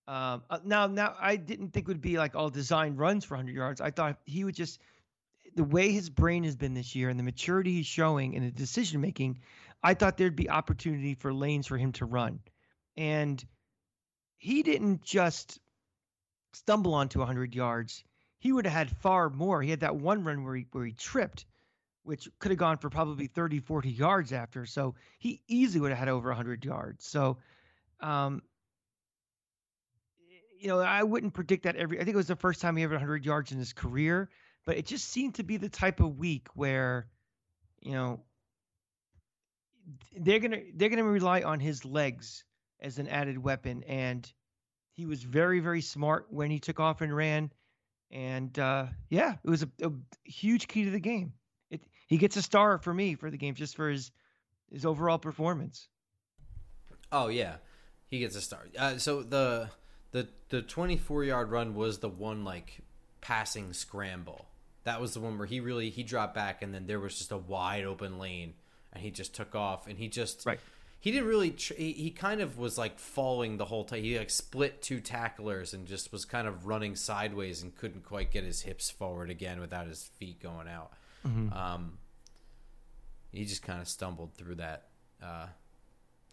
Um, 0.08 0.42
uh, 0.50 0.58
now, 0.64 0.88
now 0.88 1.14
I 1.20 1.36
didn't 1.36 1.72
think 1.72 1.84
it 1.84 1.88
would 1.88 2.00
be 2.00 2.18
like 2.18 2.34
all 2.34 2.50
designed 2.50 2.98
runs 2.98 3.24
for 3.24 3.36
100 3.36 3.54
yards. 3.54 3.80
I 3.80 3.92
thought 3.92 4.18
he 4.24 4.42
would 4.42 4.56
just 4.56 4.80
the 5.54 5.64
way 5.64 5.92
his 5.92 6.10
brain 6.10 6.44
has 6.44 6.56
been 6.56 6.74
this 6.74 6.94
year 6.94 7.08
and 7.08 7.18
the 7.18 7.24
maturity 7.24 7.74
he's 7.74 7.86
showing 7.86 8.36
and 8.36 8.44
the 8.44 8.50
decision 8.50 9.00
making. 9.00 9.40
I 9.82 9.94
thought 9.94 10.16
there'd 10.16 10.36
be 10.36 10.50
opportunity 10.50 11.14
for 11.14 11.32
lanes 11.32 11.66
for 11.66 11.78
him 11.78 11.92
to 11.92 12.04
run, 12.04 12.40
and 12.96 13.42
he 14.36 14.62
didn't 14.62 15.02
just 15.02 15.58
stumble 16.52 16.94
onto 16.94 17.18
100 17.18 17.54
yards. 17.54 18.04
He 18.38 18.52
would 18.52 18.66
have 18.66 18.74
had 18.74 18.96
far 18.98 19.30
more. 19.30 19.62
He 19.62 19.70
had 19.70 19.80
that 19.80 19.96
one 19.96 20.24
run 20.24 20.44
where 20.44 20.56
he 20.56 20.66
where 20.72 20.84
he 20.84 20.92
tripped, 20.92 21.46
which 22.02 22.28
could 22.38 22.50
have 22.50 22.58
gone 22.58 22.78
for 22.78 22.90
probably 22.90 23.26
30, 23.26 23.60
40 23.60 23.90
yards 23.90 24.32
after. 24.32 24.66
So 24.66 24.94
he 25.18 25.42
easily 25.46 25.80
would 25.80 25.90
have 25.90 25.98
had 25.98 26.08
over 26.08 26.28
100 26.28 26.64
yards. 26.64 27.06
So, 27.06 27.38
um, 28.00 28.42
you 30.58 30.68
know, 30.68 30.80
I 30.80 31.02
wouldn't 31.02 31.32
predict 31.32 31.64
that 31.64 31.76
every. 31.76 31.98
I 31.98 32.04
think 32.04 32.14
it 32.14 32.18
was 32.18 32.28
the 32.28 32.36
first 32.36 32.60
time 32.60 32.76
he 32.76 32.82
ever 32.82 32.94
100 32.94 33.24
yards 33.24 33.52
in 33.52 33.58
his 33.58 33.72
career, 33.72 34.28
but 34.64 34.76
it 34.76 34.86
just 34.86 35.08
seemed 35.08 35.34
to 35.36 35.42
be 35.42 35.56
the 35.56 35.68
type 35.68 36.00
of 36.00 36.18
week 36.18 36.48
where, 36.54 37.08
you 37.80 37.92
know, 37.92 38.20
they're 40.16 40.38
gonna 40.38 40.60
they're 40.74 40.88
gonna 40.88 41.04
rely 41.04 41.42
on 41.42 41.58
his 41.60 41.84
legs 41.84 42.44
as 42.80 42.98
an 42.98 43.08
added 43.08 43.38
weapon, 43.38 43.82
and 43.84 44.30
he 44.92 45.06
was 45.06 45.22
very 45.22 45.60
very 45.60 45.80
smart 45.80 46.26
when 46.30 46.50
he 46.50 46.58
took 46.58 46.78
off 46.78 47.00
and 47.00 47.14
ran, 47.14 47.50
and 48.10 48.56
uh, 48.58 48.86
yeah, 49.08 49.34
it 49.42 49.50
was 49.50 49.62
a, 49.62 49.68
a 49.82 49.90
huge 50.24 50.68
key 50.68 50.84
to 50.84 50.90
the 50.90 51.00
game. 51.00 51.32
It, 51.70 51.82
he 52.06 52.18
gets 52.18 52.36
a 52.36 52.42
star 52.42 52.78
for 52.78 52.92
me 52.92 53.14
for 53.14 53.30
the 53.30 53.38
game 53.38 53.54
just 53.54 53.76
for 53.76 53.88
his 53.90 54.12
his 54.70 54.84
overall 54.84 55.18
performance. 55.18 55.88
Oh 57.10 57.28
yeah, 57.28 57.56
he 58.08 58.20
gets 58.20 58.36
a 58.36 58.40
star. 58.40 58.66
Uh, 58.78 58.98
so 58.98 59.22
the 59.22 59.70
the 60.12 60.28
the 60.48 60.62
24 60.62 61.24
yard 61.24 61.50
run 61.50 61.74
was 61.74 61.98
the 61.98 62.08
one 62.08 62.44
like 62.44 62.80
passing 63.20 63.72
scramble. 63.72 64.46
That 64.84 65.00
was 65.00 65.14
the 65.14 65.20
one 65.20 65.38
where 65.38 65.46
he 65.46 65.60
really 65.60 65.90
he 65.90 66.02
dropped 66.02 66.34
back 66.34 66.62
and 66.62 66.72
then 66.74 66.86
there 66.86 67.00
was 67.00 67.18
just 67.18 67.32
a 67.32 67.36
wide 67.36 67.84
open 67.84 68.18
lane 68.18 68.54
and 68.92 69.02
he 69.02 69.10
just 69.10 69.34
took 69.34 69.54
off 69.54 69.86
and 69.86 69.98
he 69.98 70.08
just 70.08 70.46
right. 70.46 70.60
He 71.02 71.12
didn't 71.12 71.28
really. 71.28 71.52
Tr- 71.52 71.74
he, 71.74 71.92
he 71.92 72.10
kind 72.10 72.42
of 72.42 72.58
was 72.58 72.76
like 72.76 72.98
falling 72.98 73.56
the 73.56 73.64
whole 73.64 73.84
time. 73.84 74.02
He 74.02 74.18
like 74.18 74.28
split 74.28 74.82
two 74.82 75.00
tacklers 75.00 75.72
and 75.72 75.86
just 75.86 76.12
was 76.12 76.26
kind 76.26 76.46
of 76.46 76.66
running 76.66 76.94
sideways 76.94 77.62
and 77.62 77.74
couldn't 77.74 78.04
quite 78.04 78.30
get 78.30 78.44
his 78.44 78.60
hips 78.60 78.90
forward 78.90 79.30
again 79.30 79.60
without 79.60 79.86
his 79.86 80.10
feet 80.18 80.42
going 80.42 80.68
out. 80.68 80.92
Mm-hmm. 81.26 81.56
Um, 81.56 81.98
he 83.32 83.46
just 83.46 83.62
kind 83.62 83.80
of 83.80 83.88
stumbled 83.88 84.34
through 84.34 84.56
that. 84.56 84.88
Uh, 85.22 85.46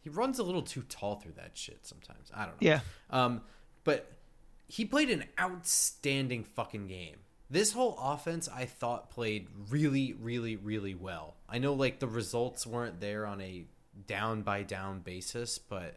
he 0.01 0.09
runs 0.09 0.37
a 0.37 0.43
little 0.43 0.61
too 0.61 0.83
tall 0.89 1.15
through 1.15 1.33
that 1.33 1.51
shit 1.53 1.87
sometimes. 1.87 2.29
I 2.35 2.45
don't 2.45 2.61
know. 2.61 2.67
Yeah. 2.67 2.79
Um, 3.09 3.41
but 3.85 4.11
he 4.67 4.85
played 4.85 5.09
an 5.09 5.25
outstanding 5.39 6.43
fucking 6.43 6.87
game. 6.87 7.17
This 7.49 7.71
whole 7.71 7.97
offense, 8.01 8.49
I 8.53 8.65
thought, 8.65 9.09
played 9.09 9.47
really, 9.69 10.13
really, 10.13 10.57
really 10.57 10.95
well. 10.95 11.35
I 11.47 11.59
know, 11.59 11.73
like 11.73 11.99
the 11.99 12.07
results 12.07 12.67
weren't 12.67 12.99
there 12.99 13.25
on 13.25 13.39
a 13.39 13.63
down 14.05 14.41
by 14.41 14.63
down 14.63 14.99
basis, 14.99 15.57
but 15.57 15.95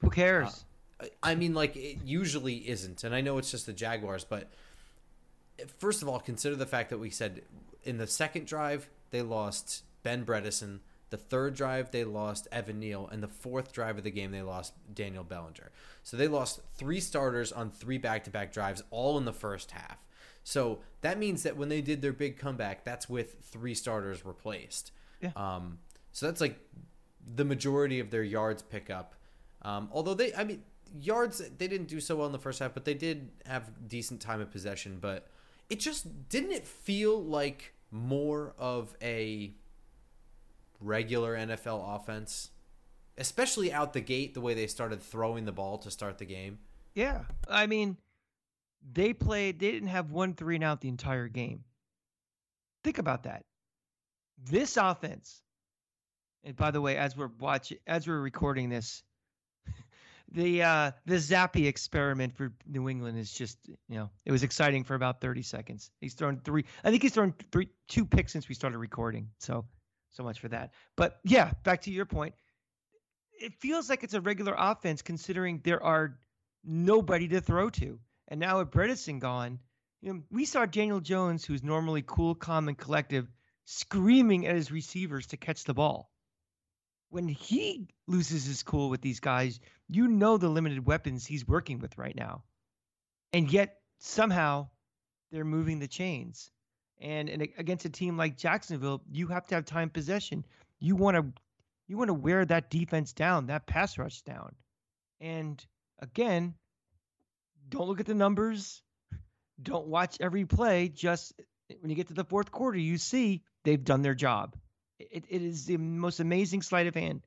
who 0.00 0.10
cares? 0.10 0.64
Uh, 0.98 1.06
I 1.22 1.34
mean, 1.34 1.52
like 1.52 1.76
it 1.76 1.98
usually 2.04 2.68
isn't, 2.68 3.04
and 3.04 3.14
I 3.14 3.20
know 3.20 3.36
it's 3.36 3.50
just 3.50 3.66
the 3.66 3.74
Jaguars, 3.74 4.24
but 4.24 4.50
first 5.78 6.02
of 6.02 6.08
all, 6.08 6.18
consider 6.18 6.56
the 6.56 6.66
fact 6.66 6.90
that 6.90 6.98
we 6.98 7.10
said 7.10 7.42
in 7.84 7.98
the 7.98 8.06
second 8.06 8.46
drive 8.46 8.88
they 9.10 9.22
lost 9.22 9.84
Ben 10.02 10.24
Bredeson. 10.24 10.80
The 11.10 11.16
third 11.16 11.54
drive 11.54 11.92
they 11.92 12.04
lost 12.04 12.48
Evan 12.50 12.80
Neal, 12.80 13.08
and 13.12 13.22
the 13.22 13.28
fourth 13.28 13.72
drive 13.72 13.98
of 13.98 14.04
the 14.04 14.10
game 14.10 14.32
they 14.32 14.42
lost 14.42 14.74
Daniel 14.92 15.22
Bellinger. 15.22 15.70
So 16.02 16.16
they 16.16 16.28
lost 16.28 16.60
three 16.76 17.00
starters 17.00 17.52
on 17.52 17.70
three 17.70 17.98
back-to-back 17.98 18.52
drives, 18.52 18.82
all 18.90 19.16
in 19.18 19.24
the 19.24 19.32
first 19.32 19.70
half. 19.70 19.98
So 20.42 20.80
that 21.00 21.18
means 21.18 21.42
that 21.42 21.56
when 21.56 21.68
they 21.68 21.80
did 21.80 22.02
their 22.02 22.12
big 22.12 22.38
comeback, 22.38 22.84
that's 22.84 23.08
with 23.08 23.36
three 23.42 23.74
starters 23.74 24.24
replaced. 24.24 24.92
Yeah. 25.20 25.30
Um, 25.36 25.78
so 26.12 26.26
that's 26.26 26.40
like 26.40 26.58
the 27.34 27.44
majority 27.44 28.00
of 28.00 28.10
their 28.10 28.22
yards 28.22 28.62
pickup. 28.62 29.14
Um, 29.62 29.88
although 29.92 30.14
they, 30.14 30.34
I 30.34 30.44
mean, 30.44 30.62
yards 31.00 31.38
they 31.58 31.66
didn't 31.66 31.88
do 31.88 32.00
so 32.00 32.16
well 32.16 32.26
in 32.26 32.32
the 32.32 32.38
first 32.38 32.60
half, 32.60 32.74
but 32.74 32.84
they 32.84 32.94
did 32.94 33.30
have 33.44 33.88
decent 33.88 34.20
time 34.20 34.40
of 34.40 34.50
possession. 34.50 34.98
But 35.00 35.28
it 35.68 35.80
just 35.80 36.28
didn't 36.28 36.52
it 36.52 36.66
feel 36.66 37.22
like 37.22 37.74
more 37.90 38.54
of 38.58 38.94
a 39.02 39.52
regular 40.80 41.36
NFL 41.36 41.96
offense, 41.96 42.50
especially 43.18 43.72
out 43.72 43.92
the 43.92 44.00
gate, 44.00 44.34
the 44.34 44.40
way 44.40 44.54
they 44.54 44.66
started 44.66 45.02
throwing 45.02 45.44
the 45.44 45.52
ball 45.52 45.78
to 45.78 45.90
start 45.90 46.18
the 46.18 46.24
game. 46.24 46.58
Yeah, 46.94 47.22
I 47.48 47.66
mean, 47.66 47.96
they 48.92 49.12
played. 49.12 49.58
They 49.58 49.72
didn't 49.72 49.88
have 49.88 50.10
one 50.10 50.34
three 50.34 50.56
and 50.56 50.64
out 50.64 50.80
the 50.80 50.88
entire 50.88 51.28
game. 51.28 51.64
Think 52.84 52.98
about 52.98 53.24
that. 53.24 53.44
This 54.38 54.76
offense 54.76 55.42
and 56.46 56.56
by 56.56 56.70
the 56.70 56.80
way, 56.80 56.96
as 56.96 57.16
we're 57.16 57.30
watching, 57.40 57.78
as 57.88 58.06
we're 58.06 58.20
recording 58.20 58.68
this, 58.68 59.02
the 60.32 60.62
uh, 60.62 60.92
the 61.04 61.16
Zappe 61.16 61.66
experiment 61.66 62.36
for 62.36 62.52
New 62.68 62.88
England 62.88 63.18
is 63.18 63.32
just 63.32 63.58
you 63.66 63.96
know 63.96 64.08
it 64.24 64.30
was 64.30 64.44
exciting 64.44 64.84
for 64.84 64.94
about 64.94 65.20
30 65.20 65.42
seconds. 65.42 65.90
He's 66.00 66.14
thrown 66.14 66.40
three. 66.44 66.64
I 66.84 66.90
think 66.90 67.02
he's 67.02 67.12
thrown 67.12 67.34
three 67.50 67.68
two 67.88 68.06
picks 68.06 68.32
since 68.32 68.48
we 68.48 68.54
started 68.54 68.78
recording. 68.78 69.28
So 69.40 69.66
so 70.16 70.22
much 70.22 70.40
for 70.40 70.48
that. 70.48 70.72
But 70.96 71.18
yeah, 71.24 71.52
back 71.62 71.82
to 71.82 71.90
your 71.90 72.06
point. 72.06 72.34
It 73.38 73.54
feels 73.60 73.90
like 73.90 74.02
it's 74.02 74.14
a 74.14 74.20
regular 74.20 74.54
offense 74.56 75.02
considering 75.02 75.60
there 75.62 75.82
are 75.82 76.18
nobody 76.64 77.28
to 77.28 77.40
throw 77.40 77.70
to. 77.70 78.00
And 78.28 78.40
now 78.40 78.58
with 78.58 78.70
Bredeson 78.70 79.20
gone, 79.20 79.60
you 80.00 80.12
know, 80.12 80.22
we 80.30 80.46
saw 80.46 80.66
Daniel 80.66 81.00
Jones, 81.00 81.44
who's 81.44 81.62
normally 81.62 82.02
cool, 82.06 82.34
calm, 82.34 82.68
and 82.68 82.78
collective, 82.78 83.28
screaming 83.66 84.46
at 84.46 84.56
his 84.56 84.72
receivers 84.72 85.26
to 85.28 85.36
catch 85.36 85.64
the 85.64 85.74
ball 85.74 86.10
when 87.10 87.28
he 87.28 87.88
loses 88.06 88.44
his 88.44 88.62
cool 88.62 88.90
with 88.90 89.00
these 89.00 89.20
guys, 89.20 89.60
you 89.88 90.08
know 90.08 90.36
the 90.36 90.48
limited 90.48 90.86
weapons 90.86 91.26
he's 91.26 91.46
working 91.46 91.78
with 91.78 91.98
right 91.98 92.16
now. 92.16 92.42
And 93.32 93.50
yet 93.50 93.78
somehow 93.98 94.68
they're 95.30 95.44
moving 95.44 95.78
the 95.78 95.88
chains. 95.88 96.50
And, 97.00 97.28
and 97.28 97.42
against 97.58 97.84
a 97.84 97.90
team 97.90 98.16
like 98.16 98.36
Jacksonville, 98.36 99.02
you 99.10 99.26
have 99.28 99.46
to 99.48 99.54
have 99.56 99.64
time 99.64 99.90
possession. 99.90 100.44
You 100.78 100.96
want 100.96 101.16
to 101.16 101.42
you 101.88 101.96
want 101.96 102.08
to 102.08 102.14
wear 102.14 102.44
that 102.44 102.68
defense 102.70 103.12
down, 103.12 103.46
that 103.46 103.66
pass 103.66 103.96
rush 103.96 104.22
down. 104.22 104.56
And 105.20 105.64
again, 106.00 106.54
don't 107.68 107.86
look 107.86 108.00
at 108.00 108.06
the 108.06 108.14
numbers. 108.14 108.82
Don't 109.62 109.86
watch 109.86 110.16
every 110.20 110.44
play. 110.44 110.88
Just 110.88 111.32
when 111.80 111.90
you 111.90 111.96
get 111.96 112.08
to 112.08 112.14
the 112.14 112.24
fourth 112.24 112.50
quarter, 112.50 112.78
you 112.78 112.98
see 112.98 113.42
they've 113.62 113.82
done 113.82 114.02
their 114.02 114.14
job 114.14 114.56
it, 114.98 115.24
it 115.28 115.42
is 115.42 115.66
the 115.66 115.76
most 115.76 116.20
amazing 116.20 116.62
sleight 116.62 116.86
of 116.86 116.94
hand 116.94 117.22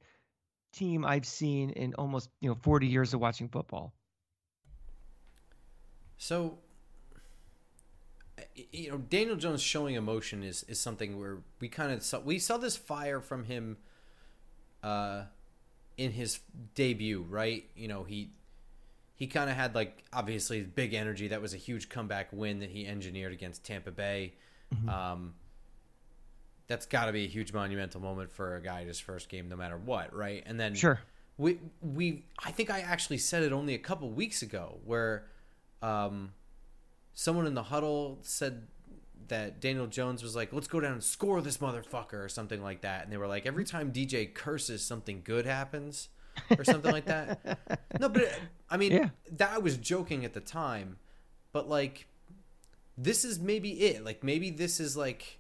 team 0.74 1.06
I've 1.06 1.26
seen 1.26 1.72
in 1.72 1.94
almost 1.96 2.30
you 2.42 2.50
know 2.50 2.56
40 2.62 2.88
years 2.88 3.14
of 3.14 3.20
watching 3.20 3.50
football. 3.50 3.94
So, 6.18 6.60
you 8.72 8.92
know, 8.92 8.98
Daniel 8.98 9.36
Jones 9.36 9.62
showing 9.62 9.96
emotion 9.96 10.44
is 10.44 10.64
is 10.64 10.80
something 10.80 11.20
where 11.20 11.38
we 11.60 11.68
kind 11.68 11.92
of 11.92 12.04
saw 12.04 12.20
we 12.20 12.40
saw 12.40 12.58
this 12.58 12.76
fire 12.76 13.22
from 13.22 13.46
him, 13.46 13.78
uh, 14.84 15.24
in 15.98 16.12
his 16.12 16.40
debut, 16.76 17.26
right? 17.30 17.66
You 17.76 17.88
know, 17.88 18.04
he 18.04 18.32
he 19.16 19.28
kind 19.28 19.50
of 19.50 19.56
had 19.56 19.76
like 19.76 20.04
obviously 20.14 20.62
big 20.62 20.94
energy. 20.94 21.28
That 21.28 21.42
was 21.42 21.54
a 21.54 21.58
huge 21.58 21.90
comeback 21.90 22.30
win 22.32 22.60
that 22.60 22.70
he 22.70 22.88
engineered 22.88 23.34
against 23.34 23.66
Tampa 23.66 23.92
Bay. 23.92 24.34
Mm-hmm. 24.74 24.90
Um, 24.90 25.34
that's 26.68 26.86
got 26.86 27.06
to 27.06 27.12
be 27.12 27.26
a 27.26 27.28
huge 27.28 27.52
monumental 27.52 28.00
moment 28.00 28.32
for 28.32 28.56
a 28.56 28.62
guy 28.62 28.86
his 28.86 29.00
first 29.00 29.28
game, 29.28 29.50
no 29.50 29.56
matter 29.58 29.78
what, 29.78 30.16
right? 30.16 30.44
And 30.46 30.60
then 30.60 30.74
sure, 30.76 31.02
we 31.38 31.60
we 31.82 32.24
I 32.44 32.52
think 32.52 32.70
I 32.70 32.80
actually 32.80 33.18
said 33.18 33.44
it 33.44 33.52
only 33.52 33.74
a 33.74 33.80
couple 33.80 34.10
weeks 34.10 34.42
ago 34.42 34.78
where 34.86 35.26
um, 35.82 36.32
someone 37.20 37.46
in 37.46 37.54
the 37.54 37.64
huddle 37.64 38.18
said 38.22 38.66
that 39.28 39.60
Daniel 39.60 39.88
Jones 39.88 40.24
was 40.24 40.38
like, 40.38 40.54
"Let's 40.54 40.70
go 40.70 40.80
down 40.80 40.94
and 40.94 41.04
score 41.04 41.42
this 41.42 41.58
motherfucker" 41.58 42.14
or 42.14 42.30
something 42.30 42.64
like 42.64 42.82
that, 42.82 43.04
and 43.04 43.12
they 43.12 43.18
were 43.18 43.28
like, 43.28 43.46
"Every 43.46 43.66
time 43.66 43.92
DJ 43.92 44.34
curses, 44.34 44.86
something 44.86 45.22
good 45.24 45.46
happens." 45.46 46.08
or 46.58 46.64
something 46.64 46.92
like 46.92 47.06
that. 47.06 47.60
No, 48.00 48.08
but 48.08 48.40
I 48.70 48.78
mean, 48.78 48.94
yeah. 48.94 49.10
that 49.34 49.52
I 49.52 49.58
was 49.58 49.76
joking 49.76 50.24
at 50.24 50.34
the 50.34 50.40
time, 50.40 50.98
but 51.52 51.68
like, 51.68 52.08
this 52.98 53.26
is 53.26 53.40
maybe 53.40 53.72
it. 53.72 54.06
Like, 54.06 54.24
maybe 54.24 54.50
this 54.50 54.80
is 54.80 54.96
like 54.96 55.40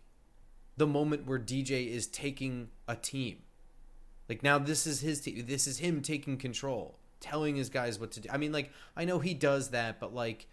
the 0.75 0.87
moment 0.87 1.25
where 1.25 1.39
DJ 1.39 1.87
is 1.87 2.07
taking 2.07 2.67
a 2.87 2.97
team. 2.97 3.37
Like 4.27 4.43
now 4.43 4.59
this 4.59 4.85
is 4.85 4.99
his 4.99 5.21
team. 5.21 5.45
This 5.47 5.67
is 5.67 5.79
him 5.79 6.01
taking 6.01 6.37
control, 6.37 6.99
telling 7.21 7.55
his 7.55 7.69
guys 7.69 7.97
what 7.97 8.11
to 8.11 8.19
do. 8.19 8.29
I 8.29 8.37
mean 8.37 8.51
like 8.51 8.71
I 8.97 9.05
know 9.05 9.19
he 9.19 9.33
does 9.33 9.69
that, 9.69 10.01
but 10.01 10.13
like 10.13 10.47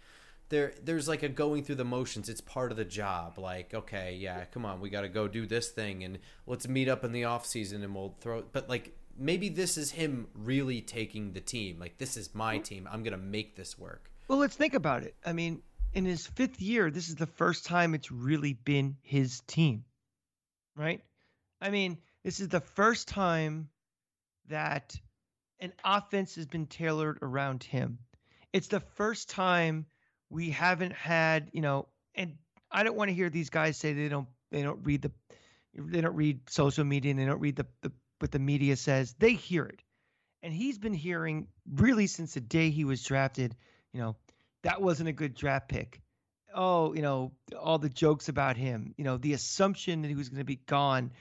there 0.49 0.73
there's 0.83 1.07
like 1.07 1.23
a 1.23 1.29
going 1.29 1.63
through 1.63 1.75
the 1.75 1.85
motions. 1.85 2.29
It's 2.29 2.41
part 2.41 2.71
of 2.71 2.77
the 2.77 2.85
job. 2.85 3.37
Like, 3.37 3.73
okay, 3.73 4.17
yeah, 4.19 4.45
come 4.45 4.65
on, 4.65 4.79
we 4.79 4.89
got 4.89 5.01
to 5.01 5.09
go 5.09 5.27
do 5.27 5.45
this 5.45 5.69
thing 5.69 6.03
and 6.03 6.19
let's 6.45 6.67
meet 6.67 6.87
up 6.87 7.03
in 7.03 7.11
the 7.11 7.25
off 7.25 7.45
season 7.45 7.83
and 7.83 7.93
we'll 7.93 8.15
throw 8.19 8.43
but 8.51 8.69
like 8.69 8.95
maybe 9.17 9.49
this 9.49 9.77
is 9.77 9.91
him 9.91 10.27
really 10.33 10.81
taking 10.81 11.33
the 11.33 11.41
team. 11.41 11.79
Like 11.79 11.97
this 11.97 12.17
is 12.17 12.33
my 12.35 12.57
team. 12.59 12.87
I'm 12.91 13.03
going 13.03 13.17
to 13.17 13.25
make 13.25 13.55
this 13.55 13.77
work. 13.77 14.11
Well, 14.27 14.39
let's 14.39 14.55
think 14.55 14.73
about 14.73 15.03
it. 15.03 15.15
I 15.25 15.33
mean, 15.33 15.61
in 15.93 16.05
his 16.05 16.27
5th 16.27 16.59
year, 16.59 16.91
this 16.91 17.09
is 17.09 17.15
the 17.15 17.25
first 17.25 17.65
time 17.65 17.93
it's 17.93 18.11
really 18.11 18.53
been 18.53 18.97
his 19.01 19.41
team 19.47 19.85
right? 20.77 21.01
I 21.59 21.71
mean, 21.71 21.97
this 22.23 22.39
is 22.39 22.47
the 22.47 22.61
first 22.61 23.07
time 23.07 23.69
that 24.47 24.95
an 25.59 25.73
offense 25.83 26.35
has 26.35 26.45
been 26.45 26.67
tailored 26.67 27.17
around 27.21 27.63
him. 27.63 27.97
It's 28.53 28.67
the 28.67 28.79
first 28.79 29.29
time 29.29 29.87
we 30.29 30.49
haven't 30.49 30.93
had, 30.93 31.49
you 31.53 31.61
know, 31.61 31.87
and 32.15 32.35
I 32.71 32.83
don't 32.83 32.95
want 32.97 33.09
to 33.09 33.15
hear 33.15 33.29
these 33.29 33.49
guys 33.49 33.77
say 33.77 33.93
they 33.93 34.09
don't 34.09 34.27
they 34.51 34.61
don't 34.61 34.79
read 34.85 35.01
the 35.01 35.11
they 35.73 36.01
don't 36.01 36.15
read 36.15 36.49
social 36.49 36.83
media 36.83 37.11
and 37.11 37.19
they 37.19 37.25
don't 37.25 37.39
read 37.39 37.55
the, 37.55 37.65
the 37.81 37.91
what 38.19 38.31
the 38.31 38.39
media 38.39 38.75
says. 38.75 39.15
They 39.19 39.33
hear 39.33 39.65
it. 39.65 39.81
And 40.43 40.53
he's 40.53 40.77
been 40.77 40.93
hearing 40.93 41.47
really 41.75 42.07
since 42.07 42.33
the 42.33 42.41
day 42.41 42.69
he 42.69 42.83
was 42.85 43.03
drafted, 43.03 43.55
you 43.93 43.99
know, 43.99 44.15
that 44.63 44.81
wasn't 44.81 45.09
a 45.09 45.13
good 45.13 45.33
draft 45.35 45.69
pick. 45.69 46.01
Oh, 46.53 46.93
you 46.93 47.01
know, 47.01 47.31
all 47.59 47.77
the 47.77 47.89
jokes 47.89 48.29
about 48.29 48.57
him, 48.57 48.93
you 48.97 49.03
know, 49.03 49.17
the 49.17 49.33
assumption 49.33 50.01
that 50.01 50.07
he 50.07 50.15
was 50.15 50.29
going 50.29 50.39
to 50.39 50.45
be 50.45 50.55
gone. 50.55 51.11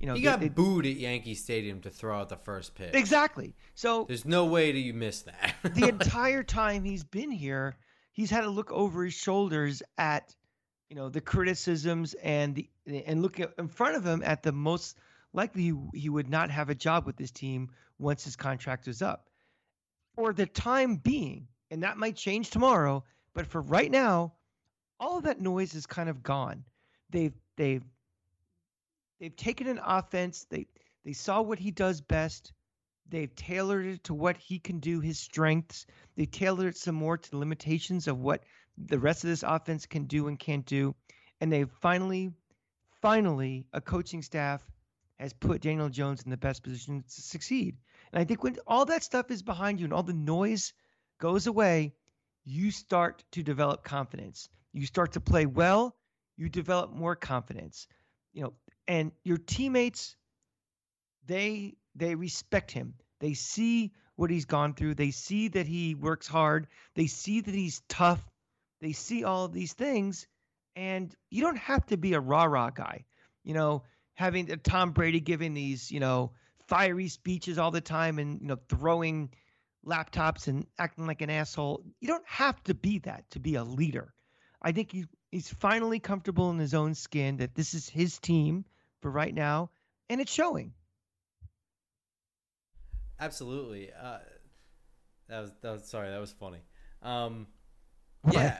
You 0.00 0.06
know, 0.06 0.14
he 0.14 0.20
they- 0.20 0.24
got 0.24 0.40
they- 0.40 0.48
booed 0.48 0.86
at 0.86 0.96
Yankee 0.96 1.34
Stadium 1.34 1.80
to 1.82 1.90
throw 1.90 2.18
out 2.18 2.28
the 2.28 2.36
first 2.36 2.74
pitch. 2.74 2.94
exactly. 2.94 3.54
So 3.74 4.04
There's 4.08 4.24
no 4.24 4.46
way 4.46 4.72
that 4.72 4.78
you 4.78 4.94
miss 4.94 5.22
that. 5.22 5.54
the 5.62 5.88
entire 5.88 6.42
time 6.42 6.84
he's 6.84 7.04
been 7.04 7.30
here, 7.30 7.76
he's 8.16 8.30
had 8.30 8.40
to 8.40 8.50
look 8.50 8.72
over 8.72 9.04
his 9.04 9.12
shoulders 9.14 9.82
at, 9.98 10.34
you 10.88 10.96
know, 10.96 11.10
the 11.10 11.20
criticisms 11.20 12.14
and 12.14 12.56
the 12.56 12.68
and 13.04 13.20
look 13.22 13.38
in 13.38 13.68
front 13.68 13.96
of 13.96 14.04
him 14.04 14.22
at 14.24 14.42
the 14.42 14.52
most 14.52 14.96
likely 15.32 15.72
he, 15.92 16.08
would 16.08 16.30
not 16.30 16.50
have 16.50 16.70
a 16.70 16.74
job 16.74 17.04
with 17.04 17.16
this 17.16 17.30
team 17.30 17.68
once 17.98 18.24
his 18.24 18.34
contract 18.34 18.88
is 18.88 19.02
up. 19.02 19.28
For 20.14 20.32
the 20.32 20.46
time 20.46 20.96
being, 20.96 21.48
and 21.70 21.82
that 21.82 21.98
might 21.98 22.16
change 22.16 22.48
tomorrow, 22.48 23.04
but 23.34 23.46
for 23.46 23.60
right 23.60 23.90
now, 23.90 24.32
all 24.98 25.18
of 25.18 25.24
that 25.24 25.40
noise 25.40 25.74
is 25.74 25.84
kind 25.84 26.08
of 26.08 26.22
gone. 26.22 26.64
They've 27.10 27.34
they've 27.56 27.84
they've 29.20 29.36
taken 29.36 29.66
an 29.66 29.80
offense. 29.84 30.46
They 30.48 30.68
they 31.04 31.12
saw 31.12 31.42
what 31.42 31.58
he 31.58 31.70
does 31.70 32.00
best. 32.00 32.54
They've 33.08 33.34
tailored 33.34 33.86
it 33.86 34.04
to 34.04 34.14
what 34.14 34.36
he 34.36 34.58
can 34.58 34.80
do, 34.80 35.00
his 35.00 35.18
strengths. 35.18 35.86
They 36.16 36.26
tailored 36.26 36.68
it 36.68 36.76
some 36.76 36.94
more 36.94 37.16
to 37.16 37.30
the 37.30 37.38
limitations 37.38 38.08
of 38.08 38.18
what 38.18 38.42
the 38.76 38.98
rest 38.98 39.24
of 39.24 39.30
this 39.30 39.42
offense 39.42 39.86
can 39.86 40.04
do 40.04 40.28
and 40.28 40.38
can't 40.38 40.66
do. 40.66 40.94
And 41.40 41.52
they 41.52 41.64
finally, 41.64 42.32
finally, 43.00 43.66
a 43.72 43.80
coaching 43.80 44.22
staff 44.22 44.62
has 45.18 45.32
put 45.32 45.62
Daniel 45.62 45.88
Jones 45.88 46.22
in 46.22 46.30
the 46.30 46.36
best 46.36 46.62
position 46.62 47.02
to 47.02 47.22
succeed. 47.22 47.76
And 48.12 48.20
I 48.20 48.24
think 48.24 48.42
when 48.42 48.56
all 48.66 48.84
that 48.86 49.02
stuff 49.02 49.30
is 49.30 49.42
behind 49.42 49.80
you 49.80 49.84
and 49.84 49.92
all 49.92 50.02
the 50.02 50.12
noise 50.12 50.72
goes 51.18 51.46
away, 51.46 51.94
you 52.44 52.70
start 52.70 53.24
to 53.32 53.42
develop 53.42 53.82
confidence. 53.82 54.48
You 54.72 54.86
start 54.86 55.12
to 55.12 55.20
play 55.20 55.46
well, 55.46 55.96
you 56.36 56.48
develop 56.48 56.92
more 56.92 57.16
confidence. 57.16 57.86
You 58.32 58.42
know, 58.42 58.52
and 58.86 59.12
your 59.24 59.38
teammates 59.38 60.16
they 61.26 61.74
they 61.96 62.14
respect 62.14 62.70
him. 62.70 62.94
They 63.20 63.34
see 63.34 63.92
what 64.16 64.30
he's 64.30 64.44
gone 64.44 64.74
through. 64.74 64.94
They 64.94 65.10
see 65.10 65.48
that 65.48 65.66
he 65.66 65.94
works 65.94 66.26
hard. 66.26 66.66
They 66.94 67.06
see 67.06 67.40
that 67.40 67.54
he's 67.54 67.82
tough. 67.88 68.24
They 68.80 68.92
see 68.92 69.24
all 69.24 69.46
of 69.46 69.52
these 69.52 69.72
things, 69.72 70.26
and 70.74 71.14
you 71.30 71.42
don't 71.42 71.58
have 71.58 71.86
to 71.86 71.96
be 71.96 72.12
a 72.12 72.20
rah 72.20 72.44
rah 72.44 72.70
guy. 72.70 73.04
You 73.44 73.54
know, 73.54 73.84
having 74.14 74.50
uh, 74.50 74.56
Tom 74.62 74.92
Brady 74.92 75.20
giving 75.20 75.54
these 75.54 75.90
you 75.90 76.00
know 76.00 76.32
fiery 76.68 77.08
speeches 77.08 77.58
all 77.58 77.70
the 77.70 77.80
time 77.80 78.18
and 78.18 78.40
you 78.40 78.48
know 78.48 78.58
throwing 78.68 79.30
laptops 79.86 80.48
and 80.48 80.66
acting 80.78 81.06
like 81.06 81.22
an 81.22 81.30
asshole. 81.30 81.84
You 82.00 82.08
don't 82.08 82.26
have 82.26 82.62
to 82.64 82.74
be 82.74 82.98
that 83.00 83.30
to 83.30 83.40
be 83.40 83.54
a 83.54 83.64
leader. 83.64 84.12
I 84.60 84.72
think 84.72 84.90
he, 84.90 85.04
he's 85.30 85.48
finally 85.48 86.00
comfortable 86.00 86.50
in 86.50 86.58
his 86.58 86.74
own 86.74 86.94
skin 86.94 87.36
that 87.36 87.54
this 87.54 87.72
is 87.72 87.88
his 87.88 88.18
team 88.18 88.64
for 89.00 89.10
right 89.10 89.34
now, 89.34 89.70
and 90.08 90.20
it's 90.20 90.32
showing. 90.32 90.72
Absolutely. 93.18 93.90
Uh, 93.92 94.18
that 95.28 95.40
was 95.40 95.52
that 95.62 95.72
was 95.72 95.84
sorry. 95.88 96.10
That 96.10 96.20
was 96.20 96.32
funny. 96.32 96.60
Um, 97.02 97.46
yeah, 98.30 98.58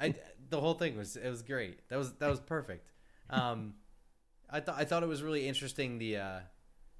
I, 0.00 0.14
the 0.50 0.60
whole 0.60 0.74
thing 0.74 0.96
was 0.96 1.16
it 1.16 1.28
was 1.28 1.42
great. 1.42 1.88
That 1.88 1.96
was 1.96 2.14
that 2.14 2.28
was 2.28 2.40
perfect. 2.40 2.90
Um, 3.30 3.74
I 4.50 4.60
thought 4.60 4.76
I 4.78 4.84
thought 4.84 5.02
it 5.02 5.08
was 5.08 5.22
really 5.22 5.48
interesting. 5.48 5.98
The 5.98 6.16
uh, 6.18 6.38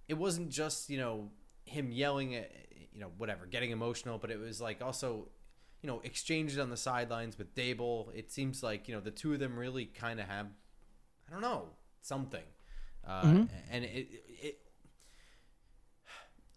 it 0.08 0.14
wasn't 0.14 0.50
just 0.50 0.90
you 0.90 0.98
know 0.98 1.30
him 1.64 1.92
yelling 1.92 2.34
at 2.36 2.50
you 2.92 3.00
know 3.00 3.10
whatever, 3.18 3.46
getting 3.46 3.70
emotional, 3.70 4.18
but 4.18 4.30
it 4.30 4.38
was 4.38 4.60
like 4.60 4.82
also 4.82 5.28
you 5.82 5.86
know 5.88 6.00
exchanges 6.04 6.58
on 6.58 6.70
the 6.70 6.76
sidelines 6.76 7.38
with 7.38 7.54
Daboll. 7.54 8.14
It 8.14 8.32
seems 8.32 8.62
like 8.62 8.88
you 8.88 8.94
know 8.94 9.00
the 9.00 9.10
two 9.10 9.32
of 9.34 9.40
them 9.40 9.58
really 9.58 9.86
kind 9.86 10.20
of 10.20 10.26
have 10.28 10.46
I 11.28 11.32
don't 11.32 11.42
know 11.42 11.70
something, 12.02 12.44
uh, 13.06 13.22
Mhm. 13.22 13.48
and 13.70 13.84
it 13.84 14.08
it 14.28 14.58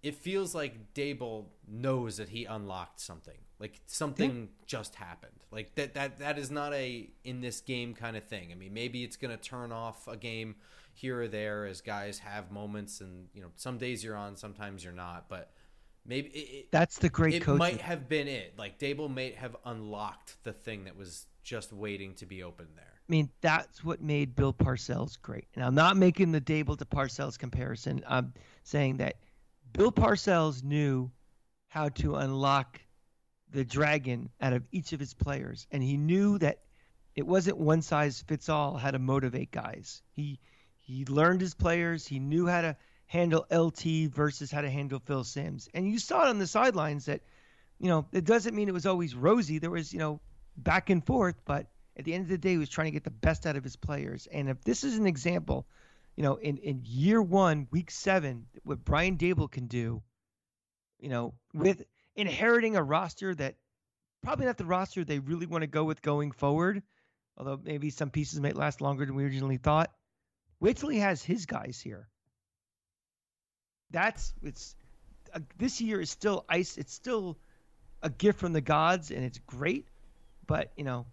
it 0.02 0.16
feels 0.16 0.56
like 0.56 0.94
Daboll 0.94 1.46
knows 1.68 2.18
that 2.18 2.30
he 2.30 2.46
unlocked 2.46 3.00
something. 3.00 3.38
Like 3.60 3.82
something 3.86 4.50
just 4.66 4.96
happened. 4.96 5.34
Like 5.52 5.76
that 5.76 5.94
that 5.96 6.20
that 6.20 6.40
is 6.40 6.50
not 6.50 6.74
a 6.74 7.10
in 7.26 7.42
this 7.42 7.60
game 7.60 7.94
kind 7.94 8.16
of 8.16 8.24
thing. 8.24 8.52
I 8.52 8.56
mean, 8.56 8.74
maybe 8.74 9.04
it's 9.04 9.18
going 9.18 9.38
to 9.38 9.42
turn 9.44 9.72
off 9.74 10.08
a 10.08 10.16
game 10.16 10.56
here 10.94 11.22
or 11.22 11.28
there 11.28 11.66
as 11.66 11.82
guys 11.82 12.20
have 12.20 12.52
moments 12.52 13.02
and, 13.02 13.28
you 13.34 13.42
know, 13.42 13.50
some 13.56 13.78
days 13.78 14.04
you're 14.04 14.16
on, 14.16 14.36
sometimes 14.36 14.84
you're 14.84 14.94
not, 14.94 15.30
but 15.30 15.52
maybe 16.06 16.30
it, 16.30 16.40
it, 16.40 16.72
That's 16.72 16.98
the 16.98 17.10
great 17.10 17.36
it 17.36 17.42
coaching. 17.42 17.58
might 17.58 17.82
have 17.82 18.10
been 18.10 18.28
it. 18.28 18.54
Like 18.58 18.80
Daboll 18.80 19.14
may 19.14 19.32
have 19.32 19.56
unlocked 19.66 20.38
the 20.44 20.54
thing 20.54 20.86
that 20.86 20.98
was 20.98 21.26
just 21.44 21.72
waiting 21.72 22.14
to 22.16 22.26
be 22.26 22.44
open 22.44 22.68
there. 22.76 22.86
I 22.86 23.12
mean, 23.12 23.30
that's 23.42 23.84
what 23.84 24.02
made 24.02 24.36
Bill 24.36 24.54
Parcells 24.54 25.20
great. 25.22 25.48
And 25.56 25.64
I'm 25.64 25.74
not 25.74 25.98
making 25.98 26.32
the 26.32 26.42
Daboll 26.42 26.78
to 26.78 26.86
Parcells 26.86 27.40
comparison. 27.40 28.04
I'm 28.08 28.34
saying 28.64 28.98
that 28.98 29.16
Bill 29.74 29.92
Parcells 29.92 30.64
knew 30.64 31.12
how 31.68 31.90
to 31.90 32.16
unlock 32.16 32.80
the 33.52 33.66
dragon 33.66 34.30
out 34.42 34.54
of 34.54 34.68
each 34.72 34.94
of 34.94 35.00
his 35.00 35.14
players, 35.14 35.68
and 35.72 35.82
he 35.82 35.98
knew 35.98 36.38
that 36.40 36.62
it 37.16 37.26
wasn't 37.26 37.58
one 37.58 37.82
size 37.82 38.22
fits 38.22 38.50
all 38.50 38.78
how 38.78 38.92
to 38.92 39.00
motivate 39.00 39.52
guys. 39.52 40.02
He 40.12 40.40
he 40.80 41.06
learned 41.06 41.42
his 41.42 41.54
players. 41.54 42.08
He 42.08 42.20
knew 42.20 42.48
how 42.48 42.62
to 42.62 42.78
handle 43.06 43.46
LT 43.52 44.12
versus 44.12 44.52
how 44.52 44.62
to 44.62 44.70
handle 44.70 45.00
Phil 45.00 45.24
Simms, 45.24 45.70
and 45.74 45.90
you 45.90 46.00
saw 46.00 46.24
it 46.24 46.30
on 46.30 46.40
the 46.40 46.48
sidelines 46.48 47.06
that 47.06 47.22
you 47.80 47.88
know 47.88 48.06
it 48.12 48.26
doesn't 48.26 48.56
mean 48.56 48.68
it 48.68 48.74
was 48.74 48.86
always 48.86 49.16
rosy. 49.16 49.60
There 49.60 49.70
was 49.70 49.94
you 49.94 50.00
know 50.00 50.22
back 50.58 50.90
and 50.90 51.06
forth, 51.06 51.36
but 51.46 51.68
at 51.98 52.06
the 52.06 52.14
end 52.14 52.24
of 52.24 52.30
the 52.30 52.38
day, 52.38 52.52
he 52.52 52.58
was 52.58 52.70
trying 52.70 52.86
to 52.86 52.92
get 52.92 53.04
the 53.04 53.10
best 53.10 53.46
out 53.46 53.58
of 53.58 53.64
his 53.64 53.76
players. 53.76 54.28
And 54.32 54.50
if 54.50 54.64
this 54.64 54.84
is 54.84 54.98
an 54.98 55.06
example, 55.06 55.68
you 56.20 56.26
know, 56.26 56.36
in, 56.36 56.58
in 56.58 56.82
year 56.84 57.22
one, 57.22 57.70
week 57.72 57.90
seven, 57.90 58.46
what 58.64 58.84
Brian 58.84 59.18
Daboll 59.18 59.50
can 59.50 59.68
do, 59.68 60.04
you 61.00 61.08
know, 61.08 61.34
with 61.54 61.82
inheriting 62.14 62.76
a 62.76 62.84
roster 62.84 63.34
that 63.36 63.56
probably 64.22 64.46
not 64.46 64.58
the 64.58 64.66
roster 64.66 65.06
they 65.06 65.20
really 65.20 65.46
want 65.46 65.62
to 65.62 65.68
go 65.68 65.86
with 65.86 66.02
going 66.02 66.34
forward, 66.34 66.84
although 67.38 67.58
maybe 67.64 67.90
some 67.90 68.10
pieces 68.10 68.42
might 68.42 68.58
last 68.58 68.82
longer 68.82 69.06
than 69.06 69.16
we 69.16 69.24
originally 69.24 69.56
thought. 69.56 69.94
Wait 70.60 70.76
till 70.76 70.90
he 70.90 71.00
has 71.00 71.24
his 71.24 71.46
guys 71.46 71.80
here. 71.80 72.10
That's 73.90 74.34
it's 74.44 74.76
uh, 75.34 75.40
this 75.58 75.80
year 75.80 76.02
is 76.02 76.10
still 76.10 76.44
ice. 76.50 76.78
It's 76.78 76.94
still 76.94 77.38
a 78.04 78.10
gift 78.10 78.40
from 78.40 78.52
the 78.52 78.60
gods, 78.60 79.12
and 79.12 79.24
it's 79.24 79.40
great. 79.48 79.88
But 80.46 80.74
you 80.76 80.84
know, 80.84 81.06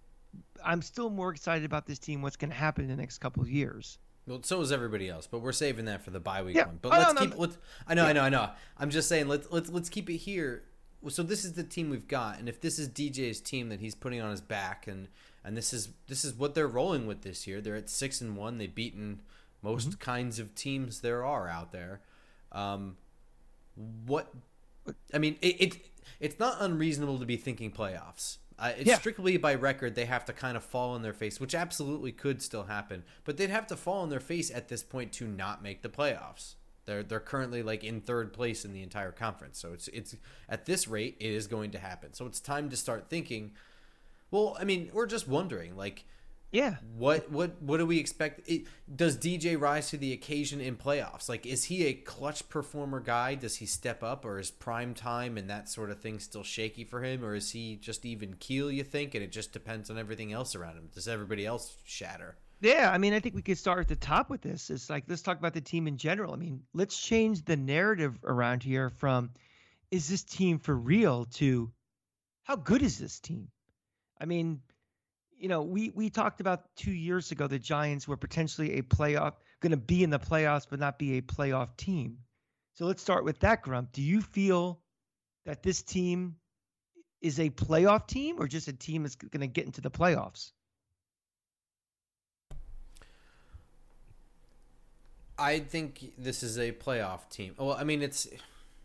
I'm 0.64 0.83
still 0.83 1.11
more 1.11 1.31
excited 1.31 1.64
about 1.64 1.87
this 1.87 2.01
team. 2.01 2.23
What's 2.23 2.38
going 2.38 2.51
to 2.51 2.57
happen 2.57 2.83
in 2.83 2.90
the 2.90 2.97
next 2.97 3.19
couple 3.19 3.45
of 3.45 3.49
years? 3.49 4.01
Well, 4.27 4.43
so 4.43 4.61
is 4.61 4.73
everybody 4.73 5.09
else, 5.09 5.27
but 5.27 5.39
we're 5.41 5.53
saving 5.53 5.85
that 5.85 6.05
for 6.05 6.11
the 6.11 6.19
bye 6.21 6.43
week 6.43 6.57
Yeah. 6.57 6.67
one. 6.67 6.79
But 6.83 6.93
Oh, 6.93 6.99
let's 6.99 7.15
no, 7.15 7.21
no, 7.21 7.27
keep. 7.31 7.39
Let's, 7.39 7.59
I 7.87 7.95
know, 7.95 8.05
I 8.07 8.12
know, 8.12 8.23
I 8.23 8.29
know. 8.29 8.51
I'm 8.79 8.91
just 8.91 9.09
saying. 9.09 9.29
Let's 9.29 9.47
let's 9.51 9.71
let's 9.71 9.89
keep 9.89 10.11
it 10.11 10.17
here. 10.17 10.65
So 11.09 11.23
this 11.23 11.45
is 11.45 11.53
the 11.53 11.62
team 11.62 11.91
we've 11.91 12.09
got, 12.09 12.39
and 12.41 12.49
if 12.49 12.61
this 12.61 12.79
is 12.81 12.89
DJ's 12.89 13.41
team 13.41 13.69
that 13.69 13.79
he's 13.81 13.95
putting 13.95 14.21
on 14.21 14.31
his 14.33 14.41
back, 14.41 14.87
and 14.89 15.07
and 15.45 15.57
this 15.57 15.73
is 15.73 15.91
this 16.09 16.25
is 16.25 16.35
what 16.35 16.55
they're 16.57 16.67
rolling 16.67 17.07
with 17.07 17.23
this 17.23 17.47
year. 17.47 17.61
They're 17.61 17.77
at 17.77 17.89
six 17.89 18.21
and 18.21 18.37
one. 18.37 18.59
They've 18.59 18.75
beaten 18.75 19.21
most 19.62 19.91
Mm-hmm. 19.91 19.99
kinds 20.01 20.39
of 20.41 20.55
teams 20.55 21.01
there 21.03 21.25
are 21.25 21.49
out 21.49 21.71
there. 21.73 22.01
Um, 22.53 22.97
what? 24.07 24.33
I 25.15 25.19
mean, 25.19 25.37
it, 25.43 25.61
it 25.61 25.77
it's 26.19 26.39
not 26.39 26.57
unreasonable 26.61 27.19
to 27.21 27.27
be 27.27 27.37
thinking 27.37 27.71
playoffs. 27.71 28.39
Uh, 28.59 28.73
it's 28.77 28.88
Yeah. 28.88 28.99
strictly 28.99 29.37
by 29.37 29.55
record 29.55 29.95
they 29.95 30.07
have 30.07 30.25
to 30.27 30.33
kind 30.33 30.57
of 30.57 30.64
fall 30.64 30.95
on 30.95 31.03
their 31.03 31.12
face, 31.12 31.38
which 31.38 31.55
absolutely 31.55 32.12
could 32.12 32.40
still 32.40 32.64
happen. 32.64 33.05
But 33.25 33.37
they'd 33.37 33.51
have 33.51 33.66
to 33.69 33.77
fall 33.77 34.03
on 34.03 34.09
their 34.09 34.21
face 34.21 34.51
at 34.51 34.69
this 34.69 34.83
point 34.83 35.12
to 35.14 35.27
not 35.27 35.62
make 35.62 35.83
the 35.83 35.88
playoffs. 35.90 36.55
They're 36.87 37.03
they're 37.03 37.21
currently 37.21 37.62
like 37.62 37.83
in 37.85 38.01
third 38.01 38.33
place 38.33 38.64
in 38.64 38.73
the 38.73 38.83
entire 38.83 39.12
conference. 39.12 39.59
So 39.59 39.73
it's 39.73 39.88
it's 39.88 40.16
at 40.49 40.64
this 40.66 40.87
rate 40.88 41.16
it 41.21 41.33
is 41.33 41.47
going 41.49 41.73
to 41.73 41.79
happen. 41.79 42.14
So 42.14 42.27
it's 42.27 42.40
time 42.40 42.71
to 42.71 42.77
start 42.77 43.11
thinking. 43.11 43.53
Well, 44.31 44.57
I 44.59 44.64
mean, 44.64 44.90
we're 44.92 45.07
just 45.07 45.29
wondering 45.29 45.77
like 45.77 46.05
Yeah, 46.52 46.76
what 46.96 47.30
what 47.30 47.61
what 47.61 47.78
do 47.78 47.87
we 47.87 47.98
expect? 47.98 48.48
It, 48.48 48.66
does 48.94 49.18
DJ 49.18 49.61
rise 49.61 49.90
to 49.90 49.96
the 49.96 50.12
occasion 50.12 50.61
in 50.61 50.76
playoffs? 50.76 51.28
Like, 51.28 51.44
is 51.44 51.64
he 51.64 51.87
a 51.87 51.92
clutch 51.92 52.48
performer 52.48 53.00
guy? 53.00 53.35
Does 53.35 53.56
he 53.56 53.66
step 53.66 54.02
up, 54.02 54.24
or 54.24 54.38
is 54.38 54.50
prime 54.50 54.94
time 54.94 55.37
and 55.37 55.50
that 55.50 55.68
sort 55.68 55.90
of 55.90 56.00
thing 56.00 56.20
still 56.20 56.44
shaky 56.44 56.85
for 56.85 57.02
him, 57.02 57.24
or 57.24 57.35
is 57.35 57.50
he 57.50 57.76
just 57.76 58.06
even 58.06 58.35
keel? 58.38 58.70
You 58.70 58.85
think, 58.85 59.14
and 59.14 59.24
it 59.24 59.32
just 59.32 59.52
depends 59.52 59.90
on 59.90 59.98
everything 59.98 60.32
else 60.32 60.54
around 60.54 60.76
him. 60.76 60.88
Does 60.94 61.09
everybody 61.09 61.44
else 61.44 61.76
shatter? 61.85 62.37
Yeah, 62.61 62.90
I 62.90 62.98
mean, 62.98 63.12
I 63.12 63.20
think 63.20 63.35
we 63.35 63.42
could 63.42 63.59
start 63.59 63.80
at 63.80 63.88
the 63.88 63.96
top 63.96 64.30
with 64.30 64.40
this. 64.40 64.70
It's 64.70 64.88
like 64.88 65.04
let's 65.09 65.22
talk 65.22 65.38
about 65.38 65.52
the 65.52 65.61
team 65.61 65.87
in 65.87 65.98
general. 65.98 66.32
I 66.32 66.37
mean, 66.37 66.62
let's 66.72 66.98
change 66.98 67.44
the 67.44 67.56
narrative 67.56 68.18
around 68.24 68.62
here 68.62 68.88
from 68.88 69.30
is 69.90 70.09
this 70.09 70.22
team 70.22 70.59
for 70.59 70.74
real 70.74 71.26
to 71.35 71.70
how 72.44 72.56
good 72.56 72.82
is 72.82 72.98
this 72.98 73.20
team? 73.20 73.48
I 74.20 74.24
mean, 74.24 74.62
you 75.38 75.49
know, 75.49 75.62
we 75.62 75.90
we 75.94 76.11
talked 76.11 76.40
about 76.40 76.75
two 76.77 76.92
years 76.92 77.31
ago 77.31 77.46
the 77.46 77.59
Giants 77.59 78.09
were 78.09 78.16
potentially 78.16 78.79
a 78.79 78.83
playoff, 78.83 79.35
going 79.61 79.70
to 79.70 79.77
be 79.77 80.03
in 80.03 80.11
the 80.11 80.18
playoffs, 80.18 80.66
but 80.68 80.79
not 80.79 80.99
be 80.99 81.18
a 81.18 81.22
playoff 81.22 81.77
team. 81.77 82.18
So 82.75 82.85
let's 82.85 83.03
start 83.03 83.25
with 83.25 83.38
that, 83.40 83.62
Grump. 83.62 83.92
Do 83.92 84.03
you 84.03 84.20
feel 84.20 84.81
that 85.46 85.62
this 85.62 85.83
team 85.83 86.37
is 87.22 87.40
a 87.40 87.51
playoff 87.51 88.07
team 88.07 88.37
or 88.38 88.46
just 88.46 88.68
a 88.68 88.72
team 88.72 89.03
that's 89.03 89.14
going 89.14 89.40
to 89.40 89.46
get 89.46 89.64
into 89.64 89.81
the 89.81 89.90
playoffs? 89.90 90.53
I 95.38 95.61
think 95.61 96.12
this 96.16 96.42
is 96.42 96.59
a 96.59 96.72
playoff 96.72 97.29
team. 97.29 97.55
Well, 97.59 97.72
I 97.72 97.85
mean, 97.85 98.03
it's 98.03 98.27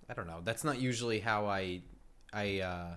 I 0.09 0.13
don't 0.13 0.27
know. 0.27 0.41
That's 0.43 0.63
not 0.63 0.79
usually 0.79 1.19
how 1.19 1.45
I 1.45 1.81
I 2.33 2.59
uh, 2.59 2.95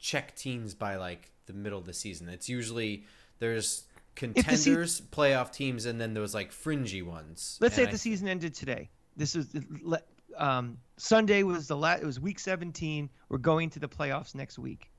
check 0.00 0.34
teams 0.34 0.74
by 0.74 0.96
like 0.96 1.30
the 1.46 1.52
middle 1.52 1.78
of 1.78 1.84
the 1.84 1.94
season. 1.94 2.28
It's 2.28 2.48
usually 2.48 3.04
there's 3.38 3.84
contenders, 4.16 4.96
se- 4.96 5.04
playoff 5.12 5.52
teams, 5.52 5.86
and 5.86 6.00
then 6.00 6.14
those 6.14 6.34
like 6.34 6.52
fringy 6.52 7.02
ones. 7.02 7.58
Let's 7.60 7.76
and 7.76 7.84
say 7.84 7.84
if 7.84 7.90
the 7.90 7.98
season 7.98 8.28
ended 8.28 8.54
today. 8.54 8.90
This 9.16 9.36
is 9.36 9.54
um, 10.36 10.78
Sunday 10.96 11.42
was 11.42 11.68
the 11.68 11.76
last. 11.76 12.02
It 12.02 12.06
was 12.06 12.18
week 12.18 12.38
17. 12.38 13.10
We're 13.28 13.38
going 13.38 13.70
to 13.70 13.78
the 13.78 13.88
playoffs 13.88 14.34
next 14.34 14.58
week. 14.58 14.90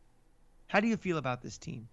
How 0.67 0.79
do 0.79 0.87
you 0.87 0.97
feel 0.97 1.17
about 1.17 1.41
this 1.41 1.57
team? 1.57 1.87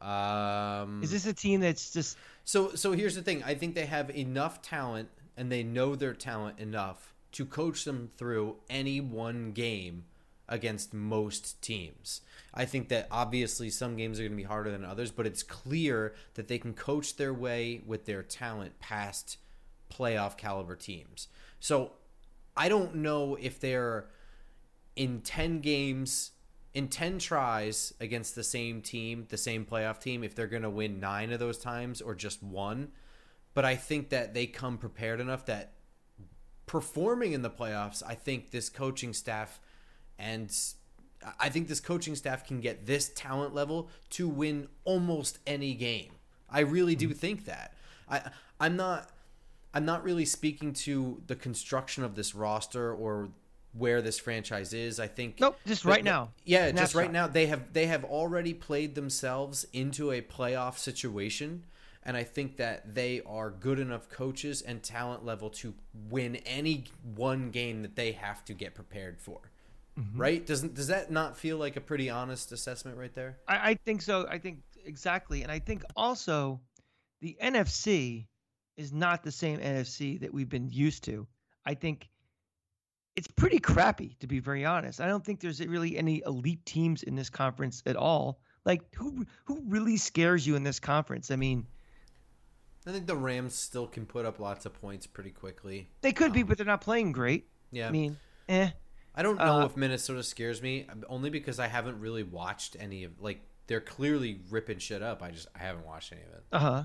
Um, 0.00 1.00
is 1.02 1.12
this 1.12 1.26
a 1.26 1.32
team 1.32 1.60
that's 1.60 1.92
just 1.92 2.18
so? 2.44 2.74
So 2.74 2.92
here's 2.92 3.14
the 3.14 3.22
thing. 3.22 3.44
I 3.44 3.54
think 3.54 3.74
they 3.74 3.86
have 3.86 4.10
enough 4.10 4.60
talent, 4.60 5.08
and 5.36 5.50
they 5.50 5.62
know 5.62 5.94
their 5.94 6.12
talent 6.12 6.58
enough 6.58 7.14
to 7.32 7.46
coach 7.46 7.84
them 7.84 8.10
through 8.16 8.56
any 8.68 9.00
one 9.00 9.52
game 9.52 10.04
against 10.52 10.92
most 10.92 11.60
teams. 11.62 12.20
I 12.52 12.66
think 12.66 12.90
that 12.90 13.08
obviously 13.10 13.70
some 13.70 13.96
games 13.96 14.20
are 14.20 14.22
going 14.22 14.32
to 14.32 14.36
be 14.36 14.42
harder 14.42 14.70
than 14.70 14.84
others, 14.84 15.10
but 15.10 15.26
it's 15.26 15.42
clear 15.42 16.14
that 16.34 16.46
they 16.46 16.58
can 16.58 16.74
coach 16.74 17.16
their 17.16 17.32
way 17.32 17.80
with 17.86 18.04
their 18.04 18.22
talent 18.22 18.78
past 18.78 19.38
playoff 19.90 20.36
caliber 20.36 20.76
teams. 20.76 21.28
So 21.58 21.92
I 22.54 22.68
don't 22.68 22.96
know 22.96 23.36
if 23.40 23.58
they're 23.58 24.08
in 24.94 25.22
10 25.22 25.60
games 25.60 26.32
in 26.74 26.88
10 26.88 27.18
tries 27.18 27.92
against 28.00 28.34
the 28.34 28.44
same 28.44 28.80
team, 28.80 29.26
the 29.28 29.36
same 29.36 29.64
playoff 29.64 30.00
team, 30.00 30.24
if 30.24 30.34
they're 30.34 30.46
going 30.46 30.62
to 30.62 30.70
win 30.70 31.00
nine 31.00 31.32
of 31.32 31.38
those 31.38 31.58
times 31.58 32.00
or 32.00 32.14
just 32.14 32.42
one. 32.42 32.92
But 33.54 33.64
I 33.64 33.76
think 33.76 34.08
that 34.10 34.32
they 34.32 34.46
come 34.46 34.78
prepared 34.78 35.20
enough 35.20 35.44
that 35.46 35.72
performing 36.66 37.32
in 37.32 37.42
the 37.42 37.50
playoffs, 37.50 38.02
I 38.06 38.14
think 38.14 38.50
this 38.50 38.70
coaching 38.70 39.12
staff 39.12 39.60
and 40.22 40.56
I 41.38 41.48
think 41.48 41.68
this 41.68 41.80
coaching 41.80 42.14
staff 42.14 42.46
can 42.46 42.60
get 42.60 42.86
this 42.86 43.10
talent 43.14 43.54
level 43.54 43.90
to 44.10 44.28
win 44.28 44.68
almost 44.84 45.38
any 45.46 45.74
game. 45.74 46.12
I 46.48 46.60
really 46.60 46.94
do 46.94 47.08
mm-hmm. 47.08 47.18
think 47.18 47.44
that. 47.46 47.74
I 48.08 48.30
I'm 48.60 48.76
not 48.76 49.10
I'm 49.74 49.84
not 49.84 50.04
really 50.04 50.24
speaking 50.24 50.72
to 50.74 51.20
the 51.26 51.34
construction 51.34 52.04
of 52.04 52.14
this 52.14 52.34
roster 52.34 52.92
or 52.94 53.30
where 53.72 54.02
this 54.02 54.18
franchise 54.18 54.72
is. 54.72 55.00
I 55.00 55.06
think 55.06 55.40
Nope, 55.40 55.58
just 55.66 55.84
right 55.84 56.04
now. 56.04 56.30
Yeah, 56.44 56.66
Snapshot. 56.66 56.78
just 56.78 56.94
right 56.94 57.12
now. 57.12 57.26
They 57.26 57.46
have 57.46 57.72
they 57.72 57.86
have 57.86 58.04
already 58.04 58.54
played 58.54 58.94
themselves 58.94 59.66
into 59.72 60.12
a 60.12 60.20
playoff 60.20 60.78
situation. 60.78 61.64
And 62.04 62.16
I 62.16 62.24
think 62.24 62.56
that 62.56 62.96
they 62.96 63.22
are 63.26 63.48
good 63.48 63.78
enough 63.78 64.08
coaches 64.08 64.60
and 64.60 64.82
talent 64.82 65.24
level 65.24 65.50
to 65.50 65.72
win 66.10 66.36
any 66.44 66.86
one 67.14 67.50
game 67.50 67.82
that 67.82 67.94
they 67.94 68.10
have 68.12 68.44
to 68.46 68.54
get 68.54 68.74
prepared 68.74 69.20
for. 69.20 69.51
Mm-hmm. 69.98 70.18
Right? 70.18 70.46
Doesn't 70.46 70.74
does 70.74 70.86
that 70.86 71.10
not 71.10 71.36
feel 71.36 71.58
like 71.58 71.76
a 71.76 71.80
pretty 71.80 72.08
honest 72.08 72.50
assessment 72.52 72.96
right 72.96 73.12
there? 73.14 73.38
I, 73.46 73.70
I 73.70 73.74
think 73.84 74.00
so. 74.00 74.26
I 74.28 74.38
think 74.38 74.60
exactly. 74.84 75.42
And 75.42 75.52
I 75.52 75.58
think 75.58 75.84
also 75.96 76.60
the 77.20 77.36
NFC 77.42 78.26
is 78.76 78.92
not 78.92 79.22
the 79.22 79.32
same 79.32 79.58
NFC 79.58 80.18
that 80.20 80.32
we've 80.32 80.48
been 80.48 80.70
used 80.70 81.04
to. 81.04 81.26
I 81.66 81.74
think 81.74 82.08
it's 83.16 83.28
pretty 83.28 83.58
crappy 83.58 84.16
to 84.20 84.26
be 84.26 84.38
very 84.38 84.64
honest. 84.64 85.00
I 85.00 85.06
don't 85.06 85.24
think 85.24 85.40
there's 85.40 85.60
really 85.60 85.98
any 85.98 86.22
elite 86.24 86.64
teams 86.64 87.02
in 87.02 87.14
this 87.14 87.28
conference 87.28 87.82
at 87.84 87.96
all. 87.96 88.40
Like 88.64 88.94
who 88.94 89.26
who 89.44 89.62
really 89.66 89.98
scares 89.98 90.46
you 90.46 90.56
in 90.56 90.62
this 90.62 90.80
conference? 90.80 91.30
I 91.30 91.36
mean, 91.36 91.66
I 92.86 92.92
think 92.92 93.06
the 93.06 93.16
Rams 93.16 93.54
still 93.54 93.86
can 93.86 94.06
put 94.06 94.24
up 94.24 94.40
lots 94.40 94.66
of 94.66 94.72
points 94.80 95.06
pretty 95.06 95.30
quickly. 95.30 95.88
They 96.00 96.12
could 96.12 96.28
um, 96.28 96.32
be, 96.32 96.42
but 96.42 96.56
they're 96.56 96.66
not 96.66 96.80
playing 96.80 97.12
great. 97.12 97.46
Yeah. 97.70 97.88
I 97.88 97.90
mean, 97.90 98.16
eh. 98.48 98.70
I 99.14 99.22
don't 99.22 99.36
know 99.36 99.60
uh, 99.60 99.66
if 99.66 99.76
Minnesota 99.76 100.22
scares 100.22 100.62
me 100.62 100.86
only 101.08 101.30
because 101.30 101.58
I 101.58 101.66
haven't 101.66 102.00
really 102.00 102.22
watched 102.22 102.76
any 102.80 103.04
of 103.04 103.20
like 103.20 103.40
they're 103.66 103.80
clearly 103.80 104.40
ripping 104.50 104.78
shit 104.78 105.02
up. 105.02 105.22
I 105.22 105.30
just 105.30 105.48
I 105.54 105.58
haven't 105.58 105.86
watched 105.86 106.12
any 106.12 106.22
of 106.22 106.28
it. 106.28 106.44
Uh 106.52 106.58
huh. 106.58 106.84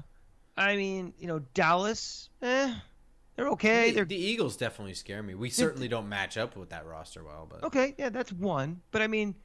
I 0.57 0.75
mean, 0.75 1.13
you 1.19 1.27
know, 1.27 1.39
Dallas, 1.53 2.29
eh, 2.41 2.73
they're 3.35 3.49
okay. 3.49 3.89
The, 3.89 3.95
they're 3.95 4.05
the 4.05 4.15
Eagles 4.15 4.57
definitely 4.57 4.95
scare 4.95 5.21
me. 5.23 5.35
We 5.35 5.49
certainly 5.49 5.87
don't 5.87 6.09
match 6.09 6.37
up 6.37 6.55
with 6.55 6.69
that 6.69 6.85
roster 6.85 7.23
well, 7.23 7.47
but 7.49 7.63
okay, 7.63 7.93
yeah, 7.97 8.09
that's 8.09 8.33
one. 8.33 8.81
But 8.91 9.01
I 9.01 9.07
mean, 9.07 9.35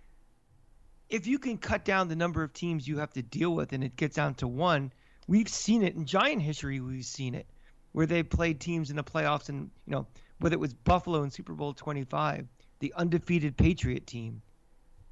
if 1.09 1.27
you 1.27 1.39
can 1.39 1.59
cut 1.59 1.85
down 1.85 2.09
the 2.09 2.17
number 2.17 2.43
of 2.43 2.53
teams 2.53 2.89
you 2.89 2.99
have 2.99 3.13
to 3.13 3.23
deal 3.23 3.55
with, 3.55 3.73
and 3.73 3.85
it 3.85 3.97
gets 3.97 4.17
down 4.17 4.35
to 4.37 4.49
one, 4.49 4.93
we've 5.29 5.49
seen 5.49 5.83
it 5.83 5.95
in 5.95 6.07
Giant 6.07 6.43
history. 6.43 6.81
We've 6.81 7.05
seen 7.05 7.35
it 7.35 7.47
where 7.93 8.07
they 8.07 8.23
played 8.23 8.59
teams 8.59 8.91
in 8.91 8.97
the 8.97 9.05
playoffs, 9.05 9.51
and 9.51 9.71
you 9.87 9.93
know 9.93 10.07
whether 10.41 10.55
it 10.55 10.61
was 10.61 10.75
Buffalo 10.75 11.23
in 11.23 11.31
Super 11.31 11.53
Bowl 11.53 11.75
twenty 11.75 12.05
five 12.05 12.49
the 12.83 12.93
undefeated 12.97 13.57
Patriot 13.57 14.09
team 14.09 14.43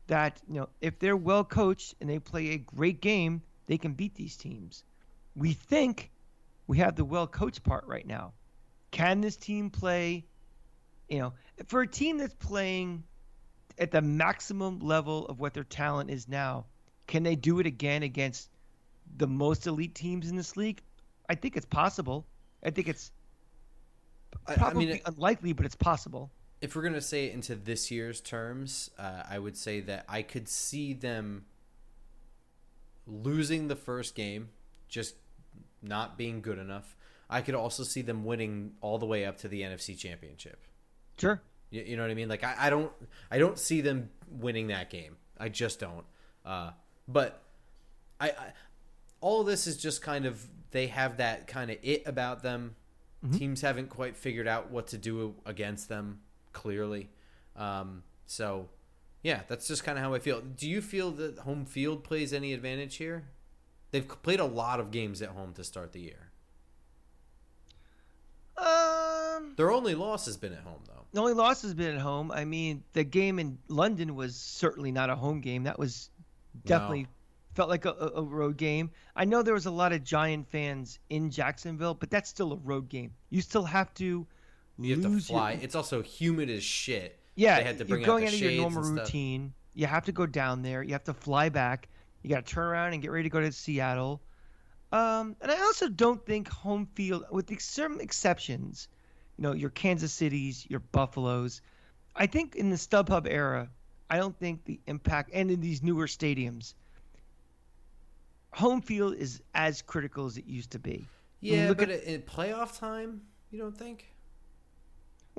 that, 0.09 0.43
you 0.49 0.59
know, 0.59 0.69
if 0.81 0.99
they're 0.99 1.17
well 1.17 1.45
coached 1.45 1.95
and 2.01 2.11
they 2.11 2.19
play 2.19 2.49
a 2.49 2.59
great 2.59 3.01
game, 3.01 3.41
they 3.69 3.79
can 3.79 3.93
beat 3.93 4.13
these 4.17 4.37
teams. 4.37 4.83
We 5.37 5.53
think 5.53 6.11
we 6.67 6.79
have 6.79 6.97
the 6.97 7.05
well 7.05 7.29
coached 7.29 7.63
part 7.63 7.87
right 7.87 8.05
now. 8.05 8.33
Can 8.91 9.21
this 9.21 9.37
team 9.37 9.71
play, 9.71 10.27
you 11.09 11.21
know, 11.21 11.33
for 11.67 11.83
a 11.83 11.87
team 11.87 12.19
that's 12.19 12.35
playing 12.35 13.05
at 13.79 13.93
the 13.93 14.03
maximum 14.03 14.81
level 14.81 15.27
of 15.27 15.39
what 15.39 15.55
their 15.55 15.63
talent 15.63 16.11
is 16.11 16.27
now, 16.27 16.67
can 17.07 17.23
they 17.23 17.37
do 17.37 17.61
it 17.61 17.67
again 17.67 18.03
against 18.03 18.51
the 19.17 19.29
most 19.29 19.69
elite 19.69 19.95
teams 19.95 20.29
in 20.29 20.35
this 20.35 20.57
league? 20.57 20.83
I 21.29 21.37
think 21.37 21.57
it's 21.57 21.67
possible. 21.67 22.27
I 22.65 22.71
think 22.71 22.89
it's 22.89 23.13
probably 24.57 24.89
I 24.89 24.93
mean, 24.95 25.01
unlikely, 25.07 25.53
but 25.53 25.67
it's 25.67 25.77
possible 25.77 26.33
if 26.61 26.77
we're 26.77 26.83
gonna 26.83 27.01
say 27.01 27.27
it 27.27 27.35
into 27.35 27.55
this 27.55 27.91
year's 27.91 28.21
terms, 28.21 28.91
uh, 28.99 29.23
I 29.29 29.39
would 29.39 29.57
say 29.57 29.81
that 29.81 30.05
I 30.09 30.23
could 30.23 30.49
see 30.49 30.93
them 30.93 31.47
losing 33.07 33.69
the 33.69 33.77
first 33.77 34.15
game, 34.15 34.51
just 34.89 35.15
not 35.83 36.19
being 36.19 36.41
good 36.43 36.59
enough. 36.59 36.97
I 37.29 37.41
could 37.43 37.55
also 37.55 37.83
see 37.83 38.03
them 38.03 38.25
winning 38.25 38.73
all 38.81 38.99
the 38.99 39.07
way 39.07 39.25
up 39.25 39.39
to 39.39 39.49
the 39.49 39.63
NFC 39.63 39.97
Championship. 39.97 40.67
Sure. 41.19 41.41
You, 41.71 41.83
you 41.83 41.97
know 41.97 42.03
what 42.03 42.11
I 42.11 42.15
mean? 42.15 42.29
Like 42.29 42.45
I, 42.45 42.55
I, 42.59 42.71
don't, 42.71 42.93
I 43.31 43.39
don't 43.39 43.59
see 43.59 43.81
them 43.81 44.11
winning 44.29 44.69
that 44.69 44.91
game. 44.91 45.17
I 45.39 45.49
just 45.49 45.81
don't. 45.81 46.05
Uh, 46.45 46.71
but 47.07 47.43
I, 48.21 48.31
I, 48.31 48.53
all 49.21 49.45
this 49.45 49.67
is 49.67 49.77
just 49.77 50.03
kind 50.03 50.27
of 50.27 50.45
they 50.73 50.89
have 50.89 51.19
that 51.19 51.47
kind 51.47 51.71
of 51.71 51.79
it 51.83 52.03
about 52.07 52.43
them. 52.43 52.75
Mm-hmm. 53.25 53.39
Teams 53.39 53.61
haven't 53.61 53.91
quite 53.91 54.17
figured 54.17 54.49
out 54.49 54.71
what 54.71 54.89
to 54.89 54.99
do 54.99 55.35
against 55.47 55.89
them 55.89 56.21
clearly. 56.53 57.11
Um, 57.57 58.03
so, 58.27 58.69
yeah, 59.23 59.41
that's 59.49 59.69
just 59.69 59.85
kind 59.85 59.99
of 59.99 60.05
how 60.05 60.15
I 60.15 60.19
feel. 60.19 60.41
Do 60.41 60.69
you 60.69 60.81
feel 60.81 61.11
that 61.13 61.39
home 61.39 61.65
field 61.65 62.05
plays 62.05 62.33
any 62.33 62.53
advantage 62.53 62.97
here? 62.97 63.25
They've 63.91 64.07
played 64.23 64.41
a 64.41 64.45
lot 64.45 64.81
of 64.81 64.91
games 64.91 65.21
at 65.21 65.31
home 65.31 65.53
to 65.55 65.65
start 65.65 65.93
the 65.93 66.01
year. 66.01 66.31
Um, 68.57 69.55
their 69.57 69.71
only 69.71 69.95
loss 69.95 70.27
has 70.27 70.37
been 70.37 70.53
at 70.53 70.61
home, 70.61 70.83
though. 70.87 71.07
The 71.13 71.21
only 71.21 71.33
loss 71.33 71.63
has 71.63 71.75
been 71.75 71.95
at 71.95 72.01
home. 72.01 72.31
I 72.31 72.45
mean, 72.45 72.85
the 72.93 73.05
game 73.05 73.39
in 73.39 73.59
London 73.69 74.15
was 74.15 74.37
certainly 74.37 74.93
not 74.93 75.11
a 75.11 75.17
home 75.17 75.41
game. 75.41 75.65
That 75.65 75.79
was 75.79 76.11
definitely 76.67 77.03
no. 77.03 77.09
felt 77.55 77.69
like 77.69 77.85
a, 77.85 78.13
a, 78.15 78.23
road 78.23 78.57
game. 78.57 78.91
I 79.17 79.25
know 79.25 79.43
there 79.43 79.55
was 79.55 79.67
a 79.67 79.71
lot 79.71 79.93
of 79.93 80.05
Giant 80.05 80.49
fans 80.51 80.99
in 81.09 81.31
Jacksonville, 81.31 81.95
but 81.95 82.11
that's 82.11 82.29
still 82.31 82.53
a 82.53 82.57
road 82.57 82.89
game. 82.89 83.13
You 83.31 83.41
still 83.41 83.65
have 83.65 83.93
to 83.95 84.27
you 84.85 85.01
have 85.01 85.05
to 85.05 85.21
fly. 85.21 85.53
Your... 85.53 85.63
It's 85.63 85.75
also 85.75 86.03
humid 86.03 86.51
as 86.51 86.63
shit. 86.63 87.19
Yeah, 87.35 87.59
they 87.59 87.65
had 87.65 87.79
to 87.79 87.85
bring 87.85 88.01
you're 88.01 88.07
going 88.07 88.25
out, 88.25 88.29
out 88.29 88.35
of 88.35 88.41
your 88.41 88.63
normal 88.63 88.83
routine. 88.83 89.53
You 89.75 89.87
have 89.87 90.05
to 90.07 90.13
go 90.13 90.27
down 90.27 90.63
there. 90.63 90.83
You 90.83 90.93
have 90.93 91.05
to 91.05 91.15
fly 91.15 91.49
back. 91.49 91.89
You 92.23 92.31
got 92.31 92.45
to 92.45 92.55
turn 92.55 92.67
around 92.67 92.93
and 92.93 93.01
get 93.01 93.11
ready 93.11 93.25
to 93.25 93.31
go 93.31 93.41
to 93.41 93.53
Seattle. 93.53 94.21
Um, 94.93 95.37
and 95.41 95.51
I 95.51 95.61
also 95.61 95.89
don't 95.89 96.25
think 96.27 96.49
home 96.49 96.89
field, 96.95 97.25
with 97.31 97.61
certain 97.61 98.01
exceptions, 98.01 98.89
you 99.39 99.43
know, 99.43 99.53
your 99.53 99.71
Kansas 99.71 100.13
Cities, 100.13 100.67
your 100.69 100.81
Buffaloes. 100.81 101.63
I 102.17 102.27
think 102.27 102.57
in 102.57 102.71
the 102.71 102.77
StubHub 102.77 103.27
era, 103.31 103.69
I 104.11 104.17
don't 104.17 104.37
think 104.39 104.65
the 104.65 104.81
impact, 104.87 105.31
and 105.33 105.51
in 105.51 105.61
these 105.61 105.83
newer 105.83 106.09
stadiums, 106.09 106.75
home 108.53 108.83
field 108.83 109.15
is 109.15 109.41
as 109.55 109.81
critical 109.81 110.27
as 110.27 110.37
it 110.37 110.47
used 110.47 110.73
to 110.73 110.81
be. 110.81 111.07
Yeah, 111.41 111.73
but 111.73 111.85
at, 111.85 111.91
it 111.91 112.05
in 112.05 112.23
playoff 112.23 112.77
time, 112.79 113.23
you 113.53 113.61
don't 113.61 113.77
think? 113.77 114.07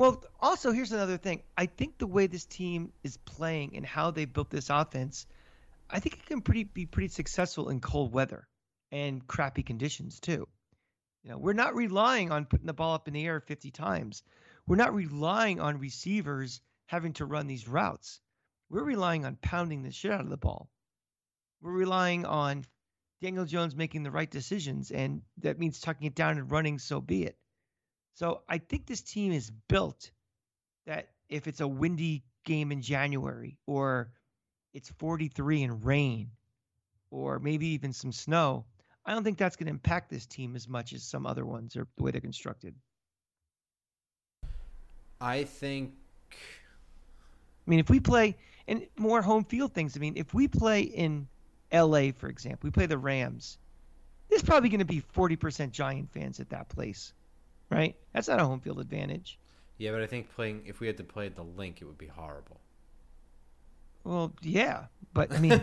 Well, 0.01 0.23
also 0.39 0.71
here's 0.71 0.91
another 0.91 1.17
thing. 1.17 1.43
I 1.55 1.67
think 1.67 1.99
the 1.99 2.07
way 2.07 2.25
this 2.25 2.45
team 2.45 2.91
is 3.03 3.17
playing 3.17 3.77
and 3.77 3.85
how 3.85 4.09
they 4.09 4.25
built 4.25 4.49
this 4.49 4.71
offense, 4.71 5.27
I 5.91 5.99
think 5.99 6.15
it 6.15 6.25
can 6.25 6.41
pretty 6.41 6.63
be 6.63 6.87
pretty 6.87 7.09
successful 7.09 7.69
in 7.69 7.81
cold 7.81 8.11
weather 8.11 8.47
and 8.91 9.27
crappy 9.27 9.61
conditions 9.61 10.19
too. 10.19 10.47
You 11.21 11.29
know, 11.29 11.37
we're 11.37 11.53
not 11.53 11.75
relying 11.75 12.31
on 12.31 12.45
putting 12.45 12.65
the 12.65 12.73
ball 12.73 12.95
up 12.95 13.07
in 13.07 13.13
the 13.13 13.23
air 13.23 13.41
50 13.41 13.69
times. 13.69 14.23
We're 14.65 14.75
not 14.75 14.95
relying 14.95 15.59
on 15.59 15.77
receivers 15.77 16.61
having 16.87 17.13
to 17.13 17.25
run 17.27 17.45
these 17.45 17.67
routes. 17.67 18.21
We're 18.71 18.81
relying 18.81 19.23
on 19.23 19.35
pounding 19.35 19.83
the 19.83 19.91
shit 19.91 20.09
out 20.09 20.21
of 20.21 20.29
the 20.29 20.35
ball. 20.35 20.67
We're 21.61 21.73
relying 21.73 22.25
on 22.25 22.65
Daniel 23.21 23.45
Jones 23.45 23.75
making 23.75 24.01
the 24.01 24.09
right 24.09 24.31
decisions, 24.31 24.89
and 24.89 25.21
that 25.43 25.59
means 25.59 25.79
tucking 25.79 26.07
it 26.07 26.15
down 26.15 26.39
and 26.39 26.49
running, 26.49 26.79
so 26.79 27.01
be 27.01 27.25
it. 27.25 27.37
So 28.13 28.41
I 28.47 28.57
think 28.57 28.85
this 28.85 29.01
team 29.01 29.31
is 29.31 29.51
built 29.67 30.11
that 30.85 31.09
if 31.29 31.47
it's 31.47 31.61
a 31.61 31.67
windy 31.67 32.23
game 32.45 32.71
in 32.71 32.81
January 32.81 33.57
or 33.65 34.11
it's 34.73 34.89
43 34.97 35.63
and 35.63 35.85
rain 35.85 36.31
or 37.09 37.39
maybe 37.39 37.67
even 37.67 37.93
some 37.93 38.11
snow, 38.11 38.65
I 39.05 39.13
don't 39.13 39.23
think 39.23 39.37
that's 39.37 39.55
going 39.55 39.67
to 39.67 39.71
impact 39.71 40.09
this 40.09 40.25
team 40.25 40.55
as 40.55 40.67
much 40.67 40.93
as 40.93 41.03
some 41.03 41.25
other 41.25 41.45
ones 41.45 41.75
or 41.75 41.87
the 41.97 42.03
way 42.03 42.11
they're 42.11 42.21
constructed. 42.21 42.75
I 45.19 45.43
think. 45.43 45.93
I 46.31 47.69
mean, 47.69 47.79
if 47.79 47.89
we 47.89 47.99
play 47.99 48.35
and 48.67 48.87
more 48.97 49.21
home 49.21 49.43
field 49.43 49.73
things, 49.73 49.95
I 49.95 49.99
mean, 49.99 50.13
if 50.15 50.33
we 50.33 50.47
play 50.47 50.81
in 50.81 51.27
LA, 51.71 52.11
for 52.15 52.27
example, 52.27 52.67
we 52.67 52.71
play 52.71 52.85
the 52.85 52.97
Rams, 52.97 53.57
there's 54.29 54.43
probably 54.43 54.69
going 54.69 54.79
to 54.79 54.85
be 54.85 55.01
40% 55.13 55.71
Giant 55.71 56.11
fans 56.11 56.39
at 56.39 56.49
that 56.49 56.69
place, 56.69 57.13
right? 57.71 57.95
That's 58.13 58.27
not 58.27 58.39
a 58.39 58.45
home 58.45 58.59
field 58.59 58.79
advantage. 58.79 59.39
Yeah, 59.77 59.91
but 59.91 60.01
I 60.01 60.05
think 60.05 60.33
playing 60.35 60.63
if 60.65 60.79
we 60.79 60.87
had 60.87 60.97
to 60.97 61.03
play 61.03 61.25
at 61.25 61.35
the 61.35 61.43
Linc, 61.43 61.81
it 61.81 61.85
would 61.85 61.97
be 61.97 62.07
horrible. 62.07 62.59
Well, 64.03 64.33
yeah, 64.41 64.85
but 65.13 65.31
I 65.31 65.39
mean, 65.39 65.53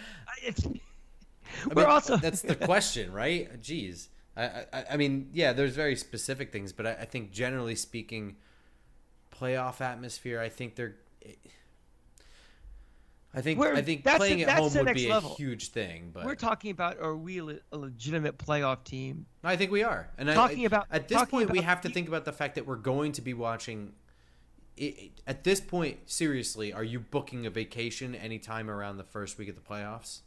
it's 0.42 0.66
we're 1.66 1.82
mean, 1.82 1.86
also 1.86 2.16
that's 2.18 2.42
the 2.42 2.54
question, 2.54 3.12
right? 3.12 3.60
Jeez, 3.62 4.08
I, 4.36 4.64
I, 4.72 4.84
I 4.92 4.96
mean, 4.96 5.30
yeah, 5.32 5.52
there's 5.52 5.74
very 5.74 5.96
specific 5.96 6.52
things, 6.52 6.72
but 6.72 6.86
I, 6.86 6.92
I 6.92 7.04
think 7.04 7.30
generally 7.30 7.74
speaking, 7.74 8.36
playoff 9.34 9.80
atmosphere. 9.80 10.40
I 10.40 10.48
think 10.48 10.74
they're. 10.74 10.96
I 13.34 13.42
think 13.42 13.60
We're- 13.60 13.76
I 13.76 13.82
think 13.82 14.04
playing 14.04 14.38
the- 14.38 14.50
at 14.50 14.58
home 14.58 14.72
would 14.72 14.94
be 14.94 15.08
level. 15.08 15.32
a 15.32 15.36
huge 15.36 15.68
thing, 15.68 16.10
but 16.12 16.24
we're 16.24 16.34
talking 16.34 16.70
about 16.70 16.98
are 16.98 17.14
we 17.16 17.42
le- 17.42 17.58
a 17.70 17.76
legitimate 17.76 18.38
playoff 18.38 18.84
team? 18.84 19.26
I 19.44 19.54
think 19.56 19.70
we 19.70 19.82
are. 19.82 20.08
And 20.16 20.28
Talking 20.30 20.62
I, 20.62 20.66
about- 20.66 20.86
at 20.90 21.08
this 21.08 21.22
point, 21.26 21.50
we 21.50 21.60
have 21.60 21.82
to 21.82 21.90
think 21.90 22.08
about 22.08 22.24
the 22.24 22.32
fact 22.32 22.54
that 22.54 22.66
we're 22.66 22.76
going 22.76 23.12
to 23.12 23.22
be 23.22 23.34
watching. 23.34 23.92
It, 24.78 25.10
at 25.26 25.44
this 25.44 25.60
point, 25.60 26.08
seriously, 26.08 26.72
are 26.72 26.84
you 26.84 27.00
booking 27.00 27.44
a 27.46 27.50
vacation 27.50 28.14
anytime 28.14 28.70
around 28.70 28.96
the 28.96 29.04
first 29.04 29.36
week 29.36 29.48
of 29.48 29.56
the 29.56 29.60
playoffs? 29.60 30.20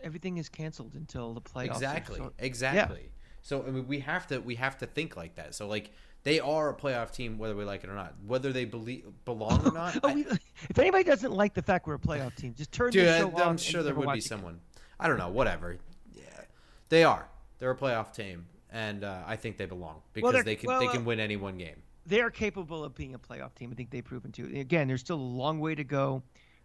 Everything 0.00 0.36
is 0.36 0.48
canceled 0.48 0.94
until 0.94 1.32
the 1.32 1.40
playoffs. 1.40 1.76
Exactly. 1.76 2.18
so- 2.18 2.32
Exactly. 2.38 3.10
So 3.42 3.64
I 3.64 3.70
mean, 3.70 3.86
we 3.86 4.00
have 4.00 4.26
to 4.26 4.40
we 4.40 4.56
have 4.56 4.76
to 4.78 4.86
think 4.86 5.16
like 5.16 5.36
that. 5.36 5.54
So 5.54 5.68
like 5.68 5.92
they 6.26 6.40
are 6.40 6.70
a 6.70 6.74
playoff 6.74 7.12
team, 7.12 7.38
whether 7.38 7.54
we 7.54 7.62
like 7.64 7.84
it 7.84 7.88
or 7.88 7.94
not. 7.94 8.12
Whether 8.26 8.52
they 8.52 8.64
believe 8.64 9.04
belong 9.24 9.64
or 9.64 9.70
not, 9.70 9.96
Oh, 10.02 10.08
I- 10.08 10.24
if 10.68 10.76
anybody 10.76 11.04
doesn't 11.04 11.30
like 11.30 11.54
the 11.54 11.62
fact 11.62 11.86
we're 11.86 11.94
a 11.94 11.98
playoff 12.00 12.34
team, 12.34 12.52
just 12.52 12.72
turn 12.72 12.90
dude, 12.90 13.06
the 13.06 13.18
show 13.18 13.32
I. 13.36 13.44
I'm 13.44 13.56
sure 13.56 13.84
there 13.84 13.94
would 13.94 14.12
be 14.12 14.20
someone. 14.20 14.58
I 14.98 15.06
don't 15.06 15.18
know. 15.18 15.28
Whatever. 15.28 15.76
Yeah, 16.12 16.22
they 16.88 17.04
are. 17.04 17.28
They're 17.60 17.70
a 17.70 17.76
playoff 17.76 18.12
team, 18.12 18.44
and 18.72 19.04
uh, 19.04 19.22
I 19.24 19.36
think 19.36 19.56
they 19.56 19.66
belong 19.66 20.02
because 20.14 20.32
they're- 20.32 20.42
they 20.42 20.56
can 20.56 20.66
well, 20.66 20.80
they 20.80 20.88
uh, 20.88 20.92
can 20.94 21.04
win 21.04 21.20
any 21.20 21.36
one 21.36 21.58
game. 21.58 21.80
They 22.06 22.20
are 22.20 22.30
capable 22.30 22.82
of 22.82 22.96
being 22.96 23.14
a 23.14 23.20
playoff 23.20 23.54
team. 23.54 23.70
I 23.72 23.76
think 23.76 23.90
they've 23.90 24.04
proven 24.04 24.32
to. 24.32 24.58
Again, 24.58 24.88
there's 24.88 25.02
still 25.02 25.20
a 25.20 25.30
long 25.42 25.60
way 25.60 25.76
to 25.76 25.84
go. 25.84 26.24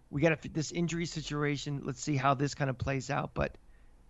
We 0.10 0.21
got 0.21 0.30
to 0.30 0.38
fit 0.38 0.56
this 0.56 0.71
injury 0.71 1.06
situation. 1.06 1.82
Let's 1.84 2.02
see 2.02 2.15
how 2.15 2.34
this 2.34 2.56
kind 2.56 2.69
of 2.71 2.80
plays 2.80 3.12
out. 3.12 3.36
But 3.36 3.60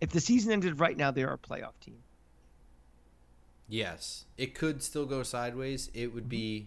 if 0.00 0.08
the 0.10 0.20
season 0.20 0.50
ended 0.50 0.80
right 0.80 0.96
now, 0.96 1.10
they're 1.10 1.32
a 1.32 1.38
playoff 1.38 1.78
team. 1.80 1.98
Yes, 3.72 4.26
it 4.36 4.54
could 4.54 4.82
still 4.82 5.06
go 5.06 5.22
sideways. 5.22 5.90
It 5.94 6.12
would 6.12 6.28
be. 6.28 6.66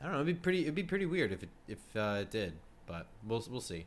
I 0.00 0.06
don't 0.06 0.12
know. 0.14 0.20
It'd 0.22 0.26
be 0.26 0.40
pretty. 0.40 0.62
It'd 0.62 0.74
be 0.74 0.82
pretty 0.82 1.06
weird 1.06 1.30
if 1.30 1.44
it 1.44 1.48
if 1.68 1.78
uh, 1.94 2.18
it 2.22 2.32
did, 2.32 2.54
but 2.86 3.06
we'll 3.24 3.44
we'll 3.48 3.60
see. 3.60 3.86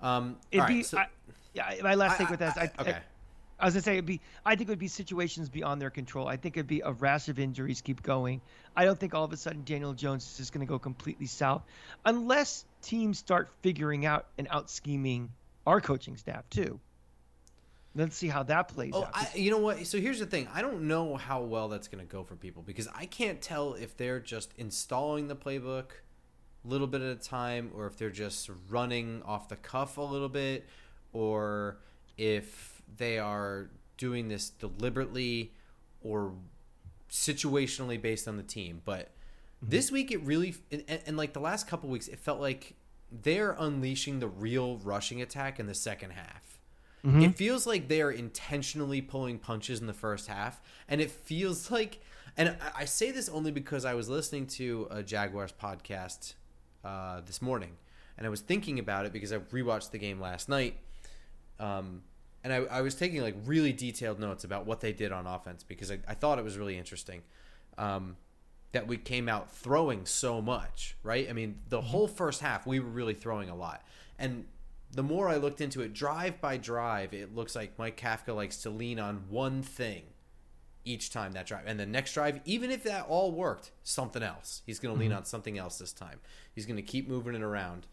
Um, 0.00 0.36
It'd 0.52 0.60
right, 0.64 0.68
be. 0.68 0.82
so- 0.82 0.98
I, 0.98 1.06
yeah, 1.54 1.72
my 1.82 1.94
last 1.94 2.16
I- 2.16 2.18
take 2.18 2.28
with 2.30 2.40
that 2.40 2.54
is 2.54 2.58
I, 2.58 2.70
I- 2.78 2.82
okay. 2.82 2.98
I 3.58 3.64
was 3.64 3.72
gonna 3.72 3.82
say 3.82 3.92
it'd 3.94 4.04
be. 4.04 4.20
I 4.44 4.56
think 4.56 4.68
it 4.68 4.72
would 4.72 4.78
be 4.78 4.88
situations 4.88 5.48
beyond 5.48 5.80
their 5.80 5.88
control. 5.90 6.28
I 6.28 6.36
think 6.36 6.58
it'd 6.58 6.66
be 6.66 6.80
a 6.84 6.92
rash 6.92 7.28
of 7.30 7.38
injuries 7.38 7.80
keep 7.80 8.02
going. 8.02 8.42
I 8.76 8.84
don't 8.84 8.98
think 9.00 9.14
all 9.14 9.24
of 9.24 9.32
a 9.32 9.38
sudden 9.38 9.64
Daniel 9.64 9.94
Jones 9.94 10.24
is 10.30 10.36
just 10.36 10.52
gonna 10.52 10.66
go 10.66 10.78
completely 10.78 11.26
south, 11.26 11.62
unless 12.04 12.66
teams 12.82 13.18
start 13.18 13.50
figuring 13.62 14.04
out 14.04 14.26
and 14.36 14.48
out 14.50 14.68
scheming 14.68 15.30
our 15.66 15.80
coaching 15.80 16.18
staff 16.18 16.44
too. 16.50 16.78
Let's 17.94 18.16
see 18.16 18.28
how 18.28 18.44
that 18.44 18.68
plays 18.68 18.92
Oh, 18.94 19.04
out. 19.04 19.10
I, 19.14 19.28
you 19.34 19.50
know 19.50 19.58
what? 19.58 19.84
So 19.86 19.98
here's 19.98 20.20
the 20.20 20.26
thing. 20.26 20.48
I 20.54 20.62
don't 20.62 20.82
know 20.82 21.16
how 21.16 21.42
well 21.42 21.68
that's 21.68 21.88
going 21.88 22.04
to 22.04 22.10
go 22.10 22.22
for 22.22 22.36
people 22.36 22.62
because 22.62 22.88
I 22.94 23.06
can't 23.06 23.40
tell 23.40 23.74
if 23.74 23.96
they're 23.96 24.20
just 24.20 24.52
installing 24.56 25.26
the 25.26 25.34
playbook 25.34 25.86
a 26.64 26.68
little 26.68 26.86
bit 26.86 27.02
at 27.02 27.10
a 27.10 27.20
time 27.20 27.70
or 27.74 27.86
if 27.86 27.96
they're 27.96 28.10
just 28.10 28.48
running 28.68 29.22
off 29.24 29.48
the 29.48 29.56
cuff 29.56 29.96
a 29.96 30.02
little 30.02 30.28
bit 30.28 30.68
or 31.12 31.78
if 32.16 32.80
they 32.96 33.18
are 33.18 33.70
doing 33.96 34.28
this 34.28 34.50
deliberately 34.50 35.52
or 36.02 36.32
situationally 37.10 38.00
based 38.00 38.28
on 38.28 38.36
the 38.36 38.42
team. 38.44 38.82
But 38.84 39.06
mm-hmm. 39.06 39.70
this 39.70 39.90
week 39.90 40.12
it 40.12 40.22
really 40.22 40.54
and, 40.70 40.84
and 41.06 41.16
like 41.16 41.32
the 41.32 41.40
last 41.40 41.66
couple 41.66 41.88
weeks 41.88 42.06
it 42.06 42.20
felt 42.20 42.40
like 42.40 42.74
they're 43.10 43.56
unleashing 43.58 44.20
the 44.20 44.28
real 44.28 44.78
rushing 44.78 45.20
attack 45.22 45.58
in 45.58 45.66
the 45.66 45.74
second 45.74 46.10
half. 46.10 46.59
It 47.02 47.36
feels 47.36 47.66
like 47.66 47.88
they 47.88 48.02
are 48.02 48.10
intentionally 48.10 49.00
pulling 49.00 49.38
punches 49.38 49.80
in 49.80 49.86
the 49.86 49.94
first 49.94 50.26
half, 50.28 50.60
and 50.88 51.00
it 51.00 51.10
feels 51.10 51.70
like, 51.70 51.98
and 52.36 52.50
I- 52.50 52.72
I 52.80 52.84
say 52.84 53.10
this 53.10 53.28
only 53.28 53.50
because 53.52 53.84
I 53.86 53.94
was 53.94 54.08
listening 54.08 54.46
to 54.48 54.86
a 54.90 55.02
Jaguars 55.02 55.52
podcast 55.52 56.34
uh, 56.84 57.20
this 57.22 57.40
morning, 57.40 57.76
and 58.18 58.26
I 58.26 58.30
was 58.30 58.40
thinking 58.42 58.78
about 58.78 59.06
it 59.06 59.12
because 59.12 59.32
I 59.32 59.38
rewatched 59.38 59.92
the 59.92 59.98
game 59.98 60.20
last 60.20 60.48
night, 60.48 60.76
um, 61.58 62.02
and 62.44 62.52
I, 62.52 62.56
I 62.58 62.80
was 62.82 62.94
taking 62.94 63.22
like 63.22 63.36
really 63.44 63.72
detailed 63.72 64.18
notes 64.18 64.44
about 64.44 64.66
what 64.66 64.80
they 64.80 64.92
did 64.92 65.12
on 65.12 65.26
offense 65.26 65.62
because 65.62 65.90
I, 65.90 65.98
I 66.08 66.14
thought 66.14 66.38
it 66.38 66.44
was 66.44 66.56
really 66.58 66.76
interesting. 66.78 67.22
Um, 67.78 68.16
that 68.72 68.86
we 68.86 68.96
came 68.98 69.28
out 69.28 69.50
throwing 69.50 70.06
so 70.06 70.40
much, 70.40 70.96
right? 71.02 71.28
I 71.28 71.32
mean, 71.32 71.58
the 71.68 71.80
whole 71.80 72.06
first 72.06 72.40
half 72.40 72.66
we 72.68 72.78
were 72.78 72.88
really 72.88 73.14
throwing 73.14 73.48
a 73.48 73.54
lot. 73.56 73.82
And 74.18 74.44
the 74.92 75.02
more 75.02 75.28
I 75.28 75.36
looked 75.36 75.60
into 75.60 75.82
it, 75.82 75.92
drive 75.92 76.40
by 76.40 76.56
drive, 76.56 77.12
it 77.14 77.34
looks 77.34 77.54
like 77.54 77.78
Mike 77.78 78.00
Kafka 78.00 78.34
likes 78.34 78.58
to 78.62 78.70
lean 78.70 78.98
on 78.98 79.24
one 79.28 79.62
thing 79.62 80.02
each 80.84 81.10
time 81.10 81.32
that 81.32 81.46
drive. 81.46 81.64
And 81.66 81.78
the 81.78 81.86
next 81.86 82.14
drive, 82.14 82.40
even 82.44 82.70
if 82.70 82.82
that 82.84 83.06
all 83.06 83.32
worked, 83.32 83.70
something 83.82 84.22
else. 84.22 84.62
He's 84.66 84.78
going 84.78 84.94
to 84.94 85.00
lean 85.00 85.12
on 85.12 85.24
something 85.24 85.58
else 85.58 85.78
this 85.78 85.92
time. 85.92 86.20
He's 86.54 86.66
going 86.66 86.76
to 86.76 86.82
keep 86.82 87.08
moving 87.08 87.34
it 87.34 87.42
around. 87.42 87.86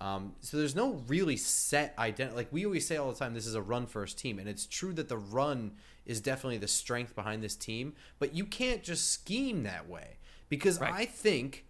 Um, 0.00 0.34
so 0.40 0.56
there's 0.56 0.74
no 0.74 1.02
really 1.08 1.36
set 1.36 1.94
identity. 1.98 2.34
Like 2.34 2.48
we 2.50 2.64
always 2.64 2.86
say 2.86 2.96
all 2.96 3.12
the 3.12 3.18
time, 3.18 3.34
this 3.34 3.46
is 3.46 3.54
a 3.54 3.60
run 3.62 3.86
first 3.86 4.18
team, 4.18 4.38
and 4.38 4.48
it's 4.48 4.64
true 4.66 4.94
that 4.94 5.10
the 5.10 5.18
run 5.18 5.72
is 6.06 6.20
definitely 6.22 6.56
the 6.56 6.68
strength 6.68 7.14
behind 7.14 7.42
this 7.42 7.54
team. 7.54 7.92
But 8.18 8.34
you 8.34 8.46
can't 8.46 8.82
just 8.82 9.12
scheme 9.12 9.62
that 9.64 9.88
way 9.88 10.16
because 10.48 10.80
Right. 10.80 10.92
I 10.92 11.04
think, 11.04 11.66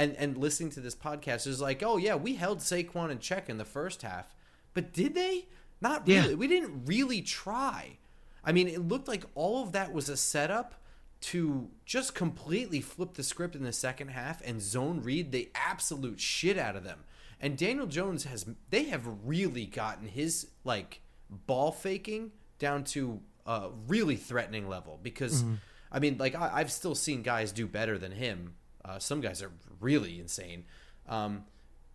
and 0.00 0.16
and 0.16 0.38
listening 0.38 0.70
to 0.70 0.80
this 0.80 0.94
podcast 0.94 1.46
is 1.46 1.60
like, 1.60 1.82
oh 1.82 1.98
yeah, 1.98 2.14
we 2.14 2.34
held 2.34 2.58
Saquon 2.58 3.10
in 3.10 3.18
check 3.18 3.50
in 3.50 3.58
the 3.58 3.64
first 3.64 4.02
half, 4.02 4.34
but 4.72 4.92
did 4.92 5.14
they? 5.14 5.46
Not 5.80 6.08
Yeah. 6.08 6.22
really. 6.22 6.34
We 6.34 6.48
didn't 6.48 6.86
really 6.86 7.22
try. 7.22 7.98
I 8.42 8.52
mean, 8.52 8.68
it 8.68 8.80
looked 8.80 9.08
like 9.08 9.24
all 9.34 9.62
of 9.62 9.72
that 9.72 9.92
was 9.92 10.08
a 10.08 10.16
setup 10.16 10.74
to 11.20 11.68
just 11.84 12.14
completely 12.14 12.80
flip 12.80 13.12
the 13.12 13.22
script 13.22 13.54
in 13.54 13.62
the 13.62 13.72
second 13.74 14.08
half 14.08 14.40
and 14.42 14.62
zone 14.62 15.02
read 15.02 15.32
the 15.32 15.50
absolute 15.54 16.18
shit 16.18 16.56
out 16.58 16.76
of 16.76 16.84
them. 16.84 17.00
And 17.38 17.58
Daniel 17.58 17.86
Jones 17.86 18.24
has 18.24 18.46
they 18.70 18.84
have 18.84 19.06
really 19.24 19.66
gotten 19.66 20.08
his 20.08 20.48
like 20.64 21.02
ball 21.28 21.72
faking 21.72 22.32
down 22.58 22.84
to 22.84 23.20
a 23.44 23.68
really 23.86 24.16
threatening 24.16 24.66
level 24.66 24.98
because 25.02 25.42
mm-hmm. 25.42 25.54
I 25.92 25.98
mean 25.98 26.16
like 26.18 26.34
I, 26.34 26.50
I've 26.54 26.72
still 26.72 26.94
seen 26.94 27.22
guys 27.22 27.52
do 27.52 27.66
better 27.66 27.98
than 27.98 28.12
him. 28.12 28.54
Uh, 28.84 28.98
some 28.98 29.20
guys 29.20 29.42
are 29.42 29.52
really 29.80 30.18
insane. 30.20 30.64
Um, 31.08 31.44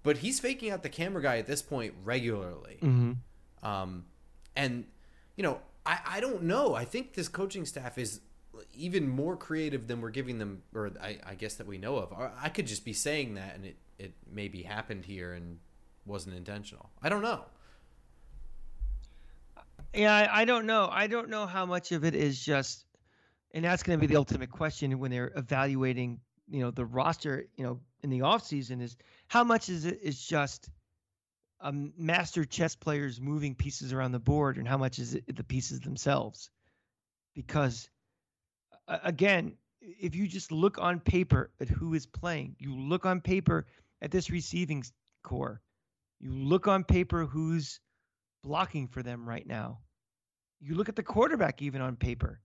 but 0.04 0.18
he's 0.18 0.40
faking 0.40 0.72
out 0.72 0.84
the 0.84 0.90
camera 0.90 1.22
guy 1.22 1.38
at 1.38 1.48
this 1.48 1.62
point 1.62 1.94
regularly. 2.04 2.78
Um, 3.64 4.06
and 4.56 4.86
you 5.36 5.44
know, 5.44 5.60
I, 5.86 6.00
I 6.06 6.20
don't 6.20 6.44
know. 6.44 6.76
I 6.76 6.86
think 6.86 7.14
this 7.14 7.28
coaching 7.28 7.66
staff 7.66 7.98
is 7.98 8.22
even 8.74 9.08
more 9.08 9.36
creative 9.36 9.88
than 9.88 10.02
we're 10.02 10.12
giving 10.12 10.38
them, 10.38 10.62
or 10.74 10.92
I, 11.02 11.18
I 11.26 11.36
guess 11.36 11.56
that 11.56 11.68
we 11.68 11.78
know 11.78 11.98
of. 11.98 12.12
Or 12.12 12.32
I 12.40 12.50
could 12.50 12.68
just 12.68 12.86
be 12.86 12.94
saying 12.94 13.36
that, 13.36 13.56
and 13.56 13.66
it 13.66 13.78
it 13.98 14.14
maybe 14.32 14.62
happened 14.62 15.06
here 15.06 15.34
and 15.34 15.60
wasn't 16.06 16.36
intentional. 16.36 16.90
I 17.02 17.10
don't 17.10 17.24
know. 17.24 17.46
Yeah, 19.94 20.14
I, 20.14 20.42
I 20.42 20.46
don't 20.46 20.66
know. 20.66 20.90
I 20.92 21.08
don't 21.08 21.30
know 21.30 21.46
how 21.46 21.66
much 21.66 21.94
of 21.94 22.04
it 22.04 22.14
is 22.14 22.44
just 22.44 22.86
and 23.56 23.64
that's 23.64 23.84
going 23.84 23.98
to 23.98 24.02
be 24.02 24.12
the 24.12 24.18
ultimate 24.18 24.52
question 24.52 25.00
when 25.00 25.10
they're 25.10 25.32
evaluating, 25.38 26.20
you 26.48 26.62
know, 26.62 26.72
the 26.72 26.86
roster, 26.86 27.48
you 27.56 27.64
know, 27.64 27.80
in 28.04 28.10
the 28.10 28.20
offseason 28.20 28.82
is 28.82 28.96
how 29.28 29.44
much 29.44 29.70
is 29.70 29.86
it 29.86 30.00
is 30.02 30.24
just 30.24 30.70
a 31.62 31.72
master 31.72 32.46
chess 32.46 32.76
players 32.76 33.20
moving 33.20 33.56
pieces 33.56 33.94
around 33.94 34.12
the 34.12 34.20
board 34.20 34.58
and 34.58 34.68
how 34.68 34.78
much 34.78 35.00
is 35.00 35.16
it 35.16 35.36
the 35.36 35.44
pieces 35.44 35.80
themselves? 35.80 36.50
Because 37.34 37.90
again, 38.88 39.56
if 39.82 40.16
you 40.16 40.28
just 40.28 40.52
look 40.52 40.78
on 40.80 41.00
paper 41.00 41.52
at 41.60 41.70
who 41.70 41.94
is 41.94 42.06
playing, 42.06 42.56
you 42.60 42.76
look 42.76 43.06
on 43.06 43.22
paper 43.22 43.66
at 44.02 44.12
this 44.12 44.30
receiving 44.30 44.84
corps, 45.24 45.62
you 46.20 46.32
look 46.32 46.68
on 46.68 46.84
paper 46.84 47.26
who's 47.26 47.80
blocking 48.44 48.88
for 48.88 49.02
them 49.02 49.28
right 49.28 49.48
now. 49.48 49.80
You 50.60 50.76
look 50.76 50.90
at 50.90 50.96
the 50.96 51.04
quarterback 51.04 51.62
even 51.62 51.82
on 51.82 51.96
paper. 51.96 52.40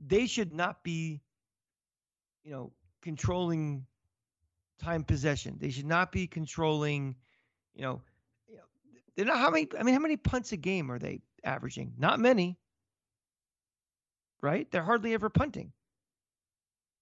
They 0.00 0.26
should 0.26 0.52
not 0.52 0.82
be, 0.82 1.20
you 2.44 2.52
know, 2.52 2.72
controlling 3.02 3.86
time 4.80 5.04
possession. 5.04 5.56
They 5.60 5.70
should 5.70 5.86
not 5.86 6.12
be 6.12 6.26
controlling, 6.26 7.16
you 7.74 7.82
know, 7.82 8.02
they're 9.16 9.26
not 9.26 9.38
how 9.38 9.50
many 9.50 9.68
I 9.78 9.82
mean 9.82 9.94
how 9.94 10.00
many 10.00 10.16
punts 10.16 10.52
a 10.52 10.56
game 10.56 10.90
are 10.90 10.98
they 10.98 11.20
averaging? 11.44 11.92
Not 11.98 12.18
many. 12.18 12.58
Right? 14.40 14.70
They're 14.70 14.82
hardly 14.82 15.14
ever 15.14 15.28
punting. 15.28 15.72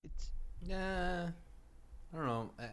It's 0.05 0.31
yeah, 0.63 1.29
I 2.13 2.17
don't 2.17 2.27
know. 2.27 2.51
Uh, 2.59 2.65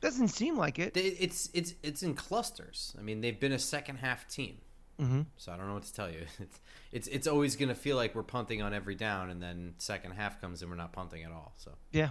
doesn't 0.00 0.28
seem 0.28 0.56
like 0.56 0.78
it. 0.78 0.96
It's 0.96 1.50
it's 1.52 1.74
it's 1.82 2.02
in 2.02 2.14
clusters. 2.14 2.94
I 2.98 3.02
mean, 3.02 3.20
they've 3.20 3.38
been 3.38 3.52
a 3.52 3.58
second 3.58 3.96
half 3.96 4.28
team, 4.28 4.58
mm-hmm. 5.00 5.22
so 5.36 5.52
I 5.52 5.56
don't 5.56 5.68
know 5.68 5.74
what 5.74 5.84
to 5.84 5.94
tell 5.94 6.10
you. 6.10 6.20
It's 6.40 6.60
it's 6.90 7.08
it's 7.08 7.26
always 7.26 7.56
going 7.56 7.68
to 7.68 7.74
feel 7.74 7.96
like 7.96 8.14
we're 8.14 8.22
punting 8.22 8.62
on 8.62 8.72
every 8.72 8.94
down, 8.94 9.28
and 9.28 9.42
then 9.42 9.74
second 9.78 10.12
half 10.12 10.40
comes 10.40 10.62
and 10.62 10.70
we're 10.70 10.76
not 10.76 10.92
punting 10.92 11.22
at 11.22 11.30
all. 11.30 11.52
So 11.58 11.72
yeah, 11.92 12.10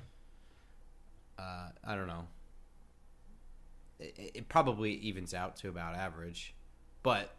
uh, 1.40 1.70
I 1.84 1.96
don't 1.96 2.08
know. 2.08 2.28
It, 4.00 4.32
it, 4.36 4.50
probably 4.50 4.94
evens 4.94 5.34
out 5.34 5.56
to 5.58 5.70
about 5.70 5.96
average, 5.96 6.54
but 7.02 7.36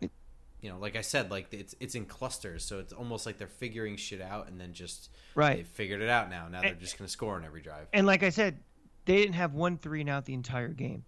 you 0.60 0.68
know, 0.68 0.78
like 0.78 0.96
I 0.96 1.02
said, 1.02 1.30
like 1.30 1.52
it's 1.52 1.76
it's 1.78 1.94
in 1.94 2.06
clusters, 2.06 2.64
so 2.64 2.80
it's 2.80 2.92
almost 2.92 3.26
like 3.26 3.38
they're 3.38 3.46
figuring 3.46 3.96
shit 3.96 4.20
out, 4.20 4.48
and 4.48 4.60
then 4.60 4.72
just 4.72 5.10
right 5.36 5.58
they 5.58 5.62
figured 5.62 6.02
it 6.02 6.08
out 6.08 6.28
now. 6.28 6.48
Now 6.48 6.62
they're 6.62 6.74
just 6.74 6.98
going 6.98 7.06
to 7.06 7.12
score 7.12 7.36
on 7.36 7.44
every 7.44 7.62
drive. 7.62 7.86
And 7.92 8.06
like 8.06 8.24
I 8.24 8.30
said, 8.30 8.58
they 9.04 9.16
didn't 9.16 9.34
have 9.34 9.54
one 9.54 9.78
three 9.78 10.00
and 10.00 10.10
out 10.10 10.24
the 10.24 10.34
entire 10.34 10.68
game. 10.68 11.04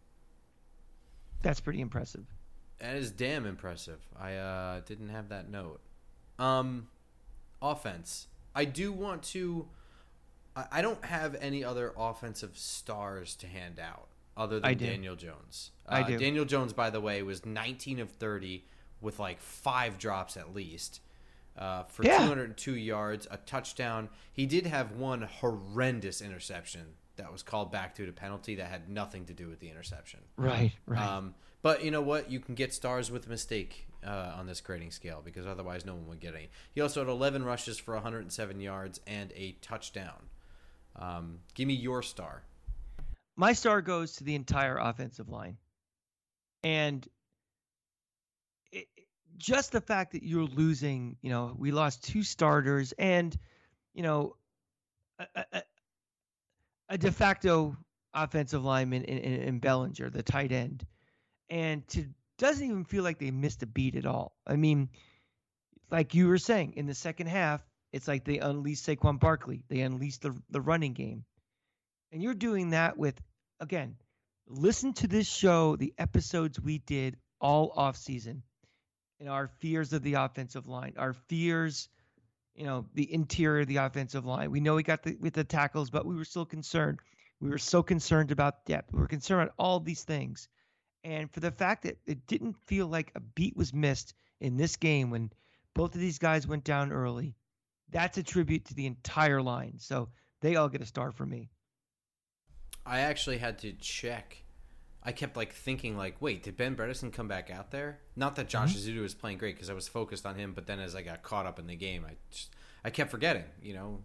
That's 1.43 1.59
pretty 1.59 1.81
impressive. 1.81 2.27
That 2.81 2.97
is 2.97 3.11
damn 3.11 3.47
impressive. 3.47 4.01
I 4.19 4.35
uh, 4.35 4.81
didn't 4.81 5.11
have 5.11 5.29
that 5.29 5.51
note. 5.51 5.81
Um, 6.39 6.89
offense. 7.61 8.27
I 8.55 8.65
do 8.65 8.93
want 8.93 9.23
to. 9.25 9.69
I, 10.57 10.65
I 10.73 10.83
don't 10.83 11.05
have 11.05 11.37
any 11.41 11.63
other 11.63 11.93
offensive 11.97 12.57
stars 12.57 13.37
to 13.37 13.47
hand 13.47 13.79
out 13.79 14.09
other 14.37 14.61
than 14.61 14.79
Daniel 14.79 15.15
Jones. 15.15 15.73
Uh, 15.87 15.97
I 15.97 16.03
do. 16.03 16.19
Daniel 16.19 16.45
Jones, 16.45 16.73
by 16.73 16.91
the 16.91 17.01
way, 17.01 17.23
was 17.23 17.45
19 17.45 18.01
of 18.01 18.11
30 18.11 18.65
with 19.01 19.19
like 19.19 19.41
five 19.41 19.99
drops 19.99 20.37
at 20.37 20.55
least. 20.55 21.01
Uh, 21.59 21.83
for 21.85 22.05
yeah. 22.05 22.19
202 22.21 22.75
yards, 22.77 23.27
a 23.31 23.37
touchdown. 23.37 24.09
He 24.33 24.47
did 24.47 24.67
have 24.67 24.93
one 24.93 25.23
horrendous 25.23 26.23
interception 26.23 26.95
that 27.17 27.31
was 27.31 27.43
called 27.43 27.71
back 27.71 27.95
due 27.95 28.07
to 28.07 28.13
penalty 28.13 28.55
that 28.55 28.69
had 28.69 28.89
nothing 28.89 29.27
to 29.27 29.35
do 29.35 29.49
with 29.49 29.61
the 29.61 29.69
interception. 29.69 30.21
Right, 30.37 30.73
right. 30.87 31.03
Um, 31.03 31.35
but 31.63 31.85
you 31.85 31.91
know 31.91 32.03
what? 32.03 32.31
You 32.31 32.41
can 32.41 32.55
get 32.55 32.73
stars 32.73 33.11
with 33.11 33.27
a 33.27 33.31
mistake 33.31 33.87
uh, 34.07 34.33
on 34.37 34.47
this 34.47 34.61
grading 34.61 34.91
scale 34.91 35.23
because 35.25 35.47
otherwise 35.47 35.85
no 35.85 35.95
one 35.95 36.07
would 36.09 36.21
get 36.21 36.35
any. 36.35 36.49
He 36.73 36.81
also 36.81 37.01
had 37.01 37.09
11 37.09 37.45
rushes 37.45 37.79
for 37.79 37.95
107 37.95 38.61
yards 38.61 39.01
and 39.07 39.33
a 39.35 39.53
touchdown. 39.61 40.29
Um, 40.97 41.39
give 41.55 41.69
me 41.69 41.75
your 41.75 42.03
star. 42.03 42.43
My 43.37 43.53
star 43.53 43.81
goes 43.81 44.17
to 44.17 44.25
the 44.25 44.35
entire 44.35 44.77
offensive 44.77 45.29
line. 45.29 45.57
And 46.63 47.07
it, 48.73 48.87
just 49.39 49.73
the 49.73 49.81
fact 49.81 50.13
that 50.13 50.23
you're 50.23 50.45
losing, 50.45 51.17
you 51.23 51.31
know, 51.31 51.55
we 51.59 51.71
lost 51.71 52.05
two 52.05 52.23
starters 52.23 52.93
and, 52.93 53.37
you 53.95 54.03
know, 54.03 54.37
a, 55.19 55.45
a, 55.53 55.63
a 56.91 56.99
de 56.99 57.11
facto 57.11 57.77
offensive 58.13 58.65
lineman 58.65 59.05
in, 59.05 59.19
in, 59.19 59.41
in, 59.43 59.59
Bellinger, 59.59 60.11
the 60.11 60.23
tight 60.23 60.53
end, 60.53 60.85
and 61.51 61.87
to 61.89 62.07
doesn't 62.39 62.65
even 62.65 62.85
feel 62.85 63.05
like 63.05 63.19
they 63.19 63.31
missed 63.31 63.63
a 63.63 63.67
beat 63.67 63.97
at 63.97 64.07
all. 64.07 64.33
I 64.47 64.57
mean, 64.57 64.89
like 65.91 66.15
you 66.15 66.29
were 66.29 66.39
saying, 66.39 66.75
in 66.77 66.87
the 66.87 66.95
second 66.95 67.27
half, 67.27 67.63
it's 67.93 68.09
like 68.09 68.25
they 68.25 68.39
unleashed 68.39 68.87
Saquon 68.87 69.21
Barkley, 69.21 69.65
they 69.69 69.81
unleashed 69.81 70.23
the 70.23 70.35
the 70.49 70.61
running 70.61 70.95
game, 70.95 71.25
and 72.13 72.23
you're 72.23 72.35
doing 72.35 72.71
that 72.71 72.97
with 72.97 73.21
again. 73.59 73.97
Listen 74.47 74.93
to 74.95 75.07
this 75.07 75.29
show, 75.29 75.77
the 75.77 75.93
episodes 75.99 76.59
we 76.59 76.79
did 76.79 77.17
all 77.41 77.73
off 77.77 77.97
season 77.97 78.43
and 79.21 79.29
our 79.29 79.49
fears 79.59 79.93
of 79.93 80.03
the 80.03 80.15
offensive 80.15 80.67
line, 80.67 80.95
our 80.97 81.13
fears, 81.13 81.89
you 82.55 82.65
know, 82.65 82.87
the 82.95 83.13
interior 83.13 83.61
of 83.61 83.69
the 83.69 83.77
offensive 83.77 84.25
line. 84.25 84.51
We 84.51 84.61
know 84.61 84.75
we 84.75 84.83
got 84.83 85.03
the 85.03 85.17
with 85.21 85.35
the 85.35 85.45
tackles, 85.45 85.91
but 85.91 86.07
we 86.07 86.17
were 86.17 86.25
still 86.25 86.47
concerned. 86.47 86.99
We 87.41 87.51
were 87.51 87.59
so 87.59 87.83
concerned 87.83 88.33
about 88.33 88.65
depth. 88.65 88.93
We 88.93 89.01
were 89.01 89.07
concerned 89.07 89.43
about 89.43 89.55
all 89.59 89.81
these 89.81 90.03
things. 90.05 90.49
And 91.05 91.31
for 91.31 91.41
the 91.41 91.51
fact 91.51 91.85
that 91.85 91.99
it 92.07 92.27
didn't 92.27 92.57
feel 92.67 92.87
like 92.87 93.13
a 93.15 93.21
beat 93.21 93.57
was 93.57 93.73
missed 93.73 94.15
in 94.41 94.57
this 94.57 94.77
game 94.77 95.11
when 95.11 95.33
both 95.75 95.95
of 95.95 96.01
these 96.01 96.19
guys 96.19 96.47
went 96.47 96.65
down 96.65 96.93
early, 96.93 97.37
that's 97.91 98.19
a 98.19 98.23
tribute 98.23 98.67
to 98.67 98.75
the 98.75 98.87
entire 98.87 99.41
line. 99.41 99.75
So 99.79 100.09
they 100.41 100.57
all 100.57 100.69
get 100.69 100.83
a 100.83 100.87
star 100.87 101.11
for 101.11 101.25
me. 101.25 101.51
I 102.85 103.01
actually 103.01 103.39
had 103.39 103.59
to 103.61 103.73
check 103.73 104.43
I 105.03 105.13
kept 105.13 105.37
like 105.37 105.53
thinking 105.55 105.97
like, 105.97 106.17
wait, 106.21 106.43
did 106.43 106.57
Ben 106.57 106.77
Bredeson 106.77 107.13
come 107.13 107.27
back 107.27 107.51
out 107.51 107.71
there? 107.71 108.01
Not 108.17 108.37
that 108.37 108.49
Josh 108.49 108.77
mm 108.77 109.01
was 109.01 109.15
playing 109.15 109.39
great 109.39 109.55
because 109.55 109.71
I 109.71 109.73
was 109.73 109.89
focused 109.89 110.27
on 110.27 110.35
him, 110.35 110.53
but 110.53 110.67
then 110.67 110.79
as 110.79 110.95
I 110.95 111.03
got 111.03 111.23
caught 111.23 111.47
up 111.47 111.59
in 111.59 111.67
the 111.67 111.77
game, 111.77 112.05
I 112.07 112.17
just 112.31 112.51
I 112.85 112.91
kept 112.91 113.11
forgetting. 113.11 113.45
You 113.63 113.75
know, 113.75 114.03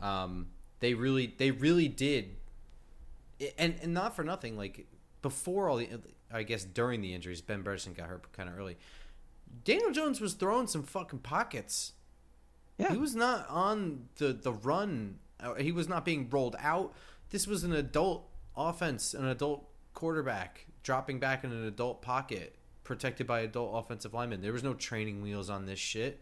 um, 0.00 0.48
they 0.78 0.94
really 0.94 1.34
they 1.38 1.50
really 1.50 1.88
did, 1.88 2.36
and 3.58 3.74
and 3.82 3.92
not 3.92 4.14
for 4.14 4.22
nothing. 4.22 4.56
Like 4.56 4.86
before 5.22 5.68
all 5.68 5.78
the, 5.78 5.88
I 6.32 6.42
guess 6.42 6.64
during 6.64 7.00
the 7.00 7.14
injuries, 7.14 7.40
Ben 7.40 7.62
Bredeson 7.62 7.96
got 7.96 8.08
hurt 8.08 8.32
kind 8.32 8.48
of 8.48 8.58
early. 8.58 8.76
Daniel 9.64 9.90
Jones 9.92 10.20
was 10.20 10.34
throwing 10.34 10.66
some 10.66 10.82
fucking 10.82 11.20
pockets. 11.20 11.92
Yeah. 12.76 12.92
He 12.92 12.96
was 12.98 13.16
not 13.16 13.48
on 13.48 14.08
the 14.16 14.32
the 14.32 14.52
run. 14.52 15.18
Uh, 15.40 15.54
he 15.54 15.72
was 15.72 15.88
not 15.88 16.04
being 16.04 16.28
rolled 16.30 16.56
out. 16.58 16.94
This 17.30 17.46
was 17.46 17.64
an 17.64 17.72
adult 17.72 18.28
offense, 18.56 19.14
an 19.14 19.26
adult 19.26 19.68
quarterback 19.94 20.66
dropping 20.82 21.18
back 21.18 21.44
in 21.44 21.52
an 21.52 21.64
adult 21.66 22.02
pocket 22.02 22.56
protected 22.84 23.26
by 23.26 23.40
adult 23.40 23.84
offensive 23.84 24.14
linemen. 24.14 24.40
There 24.40 24.52
was 24.52 24.64
no 24.64 24.74
training 24.74 25.22
wheels 25.22 25.50
on 25.50 25.66
this 25.66 25.78
shit. 25.78 26.20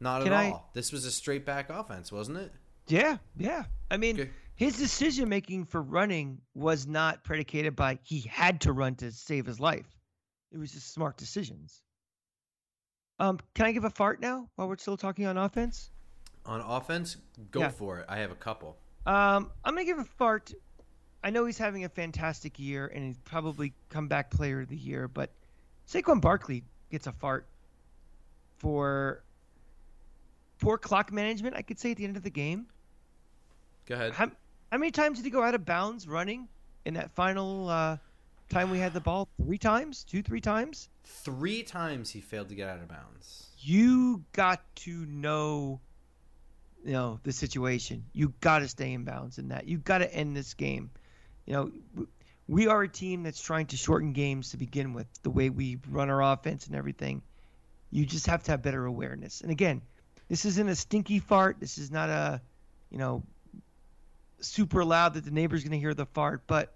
Not 0.00 0.22
Can 0.22 0.32
at 0.32 0.38
I... 0.38 0.50
all. 0.50 0.70
This 0.74 0.92
was 0.92 1.04
a 1.04 1.10
straight 1.10 1.44
back 1.44 1.70
offense, 1.70 2.12
wasn't 2.12 2.38
it? 2.38 2.52
Yeah, 2.88 3.18
yeah. 3.36 3.64
I 3.90 3.96
mean, 3.96 4.20
okay. 4.20 4.30
His 4.58 4.76
decision 4.76 5.28
making 5.28 5.64
for 5.64 5.80
running 5.80 6.40
was 6.54 6.86
not 6.86 7.24
predicated 7.24 7.74
by 7.74 7.98
he 8.02 8.20
had 8.20 8.60
to 8.62 8.72
run 8.72 8.94
to 8.96 9.10
save 9.10 9.46
his 9.46 9.58
life. 9.58 9.86
It 10.52 10.58
was 10.58 10.72
just 10.72 10.92
smart 10.92 11.16
decisions. 11.16 11.80
Um, 13.18 13.38
can 13.54 13.66
I 13.66 13.72
give 13.72 13.84
a 13.84 13.90
fart 13.90 14.20
now 14.20 14.48
while 14.56 14.68
we're 14.68 14.76
still 14.76 14.96
talking 14.96 15.26
on 15.26 15.36
offense? 15.38 15.90
On 16.44 16.60
offense, 16.60 17.16
go 17.50 17.60
yeah. 17.60 17.68
for 17.68 18.00
it. 18.00 18.06
I 18.08 18.18
have 18.18 18.30
a 18.30 18.36
couple. 18.36 18.76
Um, 19.06 19.50
I'm 19.64 19.74
gonna 19.74 19.84
give 19.84 19.98
a 19.98 20.04
fart 20.04 20.52
I 21.22 21.30
know 21.30 21.44
he's 21.44 21.58
having 21.58 21.84
a 21.84 21.88
fantastic 21.88 22.58
year 22.58 22.86
and 22.86 23.04
he's 23.04 23.18
probably 23.18 23.72
comeback 23.90 24.30
player 24.30 24.60
of 24.60 24.68
the 24.68 24.76
year, 24.76 25.08
but 25.08 25.30
Saquon 25.88 26.20
Barkley 26.20 26.62
gets 26.90 27.06
a 27.06 27.12
fart 27.12 27.46
for 28.58 29.22
poor 30.60 30.78
clock 30.78 31.12
management, 31.12 31.56
I 31.56 31.62
could 31.62 31.78
say 31.78 31.92
at 31.92 31.96
the 31.96 32.04
end 32.04 32.16
of 32.16 32.22
the 32.22 32.30
game. 32.30 32.66
Go 33.86 33.94
ahead. 33.94 34.12
How, 34.12 34.30
how 34.70 34.78
many 34.78 34.90
times 34.90 35.18
did 35.18 35.24
he 35.24 35.30
go 35.30 35.42
out 35.42 35.54
of 35.54 35.64
bounds 35.64 36.06
running 36.06 36.48
in 36.84 36.94
that 36.94 37.10
final 37.12 37.68
uh, 37.68 37.96
time 38.48 38.70
we 38.70 38.78
had 38.78 38.92
the 38.92 39.00
ball? 39.00 39.28
Three 39.42 39.58
times? 39.58 40.04
Two, 40.04 40.22
three 40.22 40.40
times? 40.40 40.88
Three 41.04 41.62
times 41.62 42.10
he 42.10 42.20
failed 42.20 42.48
to 42.50 42.54
get 42.54 42.68
out 42.68 42.80
of 42.80 42.88
bounds. 42.88 43.48
You 43.58 44.24
got 44.32 44.60
to 44.76 45.06
know 45.06 45.80
you 46.84 46.92
know 46.92 47.18
the 47.24 47.32
situation. 47.32 48.04
You 48.12 48.32
got 48.40 48.60
to 48.60 48.68
stay 48.68 48.92
in 48.92 49.04
bounds 49.04 49.38
in 49.38 49.48
that. 49.48 49.66
You 49.66 49.78
got 49.78 49.98
to 49.98 50.14
end 50.14 50.36
this 50.36 50.54
game 50.54 50.90
you 51.48 51.54
know, 51.54 52.06
we 52.46 52.66
are 52.66 52.82
a 52.82 52.88
team 52.88 53.22
that's 53.22 53.40
trying 53.40 53.68
to 53.68 53.78
shorten 53.78 54.12
games 54.12 54.50
to 54.50 54.58
begin 54.58 54.92
with, 54.92 55.06
the 55.22 55.30
way 55.30 55.48
we 55.48 55.78
run 55.88 56.10
our 56.10 56.22
offense 56.22 56.66
and 56.66 56.76
everything. 56.76 57.22
You 57.90 58.04
just 58.04 58.26
have 58.26 58.42
to 58.42 58.50
have 58.50 58.60
better 58.60 58.84
awareness. 58.84 59.40
And 59.40 59.50
again, 59.50 59.80
this 60.28 60.44
isn't 60.44 60.68
a 60.68 60.74
stinky 60.74 61.20
fart. 61.20 61.56
This 61.58 61.78
is 61.78 61.90
not 61.90 62.10
a, 62.10 62.42
you 62.90 62.98
know, 62.98 63.22
super 64.40 64.84
loud 64.84 65.14
that 65.14 65.24
the 65.24 65.30
neighbor's 65.30 65.62
going 65.62 65.72
to 65.72 65.78
hear 65.78 65.94
the 65.94 66.06
fart, 66.06 66.42
but 66.46 66.74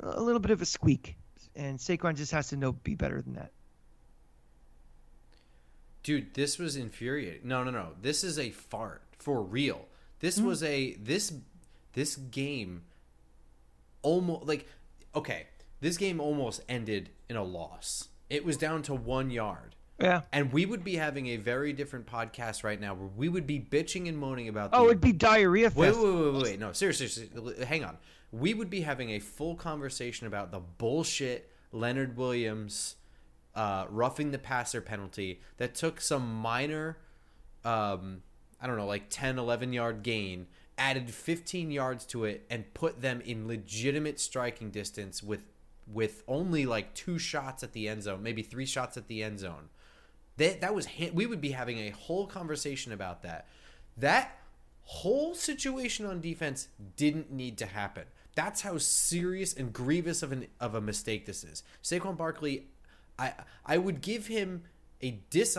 a 0.00 0.20
little 0.20 0.40
bit 0.40 0.50
of 0.50 0.62
a 0.62 0.66
squeak. 0.66 1.16
And 1.54 1.78
Saquon 1.78 2.16
just 2.16 2.32
has 2.32 2.48
to 2.48 2.56
know 2.56 2.72
be 2.72 2.94
better 2.94 3.22
than 3.22 3.34
that. 3.34 3.50
Dude, 6.02 6.34
this 6.34 6.58
was 6.58 6.76
infuriating. 6.76 7.48
No, 7.48 7.64
no, 7.64 7.70
no. 7.70 7.88
This 8.00 8.22
is 8.22 8.38
a 8.38 8.50
fart 8.50 9.02
for 9.18 9.42
real. 9.42 9.86
This 10.20 10.36
mm-hmm. 10.36 10.46
was 10.46 10.62
a 10.62 10.94
this 10.94 11.32
this 11.94 12.16
game 12.16 12.82
almost 14.02 14.46
like 14.46 14.68
okay, 15.14 15.46
this 15.80 15.96
game 15.96 16.20
almost 16.20 16.62
ended 16.68 17.10
in 17.28 17.36
a 17.36 17.42
loss. 17.42 18.08
It 18.28 18.44
was 18.44 18.56
down 18.56 18.82
to 18.82 18.94
1 18.94 19.30
yard. 19.30 19.75
Yeah. 19.98 20.22
And 20.32 20.52
we 20.52 20.66
would 20.66 20.84
be 20.84 20.96
having 20.96 21.28
a 21.28 21.36
very 21.36 21.72
different 21.72 22.06
podcast 22.06 22.64
right 22.64 22.80
now 22.80 22.94
where 22.94 23.08
we 23.08 23.28
would 23.28 23.46
be 23.46 23.58
bitching 23.58 24.08
and 24.08 24.18
moaning 24.18 24.48
about 24.48 24.70
Oh, 24.72 24.86
it'd 24.86 25.00
be 25.00 25.12
diarrhea 25.12 25.72
Wait, 25.74 25.96
wait, 25.96 26.04
wait, 26.04 26.32
wait, 26.32 26.42
wait. 26.42 26.60
No, 26.60 26.72
seriously, 26.72 27.06
seriously, 27.06 27.64
hang 27.64 27.84
on. 27.84 27.96
We 28.30 28.52
would 28.52 28.68
be 28.68 28.82
having 28.82 29.10
a 29.10 29.18
full 29.20 29.54
conversation 29.54 30.26
about 30.26 30.50
the 30.52 30.60
bullshit 30.60 31.50
Leonard 31.72 32.16
Williams 32.16 32.96
uh, 33.54 33.86
roughing 33.88 34.32
the 34.32 34.38
passer 34.38 34.82
penalty 34.82 35.40
that 35.56 35.74
took 35.74 36.00
some 36.00 36.34
minor, 36.34 36.98
um, 37.64 38.22
I 38.60 38.66
don't 38.66 38.76
know, 38.76 38.86
like 38.86 39.04
10, 39.08 39.38
11 39.38 39.72
yard 39.72 40.02
gain, 40.02 40.46
added 40.76 41.10
15 41.10 41.70
yards 41.70 42.04
to 42.06 42.24
it, 42.24 42.44
and 42.50 42.72
put 42.74 43.00
them 43.00 43.22
in 43.22 43.48
legitimate 43.48 44.20
striking 44.20 44.70
distance 44.70 45.22
with 45.22 45.40
with 45.90 46.24
only 46.26 46.66
like 46.66 46.92
two 46.94 47.16
shots 47.16 47.62
at 47.62 47.72
the 47.72 47.88
end 47.88 48.02
zone, 48.02 48.20
maybe 48.20 48.42
three 48.42 48.66
shots 48.66 48.96
at 48.96 49.06
the 49.06 49.22
end 49.22 49.38
zone. 49.38 49.68
That 50.36 50.60
that 50.60 50.74
was 50.74 50.86
we 51.12 51.26
would 51.26 51.40
be 51.40 51.50
having 51.50 51.78
a 51.78 51.90
whole 51.90 52.26
conversation 52.26 52.92
about 52.92 53.22
that. 53.22 53.46
That 53.96 54.38
whole 54.82 55.34
situation 55.34 56.06
on 56.06 56.20
defense 56.20 56.68
didn't 56.96 57.32
need 57.32 57.58
to 57.58 57.66
happen. 57.66 58.04
That's 58.34 58.60
how 58.60 58.78
serious 58.78 59.54
and 59.54 59.72
grievous 59.72 60.22
of 60.22 60.32
an 60.32 60.46
of 60.60 60.74
a 60.74 60.80
mistake 60.80 61.26
this 61.26 61.42
is. 61.42 61.62
Saquon 61.82 62.16
Barkley, 62.16 62.66
I 63.18 63.32
I 63.64 63.78
would 63.78 64.00
give 64.00 64.26
him 64.26 64.64
a 65.02 65.18
dis 65.30 65.58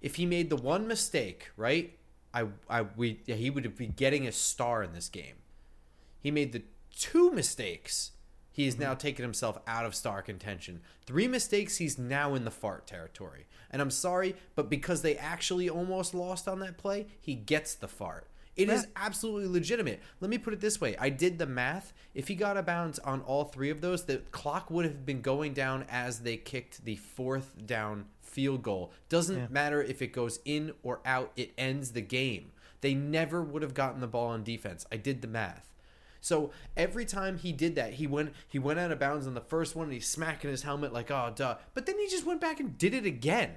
if 0.00 0.16
he 0.16 0.26
made 0.26 0.50
the 0.50 0.56
one 0.56 0.86
mistake, 0.86 1.50
right? 1.56 1.96
I 2.34 2.46
I 2.68 2.82
we 2.96 3.20
he 3.26 3.50
would 3.50 3.76
be 3.76 3.86
getting 3.86 4.26
a 4.26 4.32
star 4.32 4.82
in 4.82 4.92
this 4.92 5.08
game. 5.08 5.36
He 6.20 6.30
made 6.30 6.52
the 6.52 6.62
two 6.94 7.30
mistakes. 7.30 8.12
He 8.58 8.64
has 8.64 8.74
mm-hmm. 8.74 8.82
now 8.82 8.94
taken 8.94 9.22
himself 9.22 9.56
out 9.68 9.86
of 9.86 9.94
star 9.94 10.20
contention. 10.20 10.80
Three 11.06 11.28
mistakes, 11.28 11.76
he's 11.76 11.96
now 11.96 12.34
in 12.34 12.44
the 12.44 12.50
fart 12.50 12.88
territory. 12.88 13.46
And 13.70 13.80
I'm 13.80 13.92
sorry, 13.92 14.34
but 14.56 14.68
because 14.68 15.02
they 15.02 15.16
actually 15.16 15.70
almost 15.70 16.12
lost 16.12 16.48
on 16.48 16.58
that 16.58 16.76
play, 16.76 17.06
he 17.20 17.36
gets 17.36 17.76
the 17.76 17.86
fart. 17.86 18.26
It 18.56 18.68
is 18.68 18.88
absolutely 18.96 19.46
legitimate. 19.46 20.00
Let 20.20 20.28
me 20.28 20.38
put 20.38 20.54
it 20.54 20.60
this 20.60 20.80
way. 20.80 20.96
I 20.98 21.08
did 21.08 21.38
the 21.38 21.46
math. 21.46 21.92
If 22.16 22.26
he 22.26 22.34
got 22.34 22.56
a 22.56 22.62
bounce 22.64 22.98
on 22.98 23.20
all 23.20 23.44
three 23.44 23.70
of 23.70 23.80
those, 23.80 24.06
the 24.06 24.22
clock 24.32 24.72
would 24.72 24.84
have 24.84 25.06
been 25.06 25.20
going 25.20 25.54
down 25.54 25.84
as 25.88 26.18
they 26.18 26.36
kicked 26.36 26.84
the 26.84 26.96
fourth 26.96 27.64
down 27.64 28.06
field 28.20 28.64
goal. 28.64 28.90
Doesn't 29.08 29.52
matter 29.52 29.80
if 29.80 30.02
it 30.02 30.12
goes 30.12 30.40
in 30.44 30.72
or 30.82 30.98
out, 31.06 31.30
it 31.36 31.52
ends 31.56 31.92
the 31.92 32.00
game. 32.00 32.50
They 32.80 32.92
never 32.92 33.40
would 33.40 33.62
have 33.62 33.74
gotten 33.74 34.00
the 34.00 34.08
ball 34.08 34.30
on 34.30 34.42
defense. 34.42 34.84
I 34.90 34.96
did 34.96 35.22
the 35.22 35.28
math. 35.28 35.68
So 36.20 36.50
every 36.76 37.04
time 37.04 37.38
he 37.38 37.52
did 37.52 37.74
that, 37.76 37.94
he 37.94 38.06
went 38.06 38.32
he 38.46 38.58
went 38.58 38.78
out 38.78 38.90
of 38.92 38.98
bounds 38.98 39.26
on 39.26 39.34
the 39.34 39.40
first 39.40 39.76
one 39.76 39.84
and 39.84 39.92
he's 39.92 40.08
smacking 40.08 40.50
his 40.50 40.62
helmet 40.62 40.92
like, 40.92 41.10
oh 41.10 41.32
duh. 41.34 41.56
But 41.74 41.86
then 41.86 41.98
he 41.98 42.08
just 42.08 42.26
went 42.26 42.40
back 42.40 42.60
and 42.60 42.76
did 42.76 42.94
it 42.94 43.06
again. 43.06 43.50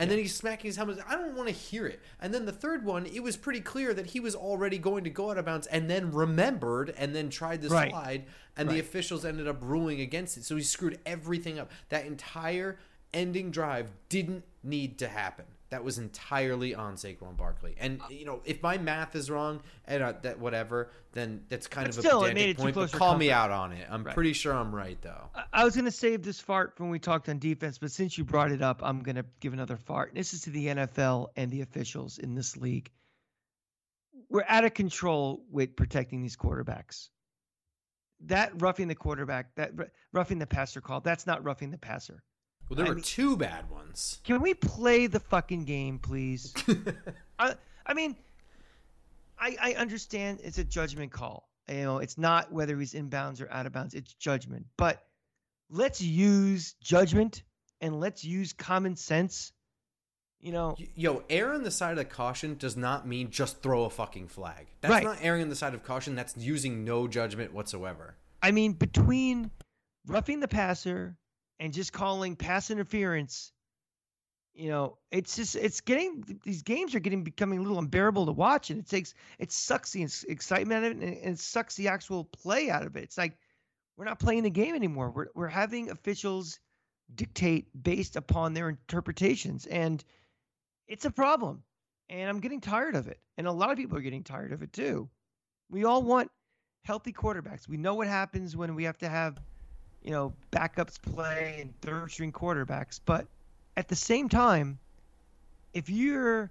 And 0.00 0.08
then 0.08 0.18
he's 0.18 0.32
smacking 0.36 0.68
his 0.68 0.76
helmet. 0.76 1.00
I 1.08 1.16
don't 1.16 1.34
want 1.34 1.48
to 1.48 1.54
hear 1.54 1.84
it. 1.84 2.00
And 2.20 2.32
then 2.32 2.46
the 2.46 2.52
third 2.52 2.84
one, 2.84 3.04
it 3.06 3.20
was 3.20 3.36
pretty 3.36 3.60
clear 3.60 3.92
that 3.94 4.06
he 4.06 4.20
was 4.20 4.36
already 4.36 4.78
going 4.78 5.02
to 5.02 5.10
go 5.10 5.32
out 5.32 5.38
of 5.38 5.44
bounds 5.46 5.66
and 5.66 5.90
then 5.90 6.12
remembered 6.12 6.94
and 6.96 7.16
then 7.16 7.30
tried 7.30 7.62
to 7.62 7.68
Right. 7.68 7.90
slide. 7.90 8.26
And 8.56 8.68
the 8.70 8.78
officials 8.78 9.24
ended 9.24 9.48
up 9.48 9.58
ruling 9.60 10.00
against 10.00 10.36
it. 10.36 10.44
So 10.44 10.54
he 10.54 10.62
screwed 10.62 11.00
everything 11.04 11.58
up. 11.58 11.68
That 11.88 12.06
entire 12.06 12.78
ending 13.12 13.50
drive 13.50 13.90
didn't 14.08 14.44
need 14.62 14.98
to 15.00 15.08
happen. 15.08 15.46
That 15.70 15.84
was 15.84 15.98
entirely 15.98 16.74
on 16.74 16.94
Saquon 16.94 17.36
Barkley. 17.36 17.74
And 17.78 18.00
you 18.08 18.24
know, 18.24 18.40
if 18.46 18.62
my 18.62 18.78
math 18.78 19.14
is 19.14 19.30
wrong 19.30 19.60
and 19.86 20.02
uh, 20.02 20.14
that 20.22 20.38
whatever, 20.38 20.90
then 21.12 21.44
that's 21.50 21.66
kind 21.66 21.86
But 21.88 21.96
of 21.98 22.04
still, 22.04 22.24
a 22.24 22.28
it 22.30 22.34
made 22.34 22.56
pedantic 22.56 22.74
point. 22.74 22.92
But 22.92 22.98
call 22.98 23.18
me 23.18 23.30
out 23.30 23.50
on 23.50 23.72
it. 23.72 23.86
I'm 23.90 24.02
Right. 24.02 24.14
pretty 24.14 24.32
sure 24.32 24.54
I'm 24.54 24.74
right 24.74 24.96
though. 25.02 25.28
I- 25.52 25.64
was 25.64 25.74
going 25.74 25.84
to 25.84 25.90
save 25.90 26.22
this 26.22 26.40
fart 26.40 26.72
when 26.78 26.88
we 26.88 26.98
talked 26.98 27.28
on 27.28 27.38
defense, 27.38 27.76
but 27.76 27.90
since 27.90 28.16
you 28.16 28.24
brought 28.24 28.50
it 28.50 28.62
up, 28.62 28.80
I'm 28.82 29.00
going 29.00 29.16
to 29.16 29.26
give 29.40 29.52
another 29.52 29.76
fart. 29.76 30.12
This 30.14 30.32
is 30.32 30.40
to 30.42 30.50
the 30.50 30.68
NFL 30.68 31.28
and 31.36 31.50
the 31.50 31.60
officials 31.60 32.16
in 32.18 32.34
this 32.34 32.56
league. 32.56 32.90
We're 34.30 34.44
out 34.48 34.64
of 34.64 34.72
control 34.72 35.44
with 35.50 35.76
protecting 35.76 36.22
these 36.22 36.36
quarterbacks. 36.36 37.08
That 38.20 38.52
roughing 38.60 38.88
the 38.88 38.94
quarterback, 38.94 39.54
that 39.56 39.72
roughing 40.12 40.38
the 40.38 40.46
passer 40.46 40.80
call, 40.80 41.00
that's 41.02 41.26
not 41.26 41.44
roughing 41.44 41.70
the 41.70 41.78
passer. 41.78 42.22
Well, 42.68 42.76
there 42.76 42.86
I 42.86 42.88
were 42.90 42.94
mean- 42.96 43.04
two 43.04 43.36
bad 43.36 43.70
ones. 43.70 44.20
Can 44.24 44.40
we 44.42 44.54
play 44.54 45.06
the 45.06 45.20
fucking 45.20 45.64
game, 45.64 45.98
please? 45.98 46.52
I, 47.38 47.54
I 47.86 47.94
mean, 47.94 48.16
I, 49.38 49.56
I 49.60 49.72
understand 49.74 50.40
it's 50.42 50.58
a 50.58 50.64
judgment 50.64 51.12
call. 51.12 51.48
You 51.68 51.82
know, 51.82 51.98
it's 51.98 52.16
not 52.18 52.52
whether 52.52 52.78
he's 52.78 52.94
inbounds 52.94 53.42
or 53.42 53.50
out 53.50 53.66
of 53.66 53.72
bounds. 53.72 53.94
It's 53.94 54.14
judgment. 54.14 54.66
But 54.76 55.02
let's 55.70 56.00
use 56.00 56.74
judgment 56.82 57.42
and 57.80 58.00
let's 58.00 58.24
use 58.24 58.52
common 58.52 58.96
sense. 58.96 59.52
You 60.40 60.52
know, 60.52 60.76
Yo, 60.94 61.24
err 61.28 61.52
on 61.52 61.62
the 61.64 61.70
side 61.70 61.98
of 61.98 62.08
caution 62.08 62.56
does 62.56 62.76
not 62.76 63.06
mean 63.08 63.30
just 63.30 63.60
throw 63.60 63.84
a 63.84 63.90
fucking 63.90 64.28
flag. 64.28 64.68
That's 64.80 64.92
Right. 64.92 65.02
not 65.04 65.18
erring 65.20 65.42
on 65.42 65.48
the 65.48 65.56
side 65.56 65.74
of 65.74 65.82
caution. 65.82 66.14
That's 66.14 66.36
using 66.36 66.84
no 66.84 67.08
judgment 67.08 67.52
whatsoever. 67.52 68.14
I 68.40 68.52
mean, 68.52 68.72
between 68.74 69.50
roughing 70.06 70.38
the 70.40 70.46
passer 70.48 71.16
and 71.60 71.72
just 71.72 71.92
calling 71.92 72.36
pass 72.36 72.70
interference, 72.70 73.52
you 74.54 74.68
know, 74.68 74.98
it's 75.10 75.36
just 75.36 75.56
it's 75.56 75.80
getting 75.80 76.40
these 76.44 76.62
games 76.62 76.94
are 76.94 77.00
getting 77.00 77.22
becoming 77.22 77.58
a 77.58 77.62
little 77.62 77.78
unbearable 77.78 78.26
to 78.26 78.32
watch, 78.32 78.70
and 78.70 78.80
it 78.80 78.88
takes 78.88 79.14
it 79.38 79.52
sucks 79.52 79.92
the 79.92 80.02
excitement 80.28 80.84
out 80.84 80.90
of 80.90 80.98
it, 80.98 81.04
and, 81.04 81.34
it 81.34 81.38
sucks 81.38 81.76
the 81.76 81.88
actual 81.88 82.24
play 82.24 82.70
out 82.70 82.84
of 82.84 82.96
it. 82.96 83.04
It's 83.04 83.18
like 83.18 83.38
we're 83.96 84.04
not 84.04 84.18
playing 84.18 84.42
the 84.42 84.50
game 84.50 84.74
anymore. 84.74 85.10
We're 85.10 85.28
we're 85.34 85.48
having 85.48 85.90
officials 85.90 86.58
dictate 87.14 87.68
based 87.82 88.16
upon 88.16 88.52
their 88.52 88.68
interpretations, 88.68 89.66
and 89.66 90.04
it's 90.86 91.04
a 91.04 91.10
problem. 91.10 91.62
And 92.10 92.28
I'm 92.28 92.40
getting 92.40 92.60
tired 92.60 92.96
of 92.96 93.06
it, 93.06 93.20
and 93.36 93.46
a 93.46 93.52
lot 93.52 93.70
of 93.70 93.76
people 93.76 93.98
are 93.98 94.02
getting 94.02 94.24
tired 94.24 94.52
of 94.52 94.62
it 94.62 94.72
too. 94.72 95.08
We 95.70 95.84
all 95.84 96.02
want 96.02 96.30
healthy 96.84 97.12
quarterbacks. 97.12 97.68
We 97.68 97.76
know 97.76 97.94
what 97.94 98.08
happens 98.08 98.56
when 98.56 98.74
we 98.74 98.84
have 98.84 98.96
to 98.98 99.08
have, 99.08 99.38
you 100.02 100.10
know, 100.10 100.32
backups 100.52 101.00
play 101.00 101.58
and 101.60 101.78
third 101.80 102.10
string 102.10 102.32
quarterbacks. 102.32 103.00
But 103.04 103.26
at 103.76 103.88
the 103.88 103.96
same 103.96 104.28
time, 104.28 104.78
if 105.74 105.90
you're 105.90 106.50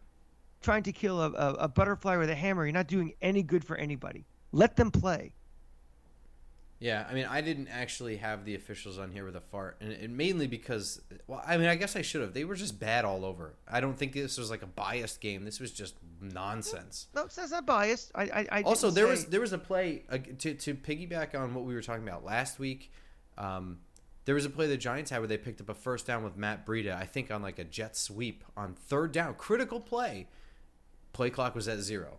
trying 0.61 0.83
to 0.83 0.91
kill 0.91 1.21
a, 1.21 1.31
a, 1.31 1.53
a 1.53 1.67
butterfly 1.67 2.17
with 2.17 2.29
a 2.29 2.35
hammer, 2.35 2.65
you're 2.65 2.73
not 2.73 2.87
doing 2.87 3.13
any 3.21 3.43
good 3.43 3.63
for 3.63 3.75
anybody. 3.77 4.25
Let 4.51 4.75
them 4.75 4.91
play. 4.91 5.33
Yeah, 6.79 7.07
I 7.09 7.13
mean, 7.15 7.25
I 7.25 7.41
didn't 7.41 7.69
actually 7.69 8.17
have 8.17 8.45
the 8.45 8.53
officials 8.53 8.99
on 8.99 9.11
here 9.11 9.25
with 9.25 9.35
a 9.35 9.41
fart, 9.41 9.77
and, 9.81 9.91
and 9.91 10.15
mainly 10.15 10.45
because, 10.45 11.01
well, 11.25 11.41
I 11.45 11.57
mean, 11.57 11.67
I 11.67 11.75
guess 11.75 11.95
I 11.95 12.03
should 12.03 12.21
have. 12.21 12.35
They 12.35 12.45
were 12.45 12.53
just 12.53 12.79
bad 12.79 13.03
all 13.03 13.25
over. 13.25 13.55
I 13.67 13.79
don't 13.79 13.97
think 13.97 14.13
this 14.13 14.37
was 14.37 14.51
like 14.51 14.61
a 14.61 14.67
biased 14.67 15.19
game. 15.19 15.43
This 15.43 15.59
was 15.59 15.71
just 15.71 15.95
nonsense. 16.21 17.07
No, 17.15 17.23
that's 17.23 17.49
not 17.49 17.65
biased. 17.65 18.11
I, 18.13 18.23
I, 18.23 18.47
I 18.51 18.61
also 18.61 18.91
there 18.91 19.05
say- 19.05 19.09
was 19.09 19.25
there 19.25 19.41
was 19.41 19.53
a 19.53 19.57
play 19.57 20.03
uh, 20.07 20.19
to 20.37 20.53
to 20.53 20.75
piggyback 20.75 21.33
on 21.33 21.55
what 21.55 21.65
we 21.65 21.73
were 21.73 21.81
talking 21.81 22.07
about 22.07 22.23
last 22.23 22.59
week. 22.59 22.91
Um, 23.37 23.79
there 24.25 24.35
was 24.35 24.45
a 24.45 24.49
play 24.49 24.67
the 24.67 24.77
Giants 24.77 25.11
had 25.11 25.19
where 25.19 25.27
they 25.27 25.37
picked 25.37 25.61
up 25.61 25.69
a 25.69 25.73
first 25.73 26.05
down 26.05 26.23
with 26.23 26.35
Matt 26.35 26.65
Breida. 26.65 26.95
I 26.95 27.05
think 27.05 27.31
on 27.31 27.41
like 27.41 27.59
a 27.59 27.63
jet 27.63 27.95
sweep 27.95 28.43
on 28.57 28.73
third 28.73 29.11
down, 29.11 29.35
critical 29.35 29.79
play. 29.79 30.27
Play 31.13 31.29
clock 31.29 31.55
was 31.55 31.67
at 31.67 31.79
zero. 31.79 32.17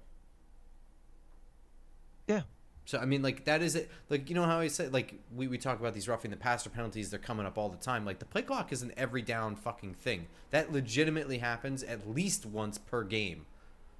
yeah. 2.26 2.42
So 2.84 2.98
I 2.98 3.04
mean, 3.04 3.20
like 3.20 3.44
that 3.44 3.60
is 3.60 3.76
it. 3.76 3.90
Like 4.08 4.30
you 4.30 4.34
know 4.34 4.44
how 4.44 4.58
I 4.60 4.68
said, 4.68 4.94
like 4.94 5.14
we, 5.36 5.46
we 5.46 5.58
talk 5.58 5.78
about 5.78 5.92
these 5.92 6.08
roughing 6.08 6.30
the 6.30 6.38
passer 6.38 6.70
penalties. 6.70 7.10
They're 7.10 7.18
coming 7.18 7.44
up 7.44 7.58
all 7.58 7.68
the 7.68 7.76
time. 7.76 8.06
Like 8.06 8.18
the 8.18 8.24
play 8.24 8.40
clock 8.40 8.72
is 8.72 8.80
an 8.82 8.92
every 8.96 9.20
down 9.20 9.56
fucking 9.56 9.92
thing. 9.92 10.26
That 10.50 10.72
legitimately 10.72 11.36
happens 11.38 11.82
at 11.82 12.08
least 12.08 12.46
once 12.46 12.78
per 12.78 13.04
game. 13.04 13.44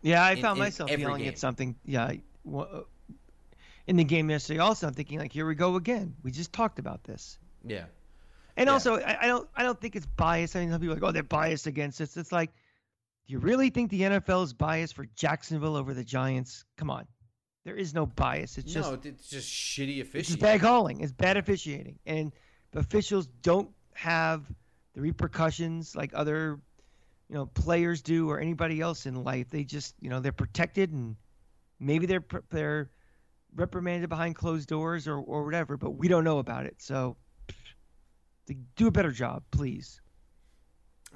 Yeah, 0.00 0.24
I 0.24 0.32
in- 0.32 0.40
found 0.42 0.58
myself 0.58 0.90
yelling 0.90 1.18
game. 1.18 1.28
at 1.28 1.38
something. 1.38 1.76
Yeah, 1.84 2.12
wha- 2.44 2.84
in 3.88 3.96
the 3.96 4.04
game 4.04 4.30
yesterday. 4.30 4.60
Also, 4.60 4.86
I'm 4.86 4.94
thinking 4.94 5.18
like, 5.18 5.32
here 5.32 5.46
we 5.46 5.54
go 5.54 5.74
again. 5.76 6.14
We 6.22 6.30
just 6.30 6.52
talked 6.52 6.78
about 6.78 7.02
this. 7.04 7.38
Yeah. 7.64 7.86
And 8.56 8.66
Yeah. 8.68 8.72
also, 8.74 8.96
I, 9.00 9.18
I 9.22 9.26
don't, 9.26 9.48
I 9.56 9.62
don't 9.62 9.80
think 9.80 9.96
it's 9.96 10.06
biased. 10.06 10.54
I 10.54 10.60
mean, 10.60 10.70
some 10.70 10.80
people 10.80 10.92
are 10.92 10.96
like, 11.00 11.08
oh, 11.08 11.12
they're 11.12 11.22
biased 11.22 11.66
against 11.66 12.00
us. 12.00 12.16
It's 12.16 12.30
like, 12.30 12.50
do 13.26 13.32
you 13.32 13.38
really 13.38 13.70
think 13.70 13.90
the 13.90 14.02
NFL 14.02 14.44
is 14.44 14.52
biased 14.52 14.94
for 14.94 15.06
Jacksonville 15.16 15.74
over 15.74 15.94
the 15.94 16.04
Giants? 16.04 16.64
Come 16.76 16.90
on, 16.90 17.06
there 17.64 17.76
is 17.76 17.94
no 17.94 18.06
bias. 18.06 18.58
It's 18.58 18.72
just, 18.72 18.90
no, 18.90 18.98
it's 19.02 19.28
just 19.28 19.48
shitty 19.50 20.00
officiating. 20.00 20.34
it's 20.34 20.36
bad 20.36 20.60
calling. 20.60 21.00
It's 21.00 21.12
bad 21.12 21.36
officiating, 21.36 21.98
and 22.06 22.32
officials 22.74 23.26
don't 23.42 23.70
have 23.94 24.44
the 24.94 25.00
repercussions 25.00 25.94
like 25.96 26.10
other, 26.14 26.58
you 27.28 27.34
know, 27.34 27.46
players 27.46 28.00
do 28.02 28.28
or 28.30 28.38
anybody 28.40 28.80
else 28.80 29.06
in 29.06 29.22
life. 29.24 29.48
They 29.50 29.64
just, 29.64 29.94
you 30.00 30.08
know, 30.10 30.20
they're 30.20 30.32
protected 30.32 30.92
and 30.92 31.16
maybe 31.80 32.06
they're 32.06 32.24
they're 32.50 32.90
reprimanded 33.54 34.08
behind 34.08 34.34
closed 34.36 34.68
doors 34.68 35.06
or 35.08 35.18
or 35.18 35.44
whatever, 35.44 35.76
but 35.76 35.90
we 35.92 36.08
don't 36.08 36.24
know 36.24 36.38
about 36.38 36.66
it. 36.66 36.76
So, 36.78 37.16
do 38.76 38.86
a 38.86 38.90
better 38.90 39.10
job, 39.10 39.42
please. 39.50 40.00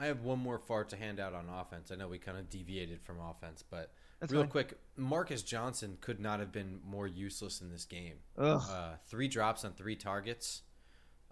I 0.00 0.06
have 0.06 0.22
one 0.22 0.38
more 0.38 0.58
fart 0.58 0.88
to 0.90 0.96
hand 0.96 1.20
out 1.20 1.34
on 1.34 1.48
offense. 1.48 1.90
I 1.92 1.96
know 1.96 2.08
we 2.08 2.18
kind 2.18 2.38
of 2.38 2.48
deviated 2.48 3.02
from 3.02 3.20
offense, 3.20 3.62
but 3.62 3.92
That's 4.20 4.32
real 4.32 4.42
fine. 4.42 4.50
quick, 4.50 4.78
Marcus 4.96 5.42
Johnson 5.42 5.98
could 6.00 6.18
not 6.18 6.40
have 6.40 6.50
been 6.50 6.80
more 6.84 7.06
useless 7.06 7.60
in 7.60 7.70
this 7.70 7.84
game. 7.84 8.16
Ugh. 8.38 8.62
Uh, 8.70 8.92
three 9.06 9.28
drops 9.28 9.64
on 9.66 9.74
three 9.74 9.96
targets, 9.96 10.62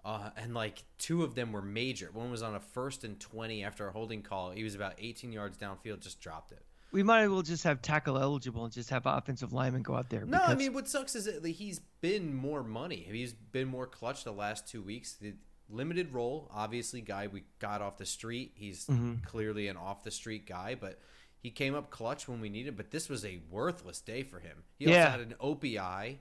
uh, 0.05 0.29
and 0.37 0.53
like 0.53 0.83
two 0.99 1.23
of 1.23 1.33
them 1.33 1.51
were 1.51 1.61
major. 1.63 2.11
One 2.13 2.29
was 2.29 2.43
on 2.43 2.53
a 2.53 2.59
first 2.59 3.03
and 3.03 3.19
twenty 3.19 3.63
after 3.63 3.87
a 3.87 3.91
holding 3.91 4.21
call. 4.21 4.51
He 4.51 4.63
was 4.63 4.75
about 4.75 4.93
18 4.99 5.31
yards 5.31 5.57
downfield, 5.57 6.01
just 6.01 6.21
dropped 6.21 6.51
it. 6.51 6.63
We 6.91 7.03
might 7.03 7.21
as 7.23 7.29
well 7.29 7.41
just 7.41 7.63
have 7.63 7.81
tackle 7.81 8.17
eligible 8.17 8.65
and 8.65 8.73
just 8.73 8.89
have 8.89 9.03
offensive 9.05 9.53
linemen 9.53 9.81
go 9.81 9.95
out 9.95 10.09
there. 10.09 10.25
No, 10.25 10.39
I 10.39 10.55
mean 10.55 10.73
what 10.73 10.87
sucks 10.87 11.15
is 11.15 11.25
that 11.25 11.45
he's 11.45 11.79
been 12.01 12.33
more 12.35 12.63
money. 12.63 13.07
He's 13.09 13.33
been 13.33 13.67
more 13.67 13.87
clutch 13.87 14.23
the 14.25 14.33
last 14.33 14.67
two 14.67 14.81
weeks. 14.81 15.13
The 15.13 15.33
limited 15.69 16.13
role, 16.13 16.49
obviously, 16.53 16.99
guy 17.01 17.27
we 17.27 17.43
got 17.59 17.81
off 17.81 17.97
the 17.97 18.05
street. 18.05 18.51
He's 18.55 18.85
Mm-hmm. 18.87 19.23
clearly 19.25 19.67
an 19.69 19.77
off 19.77 20.03
the 20.03 20.11
street 20.11 20.45
guy, 20.45 20.75
but 20.79 20.99
he 21.41 21.49
came 21.49 21.75
up 21.75 21.89
clutch 21.89 22.27
when 22.27 22.41
we 22.41 22.49
needed. 22.49 22.75
But 22.75 22.91
this 22.91 23.07
was 23.07 23.23
a 23.23 23.39
worthless 23.49 24.01
day 24.01 24.23
for 24.23 24.39
him. 24.39 24.63
He 24.77 24.85
Yeah. 24.85 25.05
also 25.05 25.11
had 25.11 25.19
an 25.21 25.35
OPI 25.39 26.17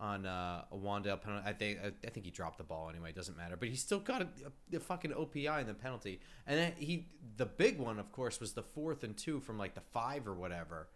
on 0.00 0.26
uh, 0.26 0.64
a 0.70 0.76
Wan'Dale 0.76 1.20
penalty. 1.20 1.46
I 1.46 1.52
think 1.52 1.78
I, 1.82 1.92
I 2.06 2.10
think 2.10 2.26
he 2.26 2.32
dropped 2.32 2.58
the 2.58 2.64
ball 2.64 2.90
anyway. 2.90 3.10
It 3.10 3.16
doesn't 3.16 3.36
matter. 3.36 3.56
But 3.56 3.68
he 3.68 3.76
still 3.76 4.00
got 4.00 4.22
a, 4.22 4.28
a, 4.76 4.80
fucking 4.80 5.12
OPI 5.12 5.60
in 5.60 5.66
the 5.66 5.74
penalty. 5.74 6.20
And 6.46 6.58
then 6.58 6.72
he 6.76 7.08
the 7.36 7.46
big 7.46 7.78
one, 7.78 7.98
of 7.98 8.10
course, 8.12 8.40
was 8.40 8.52
the 8.52 8.62
fourth 8.62 9.04
and 9.04 9.16
two 9.16 9.40
from 9.40 9.58
like 9.58 9.74
the 9.74 9.80
five 9.80 10.26
or 10.26 10.34
whatever, 10.34 10.88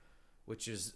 which 0.45 0.67
is 0.69 0.95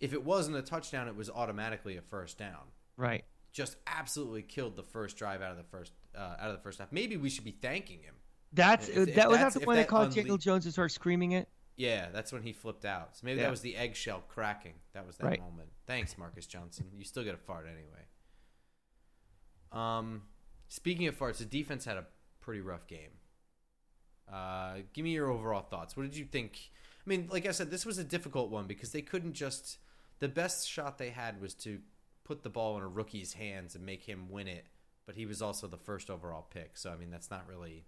if 0.00 0.12
it 0.12 0.24
wasn't 0.24 0.56
a 0.56 0.62
touchdown, 0.62 1.08
it 1.08 1.16
was 1.16 1.30
automatically 1.30 1.96
a 1.96 2.02
first 2.02 2.38
down. 2.38 2.72
right. 2.96 3.24
Just 3.50 3.76
absolutely 3.86 4.42
killed 4.42 4.76
the 4.76 4.82
first 4.82 5.16
drive 5.16 5.40
out 5.42 5.50
of 5.50 5.56
the 5.56 5.64
first 5.64 5.92
uh, 6.16 6.36
out 6.38 6.50
of 6.50 6.56
the 6.56 6.62
first 6.62 6.78
half. 6.78 6.92
Maybe 6.92 7.16
we 7.16 7.30
should 7.30 7.44
be 7.44 7.56
thanking 7.62 8.00
him. 8.00 8.14
That's 8.52 8.88
If- 8.88 9.08
if 9.08 9.14
that 9.16 9.28
was 9.28 9.38
that's- 9.38 9.54
that 9.54 9.60
the 9.60 9.64
point 9.66 9.78
that 9.78 9.88
called 9.88 10.10
unle- 10.10 10.14
Daniel 10.14 10.36
Jones 10.38 10.64
and 10.66 10.72
start 10.72 10.92
screaming 10.92 11.32
it. 11.32 11.48
Yeah, 11.78 12.10
that's 12.10 12.32
when 12.32 12.42
he 12.42 12.52
flipped 12.52 12.84
out. 12.84 13.16
So 13.16 13.20
maybe 13.24 13.38
Yeah. 13.38 13.44
that 13.44 13.50
was 13.50 13.60
the 13.60 13.76
eggshell 13.76 14.22
cracking. 14.28 14.74
That 14.92 15.06
was 15.06 15.16
that 15.18 15.26
Right. 15.26 15.40
moment. 15.40 15.72
Thanks, 15.86 16.18
Marcus 16.18 16.46
Johnson. 16.46 16.90
You 16.92 17.04
still 17.04 17.22
get 17.24 17.34
a 17.34 17.38
fart 17.38 17.66
anyway. 17.66 18.04
Um, 19.70 20.28
speaking 20.68 21.06
of 21.06 21.16
farts, 21.16 21.38
the 21.38 21.44
defense 21.44 21.84
had 21.84 21.96
a 21.96 22.06
pretty 22.40 22.60
rough 22.60 22.86
game. 22.88 23.12
Uh, 24.26 24.78
give 24.92 25.04
me 25.04 25.12
your 25.12 25.30
overall 25.30 25.62
thoughts. 25.62 25.96
What 25.96 26.02
did 26.02 26.16
you 26.16 26.24
think? 26.24 26.70
I 27.06 27.08
mean, 27.08 27.28
like 27.30 27.46
I 27.46 27.52
said, 27.52 27.70
this 27.70 27.86
was 27.86 27.96
a 27.96 28.04
difficult 28.04 28.50
one 28.50 28.66
because 28.66 28.92
they 28.92 29.02
couldn't 29.02 29.34
just. 29.34 29.78
The 30.18 30.28
best 30.28 30.68
shot 30.68 30.98
they 30.98 31.10
had 31.10 31.40
was 31.40 31.54
to 31.54 31.80
put 32.24 32.42
the 32.42 32.50
ball 32.50 32.76
in 32.76 32.82
a 32.82 32.88
rookie's 32.88 33.34
hands 33.34 33.76
and 33.76 33.86
make 33.86 34.02
him 34.02 34.28
win 34.28 34.48
it, 34.48 34.66
but 35.06 35.14
he 35.14 35.26
was 35.26 35.40
also 35.40 35.68
the 35.68 35.78
first 35.78 36.10
overall 36.10 36.42
pick. 36.42 36.76
So 36.76 36.90
I 36.90 36.96
mean, 36.96 37.10
that's 37.10 37.30
not 37.30 37.46
really. 37.46 37.86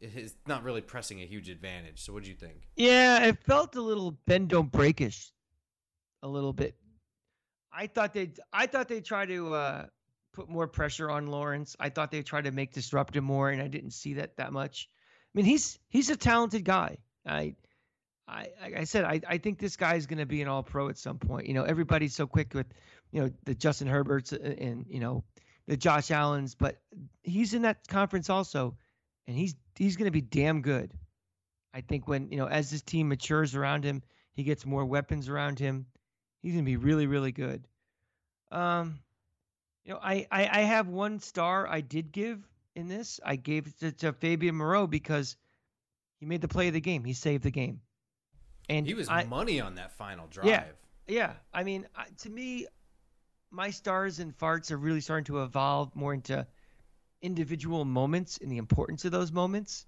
It 0.00 0.16
is 0.16 0.34
not 0.46 0.62
really 0.64 0.80
pressing 0.80 1.20
a 1.20 1.26
huge 1.26 1.48
advantage. 1.50 2.02
So 2.02 2.12
what 2.12 2.22
do 2.22 2.30
you 2.30 2.34
think? 2.34 2.68
Yeah, 2.76 3.24
it 3.24 3.42
felt 3.44 3.76
a 3.76 3.82
little 3.82 4.12
bend 4.26 4.48
don't 4.48 4.72
breakish, 4.72 5.32
a 6.22 6.28
little 6.28 6.52
bit. 6.52 6.74
I 7.72 7.86
thought 7.86 8.14
they 8.14 8.32
I 8.52 8.66
thought 8.66 8.88
they 8.88 9.00
try 9.00 9.26
to 9.26 9.54
uh, 9.54 9.86
put 10.32 10.48
more 10.48 10.66
pressure 10.66 11.10
on 11.10 11.26
Lawrence. 11.26 11.76
I 11.78 11.90
thought 11.90 12.10
they 12.10 12.22
tried 12.22 12.44
to 12.44 12.50
make 12.50 12.72
disrupt 12.72 13.14
him 13.14 13.24
more, 13.24 13.50
and 13.50 13.60
I 13.60 13.68
didn't 13.68 13.92
see 13.92 14.14
that 14.14 14.36
that 14.38 14.52
much. 14.52 14.88
I 14.92 15.30
mean, 15.34 15.44
he's 15.44 15.78
he's 15.88 16.10
a 16.10 16.16
talented 16.16 16.64
guy. 16.64 16.96
I 17.26 17.54
I 18.26 18.48
like 18.62 18.76
I 18.76 18.84
said 18.84 19.04
I 19.04 19.20
I 19.28 19.38
think 19.38 19.58
this 19.58 19.76
guy 19.76 19.94
is 19.96 20.06
going 20.06 20.18
to 20.18 20.26
be 20.26 20.40
an 20.40 20.48
All 20.48 20.62
Pro 20.62 20.88
at 20.88 20.98
some 20.98 21.18
point. 21.18 21.46
You 21.46 21.54
know, 21.54 21.64
everybody's 21.64 22.14
so 22.14 22.26
quick 22.26 22.54
with 22.54 22.66
you 23.12 23.20
know 23.20 23.30
the 23.44 23.54
Justin 23.54 23.86
Herberts 23.86 24.32
and, 24.32 24.58
and 24.58 24.86
you 24.88 25.00
know 25.00 25.24
the 25.66 25.76
Josh 25.76 26.10
Allens, 26.10 26.54
but 26.54 26.80
he's 27.22 27.54
in 27.54 27.62
that 27.62 27.86
conference 27.86 28.28
also, 28.28 28.76
and 29.30 29.38
he's 29.38 29.54
he's 29.76 29.96
going 29.96 30.06
to 30.06 30.10
be 30.10 30.20
damn 30.20 30.60
good. 30.60 30.92
I 31.72 31.82
think 31.82 32.08
when 32.08 32.30
you 32.32 32.36
know 32.36 32.48
as 32.48 32.68
this 32.68 32.82
team 32.82 33.08
matures 33.08 33.54
around 33.54 33.84
him, 33.84 34.02
he 34.32 34.42
gets 34.42 34.66
more 34.66 34.84
weapons 34.84 35.28
around 35.28 35.60
him. 35.60 35.86
He's 36.42 36.52
gonna 36.54 36.64
be 36.64 36.76
really, 36.76 37.06
really 37.06 37.30
good. 37.30 37.64
Um, 38.50 38.98
you 39.84 39.92
know, 39.92 40.00
I 40.02 40.26
I, 40.32 40.48
I 40.50 40.60
have 40.62 40.88
one 40.88 41.20
star 41.20 41.68
I 41.68 41.80
did 41.80 42.10
give 42.10 42.40
in 42.74 42.88
this. 42.88 43.20
I 43.24 43.36
gave 43.36 43.68
it 43.68 43.78
to, 43.78 43.92
to 43.92 44.12
Fabian 44.12 44.56
Moreau 44.56 44.88
because 44.88 45.36
he 46.18 46.26
made 46.26 46.40
the 46.40 46.48
play 46.48 46.66
of 46.66 46.74
the 46.74 46.80
game. 46.80 47.04
He 47.04 47.12
saved 47.12 47.44
the 47.44 47.52
game, 47.52 47.80
and 48.68 48.84
He 48.84 48.94
was 48.94 49.08
I, 49.08 49.22
money 49.24 49.60
on 49.60 49.76
that 49.76 49.92
final 49.92 50.26
drive. 50.26 50.46
Yeah. 50.48 50.64
yeah. 51.06 51.32
I 51.54 51.62
mean, 51.62 51.86
I- 51.94 52.06
to 52.22 52.30
me, 52.30 52.66
my 53.52 53.70
stars 53.70 54.18
and 54.18 54.36
farts 54.36 54.72
are 54.72 54.76
really 54.76 55.00
starting 55.00 55.26
to 55.26 55.44
evolve 55.44 55.94
more 55.94 56.14
into 56.14 56.44
individual 57.22 57.84
moments 57.84 58.38
and 58.40 58.50
the 58.50 58.58
importance 58.58 59.04
of 59.04 59.12
those 59.12 59.32
moments. 59.32 59.86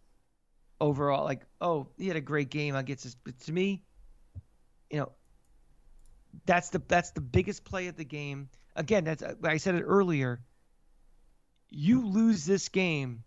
Overall, 0.81 1.25
like, 1.25 1.43
oh, 1.61 1.89
he 1.97 2.09
had 2.09 2.17
a 2.17 2.21
great 2.21 2.51
game. 2.51 2.75
I 2.75 2.83
but 2.83 3.39
to 3.41 3.53
me, 3.53 3.85
you 4.91 4.99
know, 4.99 5.13
that's 6.45 6.71
the 6.71 6.83
that's 6.89 7.13
the 7.13 7.21
biggest 7.21 7.65
play 7.65 7.87
of 7.87 7.97
the 7.97 8.05
game. 8.05 8.49
Again, 8.75 9.05
that's 9.05 9.23
uh, 9.23 9.35
I 9.45 9.59
said 9.59 9.77
it 9.77 9.83
earlier. 9.83 10.41
You 11.71 12.07
lose 12.07 12.45
this 12.45 12.69
game, 12.69 13.23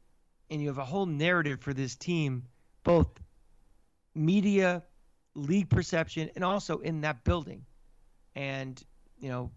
and 0.50 0.62
you 0.62 0.68
have 0.68 0.78
a 0.80 0.86
whole 0.86 1.06
narrative 1.06 1.62
for 1.62 1.74
this 1.74 1.96
team, 1.96 2.44
both 2.84 3.08
media, 4.14 4.84
league 5.34 5.70
perception, 5.70 6.30
and 6.36 6.44
also 6.44 6.80
in 6.80 7.02
that 7.02 7.24
building. 7.24 7.66
And 8.36 8.82
you 9.18 9.30
know, 9.30 9.52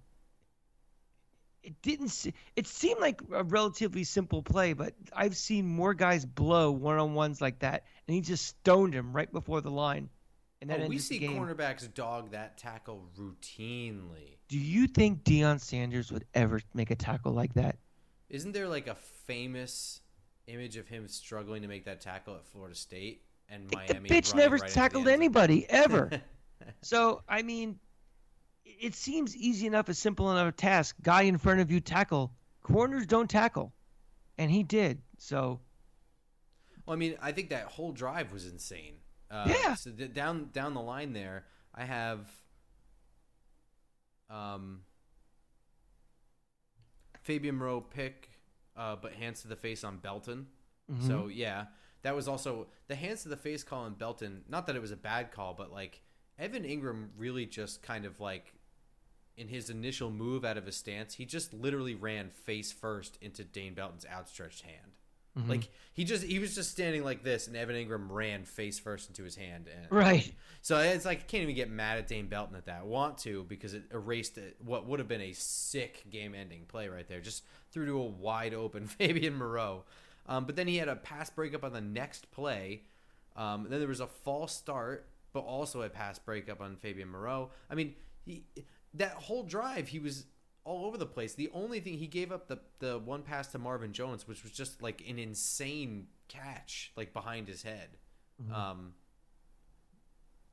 it 1.69 1.83
didn't. 1.83 2.33
It 2.57 2.67
seemed 2.67 2.99
like 2.99 3.21
a 3.31 3.45
relatively 3.45 4.03
simple 4.03 4.43
play, 4.43 4.73
but 4.73 4.95
I've 5.13 5.37
seen 5.37 5.67
more 5.67 5.93
guys 5.93 6.25
blow 6.25 6.71
one 6.71 6.97
on 6.97 7.13
ones 7.13 7.43
like 7.43 7.59
that, 7.59 7.85
and 8.07 8.15
he 8.15 8.23
just 8.23 8.47
stoned 8.47 8.95
him 8.95 9.13
right 9.13 9.31
before 9.31 9.61
the 9.61 9.71
line. 9.71 10.09
And 10.63 10.71
that 10.71 10.81
Oh, 10.81 10.89
we 10.89 10.97
see 10.97 11.21
cornerbacks 11.21 11.93
dog 11.93 12.31
that 12.31 12.57
tackle 12.57 13.07
routinely. 13.19 14.39
Do 14.49 14.59
you 14.59 14.87
think 14.87 15.25
Deion 15.25 15.61
Sanders 15.61 16.11
would 16.11 16.25
ever 16.33 16.63
make 16.73 16.91
a 16.91 16.97
tackle 16.97 17.33
like 17.33 17.53
that? 17.53 17.77
Isn't 18.31 18.53
there 18.53 18.67
like 18.67 18.87
a 18.87 18.95
famous 19.27 20.01
image 20.47 20.79
of 20.79 20.89
him 20.89 21.07
struggling 21.07 21.61
to 21.63 21.69
make 21.69 21.85
that 21.85 22.01
tackle 22.01 22.35
at 22.35 22.47
Florida 22.47 22.75
State 22.75 23.25
and 23.51 23.71
Miami? 23.75 24.09
The 24.09 24.15
bitch 24.15 24.35
never 24.35 24.57
right 24.57 24.71
tackled 24.71 25.07
anybody 25.07 25.69
ever. 25.69 26.11
so 26.81 27.23
I 27.29 27.43
mean, 27.43 27.79
it 28.81 28.95
seems 28.95 29.37
easy 29.37 29.67
enough, 29.67 29.89
a 29.89 29.95
simple 29.95 30.31
enough 30.31 30.57
task. 30.57 30.97
Guy 31.03 31.23
in 31.23 31.39
front 31.39 31.61
of 31.61 31.71
you 31.71 31.81
tackle. 31.81 32.33
Corners 32.63 33.07
don't 33.07 33.29
tackle, 33.31 33.73
and 34.37 34.51
he 34.51 34.63
did. 34.63 35.01
So 35.19 35.61
Well, 36.87 36.95
I 36.95 36.99
mean, 36.99 37.17
I 37.21 37.33
think 37.33 37.51
that 37.51 37.65
whole 37.65 37.93
drive 37.93 38.33
was 38.33 38.47
insane. 38.47 38.95
Uh, 39.31 39.47
Yeah. 39.49 39.75
So 39.75 39.91
th- 39.91 40.13
down 40.13 40.51
down 40.53 40.75
the 40.75 40.81
line 40.81 41.13
there, 41.13 41.47
I 41.75 41.85
have 41.85 42.29
um, 44.31 44.83
Fabian 47.23 47.57
Moreau 47.57 47.81
pick, 47.81 48.31
uh, 48.77 48.97
but 48.97 49.13
hands 49.13 49.43
to 49.43 49.49
the 49.49 49.57
face 49.57 49.85
on 49.85 49.99
Belton. 49.99 50.47
Mm-hmm. 50.91 51.07
So 51.07 51.29
yeah, 51.29 51.67
that 52.03 52.15
was 52.15 52.29
also 52.29 52.69
the 52.89 52.95
hands 52.95 53.23
to 53.23 53.29
the 53.29 53.37
face 53.37 53.63
call 53.63 53.85
on 53.85 53.95
Belton. 53.95 54.43
Not 54.49 54.67
that 54.67 54.77
it 54.77 54.83
was 54.83 54.93
a 54.93 54.97
bad 54.97 55.33
call, 55.33 55.55
but 55.55 55.73
like 55.73 56.03
Evan 56.39 56.65
Engram 56.65 57.09
really 57.17 57.47
just 57.47 57.83
kind 57.83 58.05
of 58.05 58.21
like 58.21 58.55
in 59.39 59.49
his 59.49 59.71
initial 59.71 60.11
move 60.11 60.45
out 60.45 60.59
of 60.59 60.67
his 60.67 60.77
stance, 60.77 61.15
he 61.15 61.25
just 61.25 61.55
literally 61.55 61.95
ran 61.95 62.31
face 62.31 62.73
first 62.73 63.17
into 63.23 63.45
Dane 63.45 63.75
Belton's 63.75 64.05
outstretched 64.05 64.63
hand. 64.63 64.93
Mm-hmm. 65.39 65.51
Like 65.51 65.69
he 65.93 66.05
just 66.05 66.25
he 66.25 66.39
was 66.39 66.55
just 66.55 66.71
standing 66.71 67.05
like 67.05 67.23
this, 67.23 67.47
and 67.47 67.57
Evan 67.57 67.77
Engram 67.77 68.11
ran 68.11 68.45
face 68.45 68.79
first 68.79 69.09
into 69.09 69.23
his 69.23 69.37
hand. 69.37 69.67
And, 69.75 69.87
Right. 69.91 70.35
So 70.63 70.79
it's 70.79 71.05
like 71.05 71.21
I 71.21 71.23
can't 71.23 71.45
even 71.45 71.55
get 71.55 71.71
mad 71.71 71.99
at 71.99 72.09
Dane 72.09 72.27
Belton 72.27 72.57
at 72.57 72.67
that. 72.67 72.81
I 72.81 72.85
want 72.85 73.19
to 73.19 73.45
because 73.45 73.75
it 73.75 73.85
erased 73.93 74.39
it, 74.39 74.57
what 74.65 74.87
would 74.87 74.99
have 74.99 75.09
been 75.09 75.21
a 75.21 75.33
sick 75.33 76.05
game-ending 76.11 76.65
play 76.67 76.89
right 76.89 77.07
there. 77.07 77.21
Just 77.21 77.45
threw 77.71 77.87
to 77.87 77.93
a 77.93 78.05
wide 78.05 78.55
open 78.55 78.87
Fabian 78.89 79.35
Moreau. 79.35 79.85
Um, 80.27 80.45
but 80.45 80.57
then 80.57 80.67
he 80.67 80.77
had 80.77 80.89
a 80.89 80.97
pass 80.97 81.31
breakup 81.31 81.65
on 81.65 81.73
the 81.73 81.81
next 81.81 82.31
play. 82.33 82.83
Um, 83.37 83.67
then 83.71 83.79
there 83.79 83.89
was 83.89 84.01
a 84.01 84.07
false 84.07 84.53
start, 84.53 85.07
but 85.33 85.41
also 85.41 85.83
a 85.83 85.89
pass 85.89 86.19
breakup 86.19 86.61
on 86.61 86.77
Fabian 86.77 87.09
Moreau. 87.09 87.51
I 87.71 87.77
mean, 87.77 87.95
he, 88.27 88.45
that 88.95 89.13
whole 89.13 89.43
drive, 89.43 89.89
he 89.89 89.99
was 89.99 90.27
all 90.65 90.85
over 90.85 90.99
the 90.99 91.07
place. 91.07 91.35
The 91.35 91.51
only 91.55 91.81
thing 91.81 91.95
he 91.99 92.07
gave 92.07 92.31
up 92.31 92.49
the 92.49 92.59
the 92.79 92.99
one 92.99 93.23
pass 93.23 93.49
to 93.49 93.59
Marvin 93.59 93.93
Jones, 93.93 94.29
which 94.29 94.43
was 94.43 94.53
just 94.53 94.83
like 94.83 95.03
an 95.09 95.19
insane 95.19 96.07
catch, 96.29 96.93
like 96.97 97.13
behind 97.13 97.49
his 97.49 97.63
head. 97.63 97.89
Um, 98.55 98.93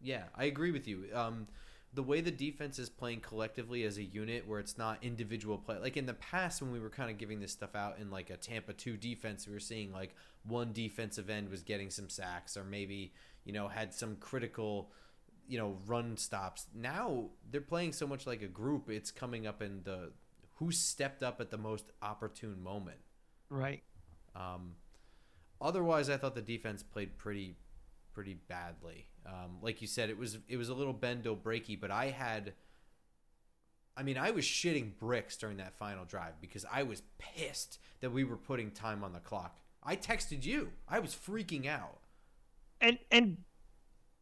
yeah, 0.01 0.23
I 0.35 0.45
agree 0.45 0.71
with 0.71 0.87
you. 0.87 1.05
Um, 1.13 1.47
the 1.93 2.03
way 2.03 2.19
the 2.19 2.31
defense 2.31 2.77
is 2.77 2.89
playing 2.89 3.21
collectively 3.21 3.83
as 3.83 3.97
a 3.97 4.03
unit, 4.03 4.47
where 4.47 4.59
it's 4.59 4.77
not 4.77 4.99
individual 5.01 5.57
play. 5.57 5.77
Like 5.77 5.97
in 5.97 6.05
the 6.05 6.13
past, 6.13 6.61
when 6.61 6.71
we 6.71 6.79
were 6.79 6.89
kind 6.89 7.09
of 7.09 7.17
giving 7.17 7.39
this 7.39 7.51
stuff 7.51 7.75
out 7.75 7.99
in 7.99 8.09
like 8.11 8.29
a 8.29 8.37
Tampa 8.37 8.73
two 8.73 8.97
defense, 8.97 9.47
we 9.47 9.53
were 9.53 9.59
seeing 9.59 9.91
like 9.91 10.15
one 10.43 10.73
defensive 10.73 11.29
end 11.29 11.49
was 11.49 11.63
getting 11.63 11.89
some 11.89 12.09
sacks, 12.09 12.57
or 12.57 12.63
maybe 12.63 13.13
you 13.45 13.53
know 13.53 13.67
had 13.67 13.93
some 13.93 14.17
critical, 14.17 14.91
you 15.47 15.57
know, 15.57 15.77
run 15.85 16.17
stops. 16.17 16.67
Now 16.73 17.29
they're 17.49 17.61
playing 17.61 17.93
so 17.93 18.07
much 18.07 18.25
like 18.25 18.41
a 18.41 18.47
group. 18.47 18.89
It's 18.89 19.11
coming 19.11 19.47
up 19.47 19.61
in 19.61 19.81
the 19.83 20.11
who 20.55 20.71
stepped 20.71 21.21
up 21.21 21.41
at 21.41 21.51
the 21.51 21.57
most 21.57 21.91
opportune 22.01 22.63
moment. 22.63 22.99
right. 23.49 23.83
Um, 24.35 24.75
otherwise, 25.61 26.09
I 26.09 26.17
thought 26.17 26.35
the 26.35 26.41
defense 26.41 26.83
played 26.83 27.17
pretty 27.17 27.55
pretty 28.13 28.35
badly. 28.47 29.07
Um, 29.25 29.57
like 29.61 29.81
you 29.81 29.87
said, 29.87 30.09
it 30.09 30.17
was 30.17 30.37
it 30.47 30.57
was 30.57 30.69
a 30.69 30.73
little 30.73 30.93
bendo 30.93 31.37
breaky, 31.37 31.79
but 31.79 31.91
I 31.91 32.07
had. 32.07 32.53
I 33.97 34.03
mean, 34.03 34.17
I 34.17 34.31
was 34.31 34.43
shitting 34.43 34.97
bricks 34.99 35.37
during 35.37 35.55
that 35.57 35.73
final 35.73 36.03
drive 36.03 36.41
because 36.41 36.65
I 36.69 36.83
was 36.83 37.01
pissed 37.17 37.79
that 38.01 38.11
we 38.11 38.25
were 38.25 38.35
putting 38.35 38.71
time 38.71 39.05
on 39.05 39.13
the 39.13 39.21
clock. 39.21 39.61
I 39.81 39.95
texted 39.95 40.43
you. 40.43 40.71
I 40.87 40.99
was 40.99 41.15
freaking 41.15 41.65
out. 41.65 41.99
And 42.81 42.99
and 43.09 43.37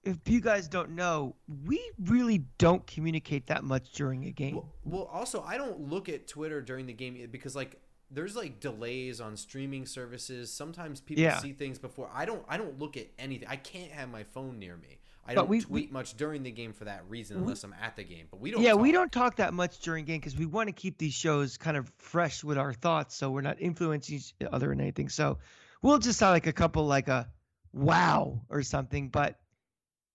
if 0.04 0.18
you 0.28 0.41
guys 0.41 0.68
don't 0.68 0.91
know, 0.91 1.36
we 1.66 1.82
really 2.06 2.39
don't 2.58 2.86
communicate 2.88 3.47
that 3.47 3.64
much 3.64 3.91
during 3.93 4.26
a 4.26 4.32
game. 4.32 4.56
Well, 4.56 4.70
well, 4.84 5.10
also, 5.12 5.41
I 5.43 5.58
don't 5.58 5.89
look 5.89 6.10
at 6.10 6.28
Twitter 6.28 6.62
during 6.62 6.86
the 6.86 6.93
game 6.93 7.28
because 7.32 7.56
like 7.56 7.80
there's 8.12 8.36
like 8.36 8.60
delays 8.60 9.20
on 9.22 9.36
streaming 9.38 9.86
services. 9.86 10.51
Sometimes 10.51 11.01
people 11.01 11.24
Yeah. 11.24 11.38
see 11.39 11.54
things 11.54 11.80
before. 11.80 12.10
I 12.14 12.26
don't. 12.26 12.43
I 12.47 12.58
don't 12.58 12.78
look 12.80 12.97
at 12.97 13.08
anything. 13.18 13.47
I 13.47 13.56
can't 13.56 13.91
have 13.91 14.10
my 14.10 14.24
phone 14.24 14.60
near 14.60 14.76
me. 14.78 14.99
I 15.26 15.36
But 15.36 15.41
don't 15.43 15.49
we- 15.49 15.62
tweet 15.62 15.88
we- 15.88 15.93
much 15.93 16.18
during 16.18 16.43
the 16.43 16.51
game 16.51 16.74
for 16.74 16.84
that 16.84 17.06
reason, 17.08 17.38
unless 17.38 17.64
I'm 17.64 17.74
at 17.82 17.95
the 17.95 18.04
game. 18.04 18.28
But 18.30 18.41
we 18.41 18.51
don't. 18.51 18.62
yeah, 18.62 18.74
we 18.74 18.91
don't 18.91 19.10
talk 19.12 19.38
that 19.38 19.54
much 19.54 19.80
during 19.80 20.04
game 20.04 20.20
because 20.20 20.36
we 20.36 20.45
want 20.45 20.68
to 20.68 20.74
keep 20.74 20.97
these 20.97 21.14
shows 21.14 21.56
kind 21.58 21.78
of 21.78 21.89
fresh 21.97 22.43
with 22.43 22.58
our 22.58 22.74
thoughts, 22.74 23.16
so 23.16 23.32
we're 23.32 23.39
not 23.39 23.62
influencing 23.62 24.18
each 24.18 24.34
other 24.51 24.74
in 24.74 24.82
anything. 24.82 25.08
So 25.08 25.38
we'll 25.82 25.99
just 25.99 26.20
have 26.20 26.32
like 26.32 26.45
a 26.47 26.51
couple 26.51 26.86
like 26.86 27.08
a 27.08 27.30
wow 27.72 28.41
or 28.49 28.64
something. 28.64 29.08
But 29.10 29.39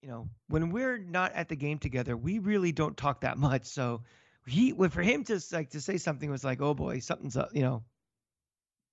you 0.02 0.08
know, 0.08 0.28
when 0.48 0.70
we're 0.70 0.98
not 0.98 1.32
at 1.32 1.48
the 1.48 1.56
game 1.56 1.78
together, 1.78 2.16
we 2.16 2.38
really 2.38 2.72
don't 2.72 2.96
talk 2.96 3.20
that 3.22 3.38
much. 3.48 3.66
So 3.66 4.02
he, 4.46 4.72
for 4.72 5.02
him 5.02 5.24
to 5.24 5.40
like 5.52 5.70
to 5.70 5.80
say 5.80 5.96
something 5.96 6.30
was 6.30 6.44
like, 6.44 6.60
oh 6.60 6.74
boy, 6.74 7.00
something's 7.00 7.36
up. 7.36 7.50
You 7.52 7.62
know, 7.62 7.82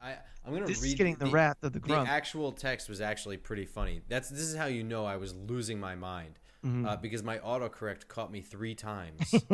I, 0.02 0.16
I'm 0.46 0.54
gonna 0.54 0.68
this 0.68 0.82
read 0.82 0.90
is 0.90 0.96
getting 0.96 1.16
the, 1.16 1.28
wrath 1.28 1.64
of 1.64 1.74
the 1.74 1.80
grump. 1.80 2.08
The 2.08 2.12
actual 2.12 2.52
text 2.52 2.90
was 2.90 3.02
actually 3.02 3.38
pretty 3.38 3.66
funny. 3.66 4.02
That's 4.08 4.30
this 4.30 4.42
is 4.42 4.56
how 4.56 4.66
you 4.66 4.84
know 4.84 5.06
I 5.06 5.18
was 5.18 5.34
losing 5.34 5.80
my 5.80 5.96
mind 5.96 6.40
Mhm. 6.64 6.88
uh, 6.88 6.96
because 6.98 7.22
my 7.22 7.38
autocorrect 7.40 8.08
caught 8.08 8.32
me 8.32 8.42
three 8.42 8.74
times. 8.74 9.34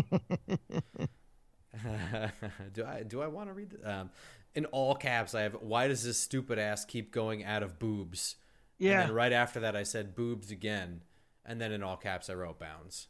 do 2.74 2.86
I 2.86 3.04
do 3.04 3.22
I 3.22 3.28
want 3.28 3.50
to 3.50 3.54
read 3.54 3.72
the, 3.72 3.92
um, 3.92 4.10
in 4.56 4.66
all 4.68 4.96
caps? 4.96 5.36
I 5.36 5.42
have 5.42 5.54
why 5.62 5.88
does 5.88 6.04
this 6.04 6.18
stupid 6.18 6.60
ass 6.60 6.86
keep 6.86 7.12
going 7.12 7.44
out 7.44 7.64
of 7.64 7.80
boobs? 7.80 8.36
yeah, 8.78 8.92
And 9.02 9.10
then 9.10 9.16
right 9.16 9.32
after 9.32 9.60
that, 9.62 9.76
I 9.76 9.84
said 9.84 10.16
boobs 10.16 10.52
again, 10.52 11.02
and 11.46 11.60
then 11.60 11.72
in 11.72 11.84
all 11.84 11.98
caps, 11.98 12.30
I 12.30 12.34
wrote 12.34 12.60
bounds. 12.60 13.08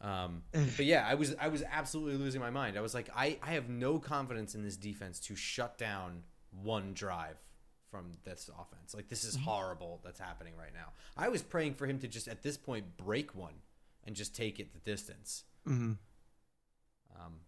Um, 0.00 0.42
but 0.52 0.84
yeah, 0.86 1.06
I 1.08 1.14
was 1.14 1.34
I 1.40 1.48
was 1.48 1.62
absolutely 1.70 2.16
losing 2.18 2.40
my 2.40 2.50
mind. 2.50 2.78
I 2.78 2.80
was 2.80 2.94
like, 2.94 3.10
I, 3.14 3.38
I 3.42 3.52
have 3.52 3.68
no 3.68 3.98
confidence 3.98 4.54
in 4.54 4.62
this 4.62 4.76
defense 4.76 5.18
to 5.20 5.34
shut 5.34 5.76
down 5.76 6.22
one 6.50 6.92
drive 6.94 7.36
from 7.90 8.12
this 8.24 8.48
offense. 8.48 8.94
Like 8.94 9.08
this 9.08 9.24
is 9.24 9.34
horrible 9.36 10.00
that's 10.04 10.20
happening 10.20 10.52
right 10.58 10.72
now. 10.74 10.92
I 11.16 11.28
was 11.28 11.42
praying 11.42 11.74
for 11.74 11.86
him 11.86 11.98
to 12.00 12.08
just 12.08 12.28
at 12.28 12.42
this 12.42 12.56
point 12.56 12.96
break 12.96 13.34
one 13.34 13.54
and 14.04 14.14
just 14.14 14.36
take 14.36 14.60
it 14.60 14.72
the 14.72 14.78
distance. 14.80 15.44
Mhm. 15.66 15.96
Um, 17.16 17.40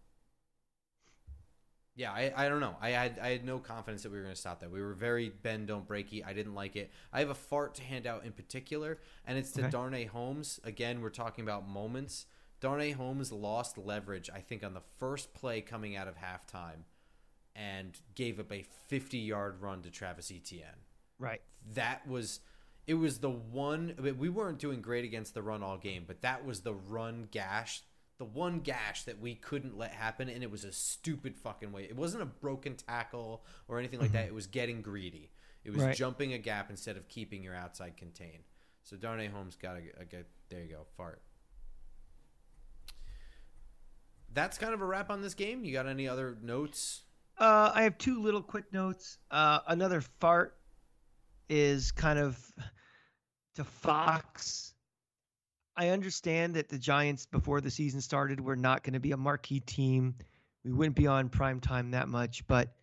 yeah, 2.01 2.11
I, 2.11 2.33
I 2.35 2.49
don't 2.49 2.61
know. 2.61 2.75
I 2.81 2.89
had 2.89 3.19
I 3.19 3.29
had 3.29 3.45
no 3.45 3.59
confidence 3.59 4.01
that 4.01 4.11
we 4.11 4.17
were 4.17 4.23
going 4.23 4.33
to 4.33 4.39
stop 4.39 4.61
that. 4.61 4.71
We 4.71 4.81
were 4.81 4.95
very 4.95 5.29
bend 5.29 5.67
don't 5.67 5.87
breaky. 5.87 6.25
I 6.25 6.33
didn't 6.33 6.55
like 6.55 6.75
it. 6.75 6.91
I 7.13 7.19
have 7.19 7.29
a 7.29 7.35
fart 7.35 7.75
to 7.75 7.83
hand 7.83 8.07
out 8.07 8.25
in 8.25 8.31
particular, 8.31 8.97
and 9.27 9.37
it's 9.37 9.51
to 9.51 9.61
Okay. 9.61 9.69
Darnay 9.69 10.05
Holmes. 10.05 10.59
Again, 10.63 11.01
we're 11.01 11.09
talking 11.09 11.43
about 11.43 11.69
moments. 11.69 12.25
Darnay 12.59 12.93
Holmes 12.93 13.31
lost 13.31 13.77
leverage, 13.77 14.31
I 14.33 14.39
think, 14.39 14.63
on 14.63 14.73
the 14.73 14.81
first 14.97 15.35
play 15.35 15.61
coming 15.61 15.95
out 15.95 16.07
of 16.07 16.15
halftime, 16.15 16.85
and 17.55 17.95
gave 18.15 18.39
up 18.39 18.51
a 18.51 18.63
50 18.87 19.19
yard 19.19 19.61
run 19.61 19.83
to 19.83 19.91
Travis 19.91 20.31
Etienne 20.35 20.81
right. 21.19 21.41
that 21.73 22.07
was 22.07 22.39
it 22.87 22.95
was 22.95 23.19
the 23.19 23.29
one 23.29 23.93
I 23.97 24.01
mean, 24.01 24.17
we 24.17 24.29
weren't 24.29 24.57
doing 24.57 24.81
great 24.81 25.05
against 25.05 25.33
the 25.33 25.41
run 25.41 25.61
all 25.61 25.77
game 25.77 26.05
but 26.07 26.21
that 26.21 26.45
was 26.45 26.61
the 26.61 26.73
run 26.73 27.27
gash 27.29 27.83
the 28.21 28.25
one 28.25 28.59
gash 28.59 29.01
that 29.05 29.19
we 29.19 29.33
couldn't 29.33 29.75
let 29.75 29.89
happen 29.91 30.29
and 30.29 30.43
it 30.43 30.51
was 30.51 30.63
a 30.63 30.71
stupid 30.71 31.35
fucking 31.35 31.71
way 31.71 31.85
it 31.85 31.95
wasn't 31.95 32.21
a 32.21 32.25
broken 32.27 32.75
tackle 32.75 33.43
or 33.67 33.79
anything 33.79 33.99
like 33.99 34.11
that 34.11 34.27
it 34.27 34.33
was 34.33 34.45
getting 34.45 34.83
greedy 34.83 35.31
it 35.63 35.71
was 35.71 35.79
Mm-hmm. 35.79 35.87
Right. 35.87 35.95
jumping 35.97 36.33
a 36.33 36.37
gap 36.37 36.69
instead 36.69 36.97
of 36.97 37.07
keeping 37.07 37.43
your 37.43 37.55
outside 37.55 37.97
contained 37.97 38.43
so 38.83 38.95
Darnay 38.95 39.27
Holmes 39.27 39.55
got 39.55 39.75
a, 39.77 40.01
a 40.01 40.05
good 40.05 40.25
there 40.49 40.61
you 40.61 40.69
go 40.69 40.85
fart 40.97 41.19
that's 44.33 44.57
kind 44.59 44.73
of 44.73 44.81
a 44.81 44.85
wrap 44.85 45.09
on 45.09 45.21
this 45.21 45.33
game 45.33 45.63
you 45.65 45.73
got 45.73 45.87
any 45.87 46.07
other 46.07 46.37
notes 46.43 47.01
Uh, 47.39 47.71
I 47.73 47.83
have 47.83 47.97
two 47.97 48.21
little 48.21 48.43
quick 48.43 48.71
notes. 48.71 49.17
Uh, 49.31 49.59
another 49.67 50.01
fart 50.19 50.57
is 51.49 51.91
kind 51.91 52.19
of 52.19 52.37
to 53.55 53.63
Fox. 53.63 54.73
I 55.75 55.89
understand 55.89 56.55
that 56.55 56.69
the 56.69 56.77
Giants, 56.77 57.25
before 57.25 57.61
the 57.61 57.71
season 57.71 58.01
started, 58.01 58.39
were 58.39 58.55
not 58.55 58.83
going 58.83 58.93
to 58.93 58.99
be 58.99 59.11
a 59.11 59.17
marquee 59.17 59.61
team. 59.61 60.15
We 60.63 60.71
wouldn't 60.71 60.95
be 60.95 61.07
on 61.07 61.29
prime 61.29 61.59
time 61.59 61.91
that 61.91 62.07
much. 62.07 62.45
But 62.45 62.73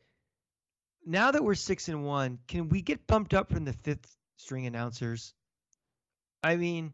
now 1.04 1.30
that 1.30 1.44
we're 1.44 1.54
six 1.54 1.88
and 1.88 2.04
one, 2.04 2.38
can 2.48 2.68
we 2.68 2.82
get 2.82 3.06
bumped 3.06 3.34
up 3.34 3.50
from 3.50 3.64
the 3.64 3.72
fifth 3.72 4.16
string 4.36 4.66
announcers? 4.66 5.34
I 6.42 6.56
mean, 6.56 6.92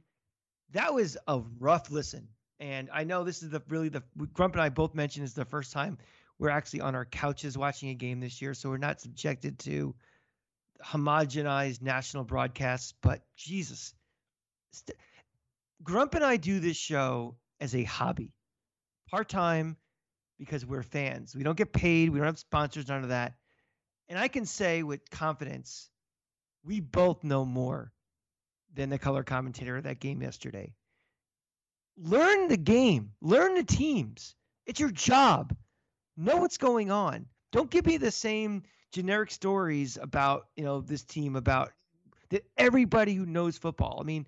that 0.72 0.92
was 0.92 1.16
a 1.26 1.40
rough 1.58 1.90
listen. 1.90 2.28
And 2.60 2.88
I 2.92 3.04
know 3.04 3.24
this 3.24 3.42
is 3.42 3.50
the 3.50 3.62
really 3.68 3.88
the 3.88 4.02
Grump 4.32 4.54
and 4.54 4.62
I 4.62 4.68
both 4.68 4.94
mentioned 4.94 5.24
is 5.24 5.34
the 5.34 5.44
first 5.44 5.72
time 5.72 5.98
we're 6.38 6.50
actually 6.50 6.80
on 6.80 6.94
our 6.94 7.04
couches 7.04 7.56
watching 7.56 7.90
a 7.90 7.94
game 7.94 8.20
this 8.20 8.42
year, 8.42 8.54
so 8.54 8.68
we're 8.68 8.76
not 8.76 9.00
subjected 9.00 9.58
to 9.60 9.94
homogenized 10.84 11.82
national 11.82 12.24
broadcasts. 12.24 12.94
But 13.00 13.22
Jesus, 13.36 13.94
st- 14.72 14.98
Grump 15.82 16.14
and 16.14 16.24
I 16.24 16.36
do 16.36 16.60
this 16.60 16.76
show 16.76 17.36
as 17.60 17.74
a 17.74 17.84
hobby, 17.84 18.32
part 19.10 19.28
time, 19.28 19.76
because 20.38 20.64
we're 20.64 20.82
fans. 20.82 21.34
We 21.34 21.42
don't 21.42 21.56
get 21.56 21.72
paid. 21.72 22.10
We 22.10 22.18
don't 22.18 22.26
have 22.26 22.38
sponsors. 22.38 22.88
None 22.88 23.02
of 23.02 23.08
that. 23.10 23.34
And 24.08 24.18
I 24.18 24.28
can 24.28 24.46
say 24.46 24.82
with 24.82 25.08
confidence, 25.10 25.88
we 26.64 26.80
both 26.80 27.24
know 27.24 27.44
more 27.44 27.92
than 28.74 28.90
the 28.90 28.98
color 28.98 29.22
commentator 29.22 29.76
of 29.76 29.84
that 29.84 30.00
game 30.00 30.22
yesterday. 30.22 30.74
Learn 31.96 32.48
the 32.48 32.56
game. 32.56 33.12
Learn 33.20 33.54
the 33.54 33.64
teams. 33.64 34.34
It's 34.66 34.80
your 34.80 34.90
job 34.90 35.54
know 36.16 36.36
what's 36.36 36.58
going 36.58 36.90
on. 36.90 37.26
Don't 37.52 37.70
give 37.70 37.86
me 37.86 37.96
the 37.96 38.10
same 38.10 38.62
generic 38.92 39.30
stories 39.30 39.98
about, 40.00 40.46
you 40.56 40.64
know, 40.64 40.80
this 40.80 41.04
team 41.04 41.36
about 41.36 41.72
that 42.30 42.44
everybody 42.56 43.14
who 43.14 43.26
knows 43.26 43.58
football. 43.58 43.98
I 44.00 44.04
mean, 44.04 44.26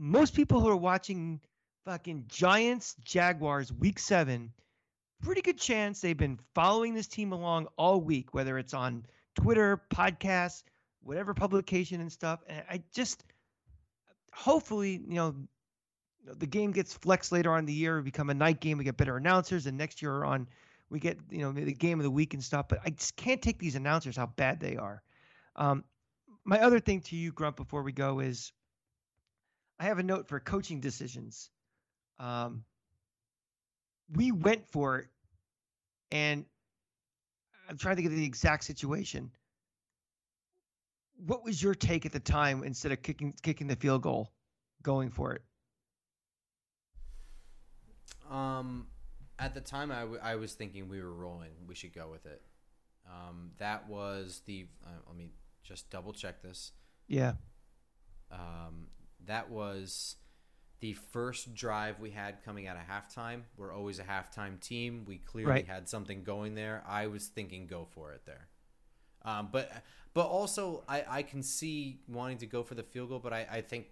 most 0.00 0.34
people 0.34 0.60
who 0.60 0.68
are 0.68 0.76
watching 0.76 1.40
fucking 1.84 2.24
Giants 2.26 2.96
Jaguars 3.04 3.70
week 3.70 3.98
7, 3.98 4.50
pretty 5.22 5.42
good 5.42 5.58
chance 5.58 6.00
they've 6.00 6.16
been 6.16 6.38
following 6.54 6.94
this 6.94 7.06
team 7.06 7.32
along 7.32 7.68
all 7.76 8.00
week 8.00 8.32
whether 8.32 8.56
it's 8.56 8.72
on 8.72 9.04
Twitter, 9.34 9.82
podcasts, 9.94 10.62
whatever 11.02 11.34
publication 11.34 12.00
and 12.00 12.10
stuff. 12.10 12.40
And 12.48 12.64
I 12.68 12.82
just 12.94 13.24
hopefully, 14.32 15.02
you 15.06 15.16
know, 15.16 15.34
the 16.24 16.46
game 16.46 16.72
gets 16.72 16.94
flexed 16.94 17.30
later 17.30 17.52
on 17.52 17.66
the 17.66 17.72
year, 17.72 17.96
we 17.96 18.02
become 18.02 18.30
a 18.30 18.34
night 18.34 18.60
game, 18.60 18.78
we 18.78 18.84
get 18.84 18.96
better 18.96 19.18
announcers, 19.18 19.66
and 19.66 19.76
next 19.76 20.00
year 20.00 20.24
on 20.24 20.48
we 20.88 20.98
get 20.98 21.18
you 21.30 21.40
know 21.40 21.52
the 21.52 21.72
game 21.74 22.00
of 22.00 22.04
the 22.04 22.10
week 22.10 22.32
and 22.32 22.42
stuff. 22.42 22.68
But 22.68 22.80
I 22.84 22.90
just 22.90 23.16
can't 23.16 23.42
take 23.42 23.58
these 23.58 23.74
announcers 23.74 24.16
how 24.16 24.26
bad 24.26 24.60
they 24.60 24.76
are. 24.76 25.02
Um, 25.56 25.84
my 26.44 26.58
other 26.60 26.80
thing 26.80 27.00
to 27.02 27.16
you, 27.16 27.32
Grump, 27.32 27.56
before 27.56 27.82
we 27.82 27.92
go 27.92 28.20
is 28.20 28.52
I 29.80 29.84
have 29.84 29.98
a 29.98 30.02
note 30.02 30.28
for 30.28 30.38
coaching 30.38 30.78
decisions. 30.78 31.50
Um, 32.18 32.64
we 34.14 34.30
went 34.30 34.68
for 34.68 34.98
it, 34.98 35.06
and 36.12 36.44
I'm 37.66 37.78
trying 37.78 37.96
to 37.96 38.02
get 38.02 38.10
the 38.10 38.24
exact 38.24 38.64
situation. 38.64 39.30
What 41.26 41.42
was 41.44 41.62
your 41.62 41.74
take 41.74 42.04
at 42.04 42.12
the 42.12 42.20
time 42.20 42.62
instead 42.62 42.92
of 42.92 43.00
kicking 43.00 43.32
kicking 43.42 43.68
the 43.68 43.76
field 43.76 44.02
goal, 44.02 44.30
going 44.82 45.08
for 45.08 45.32
it? 45.32 45.42
Um, 48.30 48.86
at 49.38 49.54
the 49.54 49.60
time, 49.62 49.90
I, 49.90 50.00
w- 50.00 50.20
I 50.22 50.36
was 50.36 50.52
thinking 50.52 50.90
we 50.90 51.00
were 51.00 51.12
rolling. 51.12 51.52
We 51.66 51.74
should 51.74 51.94
go 51.94 52.08
with 52.10 52.26
it. 52.26 52.42
Um, 53.06 53.52
that 53.56 53.88
was 53.88 54.42
the. 54.44 54.66
Uh, 54.84 54.90
let 55.06 55.16
me 55.16 55.30
just 55.64 55.88
double 55.88 56.12
check 56.12 56.42
this. 56.42 56.72
Yeah. 57.08 57.32
Um, 58.30 58.88
that 59.26 59.50
was 59.50 60.16
the 60.80 60.94
first 60.94 61.54
drive 61.54 62.00
we 62.00 62.10
had 62.10 62.42
coming 62.44 62.66
out 62.66 62.76
of 62.76 62.82
halftime. 62.82 63.42
We're 63.56 63.72
always 63.72 63.98
a 63.98 64.04
halftime 64.04 64.58
team. 64.60 65.04
We 65.06 65.18
clearly 65.18 65.50
Right. 65.52 65.66
had 65.66 65.88
something 65.88 66.24
going 66.24 66.54
there. 66.54 66.82
I 66.86 67.06
was 67.08 67.26
thinking 67.26 67.66
go 67.66 67.86
for 67.90 68.12
it 68.12 68.22
there. 68.24 68.48
Um, 69.22 69.48
but 69.52 69.70
but 70.14 70.26
also 70.26 70.82
I, 70.88 71.04
I 71.08 71.22
can 71.22 71.42
see 71.42 72.00
wanting 72.08 72.38
to 72.38 72.46
go 72.46 72.62
for 72.62 72.74
the 72.74 72.82
field 72.82 73.10
goal, 73.10 73.18
but 73.18 73.32
I, 73.34 73.46
I 73.50 73.60
think 73.60 73.86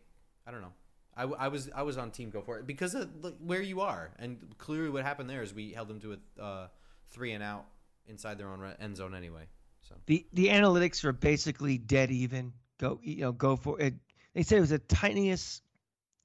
I 0.47 0.51
don't 0.51 0.63
know. 0.63 0.73
I, 1.15 1.25
I 1.25 1.49
was 1.49 1.69
I 1.75 1.83
was 1.83 1.99
on 1.99 2.11
team 2.11 2.31
go 2.31 2.41
for 2.41 2.59
it 2.59 2.67
because 2.67 2.95
of 2.95 3.11
where 3.41 3.61
you 3.61 3.81
are, 3.83 4.11
and 4.19 4.55
clearly 4.57 4.89
what 4.89 5.05
happened 5.05 5.29
there 5.29 5.43
is 5.43 5.53
we 5.53 5.73
held 5.73 5.89
them 5.89 6.01
to 6.01 6.17
a 6.39 6.43
uh, 6.43 6.69
three 7.11 7.33
and 7.33 7.43
out 7.43 7.67
inside 8.07 8.39
their 8.39 8.49
own 8.49 8.61
end 8.81 8.97
zone 8.97 9.15
anyway. 9.15 9.43
So 9.83 9.95
The 10.07 10.27
the 10.33 10.47
analytics 10.49 11.05
are 11.05 11.13
basically 11.13 11.77
dead 11.77 12.11
even. 12.11 12.55
Go 12.79 12.99
you 13.03 13.21
know 13.23 13.33
go 13.33 13.57
for 13.57 13.79
it. 13.81 13.95
They 14.35 14.43
said 14.43 14.59
it 14.59 14.63
was 14.63 14.71
the 14.71 14.79
tiniest 14.79 15.63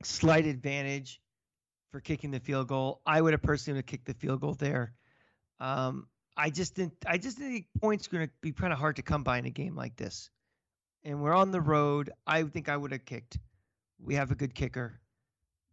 slight 0.03 0.45
advantage 0.45 1.21
for 1.91 1.99
kicking 1.99 2.31
the 2.31 2.39
field 2.39 2.67
goal. 2.67 3.01
I 3.05 3.21
would 3.21 3.33
have 3.33 3.41
personally 3.41 3.81
kicked 3.83 4.05
the 4.05 4.13
field 4.13 4.41
goal 4.41 4.53
there. 4.53 4.93
Um, 5.59 6.07
I 6.35 6.49
just 6.49 6.75
didn't. 6.75 6.93
I 7.05 7.17
just 7.17 7.37
think 7.37 7.67
points 7.79 8.07
are 8.07 8.11
going 8.11 8.27
to 8.27 8.33
be 8.41 8.51
kind 8.51 8.73
of 8.73 8.79
hard 8.79 8.95
to 8.97 9.01
come 9.01 9.23
by 9.23 9.37
in 9.37 9.45
a 9.45 9.51
game 9.51 9.75
like 9.75 9.95
this. 9.95 10.29
And 11.03 11.21
we're 11.21 11.33
on 11.33 11.51
the 11.51 11.61
road. 11.61 12.11
I 12.25 12.43
think 12.43 12.69
I 12.69 12.77
would 12.77 12.91
have 12.91 13.05
kicked. 13.05 13.37
We 14.03 14.15
have 14.15 14.31
a 14.31 14.35
good 14.35 14.55
kicker. 14.55 14.99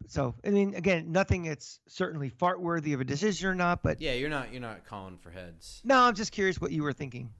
So 0.08 0.34
I 0.44 0.50
mean, 0.50 0.74
again, 0.74 1.12
nothing 1.12 1.44
that's 1.44 1.80
certainly 1.88 2.30
fart 2.30 2.60
worthy 2.60 2.92
of 2.92 3.00
a 3.00 3.04
decision 3.04 3.48
or 3.48 3.54
not. 3.54 3.82
But 3.82 4.00
yeah, 4.00 4.12
you're 4.12 4.30
not 4.30 4.52
you're 4.52 4.60
not 4.60 4.86
calling 4.86 5.18
for 5.18 5.30
heads. 5.30 5.80
no, 5.84 6.00
I'm 6.00 6.14
just 6.14 6.32
curious 6.32 6.60
what 6.60 6.72
you 6.72 6.82
were 6.82 6.92
thinking. 6.92 7.30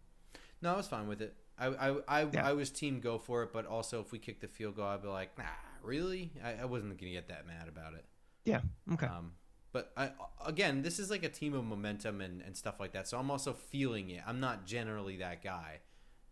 No, 0.63 0.75
I 0.75 0.77
was 0.77 0.87
fine 0.87 1.09
with 1.09 1.23
it. 1.23 1.35
I 1.61 1.67
I 1.91 1.97
I, 2.09 2.29
Yeah. 2.33 2.49
I 2.49 2.53
was 2.53 2.71
team 2.71 3.01
go 3.01 3.19
for 3.19 3.43
it, 3.43 3.53
but 3.53 3.67
also 3.67 4.01
if 4.01 4.13
we 4.13 4.19
kick 4.19 4.41
the 4.41 4.49
field 4.49 4.77
goal, 4.77 4.87
I'd 4.87 5.03
be 5.03 5.09
like, 5.09 5.37
nah, 5.39 5.45
really? 5.83 6.33
I, 6.43 6.63
I 6.63 6.65
wasn't 6.65 6.99
gonna 6.99 7.13
get 7.13 7.29
that 7.29 7.47
mad 7.47 7.69
about 7.69 7.95
it. 7.95 8.05
Yeah. 8.45 8.61
Okay. 8.93 9.07
Um, 9.07 9.33
but 9.73 9.93
I, 9.97 10.11
again, 10.45 10.83
this 10.83 10.99
is 10.99 11.11
like 11.11 11.23
a 11.23 11.29
team 11.29 11.55
of 11.55 11.65
momentum 11.65 12.21
and, 12.21 12.41
and 12.43 12.57
stuff 12.57 12.81
like 12.81 12.93
that. 12.93 13.07
So 13.07 13.19
I'm 13.19 13.31
also 13.31 13.53
feeling 13.53 14.11
it. 14.11 14.23
I'm 14.27 14.41
not 14.41 14.67
generally 14.67 15.17
that 15.19 15.45
guy. 15.45 15.81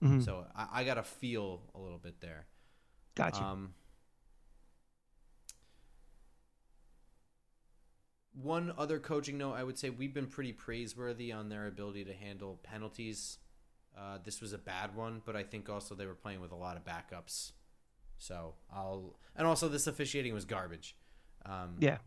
Mhm. 0.02 0.24
So 0.24 0.46
I, 0.56 0.68
I 0.80 0.84
got 0.84 0.94
to 0.94 1.02
feel 1.04 1.62
a 1.74 1.78
little 1.78 1.98
bit 1.98 2.20
there. 2.20 2.46
Gotcha. 3.14 3.42
Um, 3.42 3.74
one 8.32 8.72
other 8.78 8.98
coaching 8.98 9.38
note, 9.38 9.54
I 9.54 9.64
would 9.64 9.78
say 9.78 9.90
we've 9.90 10.14
been 10.14 10.26
pretty 10.26 10.52
praiseworthy 10.52 11.32
on 11.32 11.48
their 11.48 11.66
ability 11.66 12.04
to 12.04 12.12
handle 12.14 12.60
penalties. 12.62 13.38
Uh, 13.98 14.18
this 14.24 14.40
was 14.40 14.52
a 14.52 14.58
bad 14.58 14.94
one, 14.94 15.22
but 15.24 15.34
I 15.34 15.42
think 15.42 15.68
also 15.68 15.94
they 15.94 16.06
were 16.06 16.14
playing 16.14 16.40
with 16.40 16.52
a 16.52 16.56
lot 16.56 16.76
of 16.76 16.84
backups. 16.84 17.52
So 18.18 18.54
I'll 18.72 19.18
and 19.34 19.46
also 19.46 19.68
this 19.68 19.86
officiating 19.86 20.34
was 20.34 20.44
garbage. 20.44 20.96
Um, 21.44 21.76
yeah. 21.80 21.98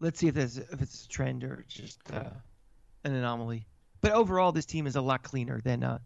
Let's 0.00 0.18
see 0.18 0.28
if 0.28 0.34
there's 0.34 0.58
if 0.58 0.82
it's 0.82 1.04
a 1.04 1.08
trend 1.08 1.44
or 1.44 1.64
just 1.68 1.98
uh, 2.12 2.30
an 3.04 3.14
anomaly. 3.14 3.66
But 4.00 4.12
overall, 4.12 4.52
this 4.52 4.66
team 4.66 4.86
is 4.86 4.96
a 4.96 5.00
lot 5.00 5.22
cleaner 5.22 5.60
than. 5.60 5.82
Uh, 5.82 5.98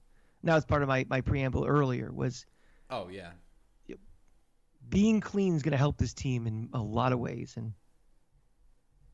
now, 0.43 0.57
as 0.57 0.64
part 0.64 0.82
of 0.82 0.89
my, 0.89 1.05
my 1.09 1.20
preamble 1.20 1.66
earlier, 1.66 2.12
was 2.12 2.47
Oh 2.91 3.09
yeah, 3.09 3.30
being 4.89 5.20
clean 5.20 5.55
is 5.55 5.62
going 5.62 5.72
to 5.72 5.78
help 5.78 5.99
this 5.99 6.14
team 6.14 6.47
in 6.47 6.68
a 6.72 6.80
lot 6.80 7.12
of 7.12 7.18
ways, 7.18 7.55
and 7.57 7.72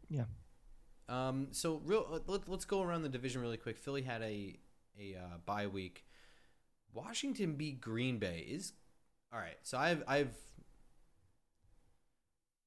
yeah, 0.09 0.25
Um, 1.09 1.49
so 1.51 1.81
real, 1.85 2.23
let, 2.27 2.49
let's 2.49 2.65
go 2.65 2.83
around 2.83 3.03
the 3.03 3.09
division 3.09 3.43
really 3.43 3.57
quick. 3.57 3.77
Philly 3.79 4.03
had 4.03 4.23
a 4.23 4.59
a 4.99 5.17
uh, 5.17 5.39
bye 5.45 5.67
week. 5.67 6.05
Washington 6.93 7.55
beat 7.55 7.81
Green 7.81 8.19
Bay. 8.19 8.47
Is 8.49 8.73
all 9.33 9.39
right. 9.39 9.59
So 9.63 9.79
I've 9.79 10.03
I've 10.07 10.35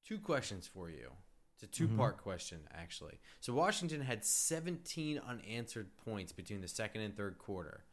two 0.06 0.18
questions 0.18 0.66
for 0.66 0.90
you. 0.90 1.10
It's 1.54 1.64
a 1.64 1.66
two 1.66 1.88
part 1.88 2.18
question 2.18 2.60
actually. 2.72 3.18
So 3.40 3.52
Washington 3.52 4.00
had 4.00 4.24
17 4.24 5.20
unanswered 5.26 5.88
points 6.04 6.30
between 6.30 6.60
the 6.60 6.68
second 6.68 7.00
and 7.00 7.16
third 7.16 7.38
quarter, 7.38 7.84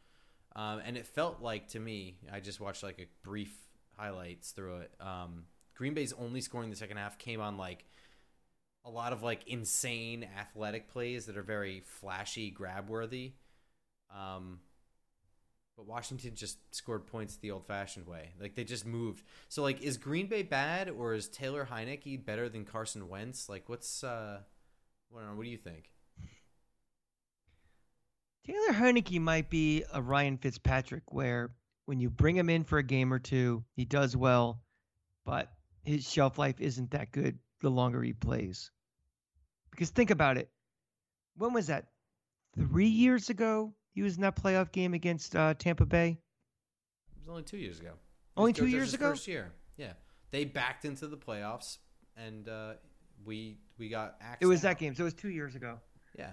um, 0.55 0.81
and 0.85 0.97
it 0.97 1.07
felt 1.07 1.41
like 1.41 1.69
to 1.69 1.79
me. 1.79 2.17
I 2.31 2.41
just 2.41 2.59
watched 2.59 2.83
like 2.83 2.99
a 2.99 3.27
brief 3.27 3.55
highlights 3.97 4.51
through 4.51 4.77
it. 4.77 4.91
Um, 4.99 5.45
Green 5.73 5.93
Bay's 5.93 6.13
only 6.13 6.41
scoring 6.41 6.69
the 6.69 6.75
second 6.75 6.97
half 6.97 7.17
came 7.17 7.41
on 7.41 7.57
like 7.57 7.85
a 8.85 8.89
lot 8.89 9.13
of 9.13 9.23
like 9.23 9.47
insane 9.47 10.27
athletic 10.37 10.89
plays 10.89 11.25
that 11.25 11.37
are 11.37 11.43
very 11.43 11.81
flashy, 11.85 12.51
grab 12.51 12.87
worthy. 12.87 13.33
Um, 14.15 14.59
but 15.75 15.87
Washington 15.87 16.35
just 16.35 16.57
scored 16.73 17.05
points 17.05 17.35
the 17.35 17.51
old 17.51 17.67
fashioned 17.67 18.07
way. 18.07 18.29
Like 18.39 18.55
they 18.55 18.63
just 18.63 18.85
moved. 18.85 19.23
So 19.49 19.61
like 19.61 19.81
is 19.81 19.97
Green 19.97 20.27
Bay 20.27 20.43
bad 20.43 20.89
or 20.89 21.13
is 21.13 21.27
Taylor 21.27 21.67
Heinicke 21.69 22.25
better 22.25 22.47
than 22.47 22.63
Carson 22.63 23.09
Wentz? 23.09 23.49
Like 23.49 23.67
what's 23.67 24.03
uh 24.03 24.39
what, 25.09 25.23
what 25.35 25.43
do 25.43 25.49
you 25.49 25.57
think? 25.57 25.89
Taylor 28.45 28.73
Heinicke 28.73 29.19
might 29.19 29.49
be 29.49 29.83
a 29.91 30.01
Ryan 30.01 30.37
Fitzpatrick, 30.37 31.11
where 31.11 31.55
when 31.85 31.99
you 31.99 32.11
bring 32.11 32.35
him 32.35 32.49
in 32.49 32.63
for 32.63 32.77
a 32.77 32.83
game 32.83 33.11
or 33.11 33.17
two, 33.17 33.63
he 33.75 33.85
does 33.85 34.15
well, 34.15 34.61
but 35.25 35.51
his 35.83 36.07
shelf 36.07 36.37
life 36.37 36.61
isn't 36.61 36.91
that 36.91 37.11
good 37.11 37.39
the 37.61 37.71
longer 37.71 38.03
he 38.03 38.13
plays. 38.13 38.69
Because 39.71 39.89
think 39.89 40.11
about 40.11 40.37
it, 40.37 40.49
when 41.35 41.53
was 41.53 41.67
that? 41.67 41.87
Three 42.55 42.87
years 42.87 43.31
ago, 43.31 43.73
he 43.95 44.03
was 44.03 44.15
in 44.17 44.21
that 44.21 44.35
playoff 44.35 44.71
game 44.71 44.93
against 44.93 45.35
uh, 45.35 45.53
Tampa 45.55 45.85
Bay. 45.85 46.09
It 46.09 47.19
was 47.21 47.29
only 47.29 47.43
two 47.43 47.57
years 47.57 47.79
ago. 47.79 47.93
Only 48.37 48.53
two 48.53 48.67
years 48.67 48.93
ago? 48.93 49.09
First 49.11 49.27
year. 49.27 49.53
Yeah. 49.77 49.93
They 50.31 50.43
backed 50.43 50.85
into 50.85 51.07
the 51.07 51.17
playoffs 51.17 51.77
and 52.17 52.47
uh 52.49 52.73
we 53.25 53.57
we 53.79 53.89
got 53.89 54.17
It 54.41 54.45
was 54.45 54.61
that 54.61 54.77
game, 54.77 54.93
so 54.93 55.03
it 55.03 55.05
was 55.05 55.13
two 55.13 55.29
years 55.29 55.55
ago. 55.55 55.79
Yeah. 56.19 56.31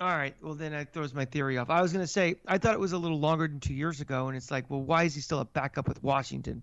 All 0.00 0.08
right. 0.08 0.34
Well, 0.40 0.54
then 0.54 0.72
that 0.72 0.92
throws 0.92 1.12
my 1.14 1.24
theory 1.24 1.58
off. 1.58 1.70
I 1.70 1.82
was 1.82 1.92
going 1.92 2.02
to 2.04 2.10
say 2.10 2.36
I 2.46 2.58
thought 2.58 2.74
it 2.74 2.80
was 2.80 2.92
a 2.92 2.98
little 2.98 3.20
longer 3.20 3.46
than 3.46 3.60
two 3.60 3.74
years 3.74 4.00
ago, 4.00 4.28
and 4.28 4.36
it's 4.36 4.50
like, 4.50 4.68
well, 4.68 4.80
why 4.82 5.04
is 5.04 5.14
he 5.14 5.20
still 5.20 5.40
a 5.40 5.44
backup 5.44 5.86
with 5.88 6.02
Washington? 6.02 6.62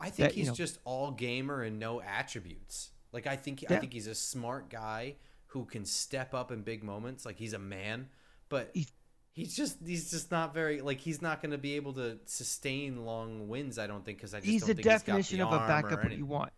I 0.00 0.10
think 0.10 0.30
that, 0.30 0.36
you 0.36 0.40
he's 0.42 0.48
know- 0.48 0.54
just 0.54 0.78
all 0.84 1.10
gamer 1.10 1.62
and 1.62 1.78
no 1.78 2.00
attributes. 2.00 2.90
Like 3.12 3.26
I 3.26 3.36
think 3.36 3.64
I 3.68 3.76
think 3.78 3.92
he's 3.92 4.06
a 4.06 4.14
smart 4.14 4.70
guy 4.70 5.16
who 5.52 5.64
can 5.66 5.84
step 5.84 6.32
up 6.34 6.50
in 6.50 6.62
big 6.62 6.82
moments. 6.82 7.26
Like 7.26 7.36
he's 7.36 7.52
a 7.52 7.58
man, 7.58 8.08
but 8.48 8.70
He's- 8.74 8.92
he's 9.34 9.54
just 9.56 9.78
he's 9.84 10.10
just 10.10 10.30
not 10.30 10.52
very 10.54 10.80
like 10.80 10.98
he's 11.00 11.20
not 11.22 11.40
going 11.42 11.52
to 11.52 11.58
be 11.58 11.74
able 11.76 11.92
to 11.94 12.18
sustain 12.24 13.04
long 13.04 13.48
wins. 13.48 13.78
I 13.78 13.86
don't 13.86 14.04
think 14.04 14.18
because 14.18 14.32
I 14.34 14.38
just 14.38 14.48
He's 14.50 14.62
don't 14.62 14.76
the 14.76 14.82
definition 14.82 15.38
he's 15.38 15.44
got 15.44 15.52
of 15.54 15.62
a 15.62 15.66
backup 15.66 16.04
what 16.04 16.16
you 16.16 16.26
want. 16.26 16.52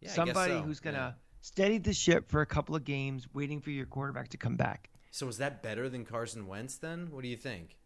Yeah, 0.00 0.08
I 0.08 0.08
guess 0.08 0.14
Somebody 0.16 0.52
so. 0.54 0.62
who's 0.62 0.80
going 0.80 0.94
to 0.94 1.00
Yeah. 1.00 1.12
steady 1.40 1.78
the 1.78 1.92
ship 1.92 2.28
for 2.28 2.40
a 2.40 2.46
couple 2.46 2.74
of 2.76 2.84
games, 2.84 3.26
waiting 3.34 3.60
for 3.60 3.70
your 3.70 3.86
quarterback 3.86 4.28
to 4.28 4.36
come 4.36 4.56
back. 4.56 4.90
So 5.10 5.26
is 5.28 5.38
that 5.38 5.62
better 5.62 5.88
than 5.88 6.04
Carson 6.04 6.46
Wentz? 6.46 6.76
Then 6.78 7.10
what 7.10 7.22
do 7.22 7.28
you 7.28 7.36
think? 7.36 7.76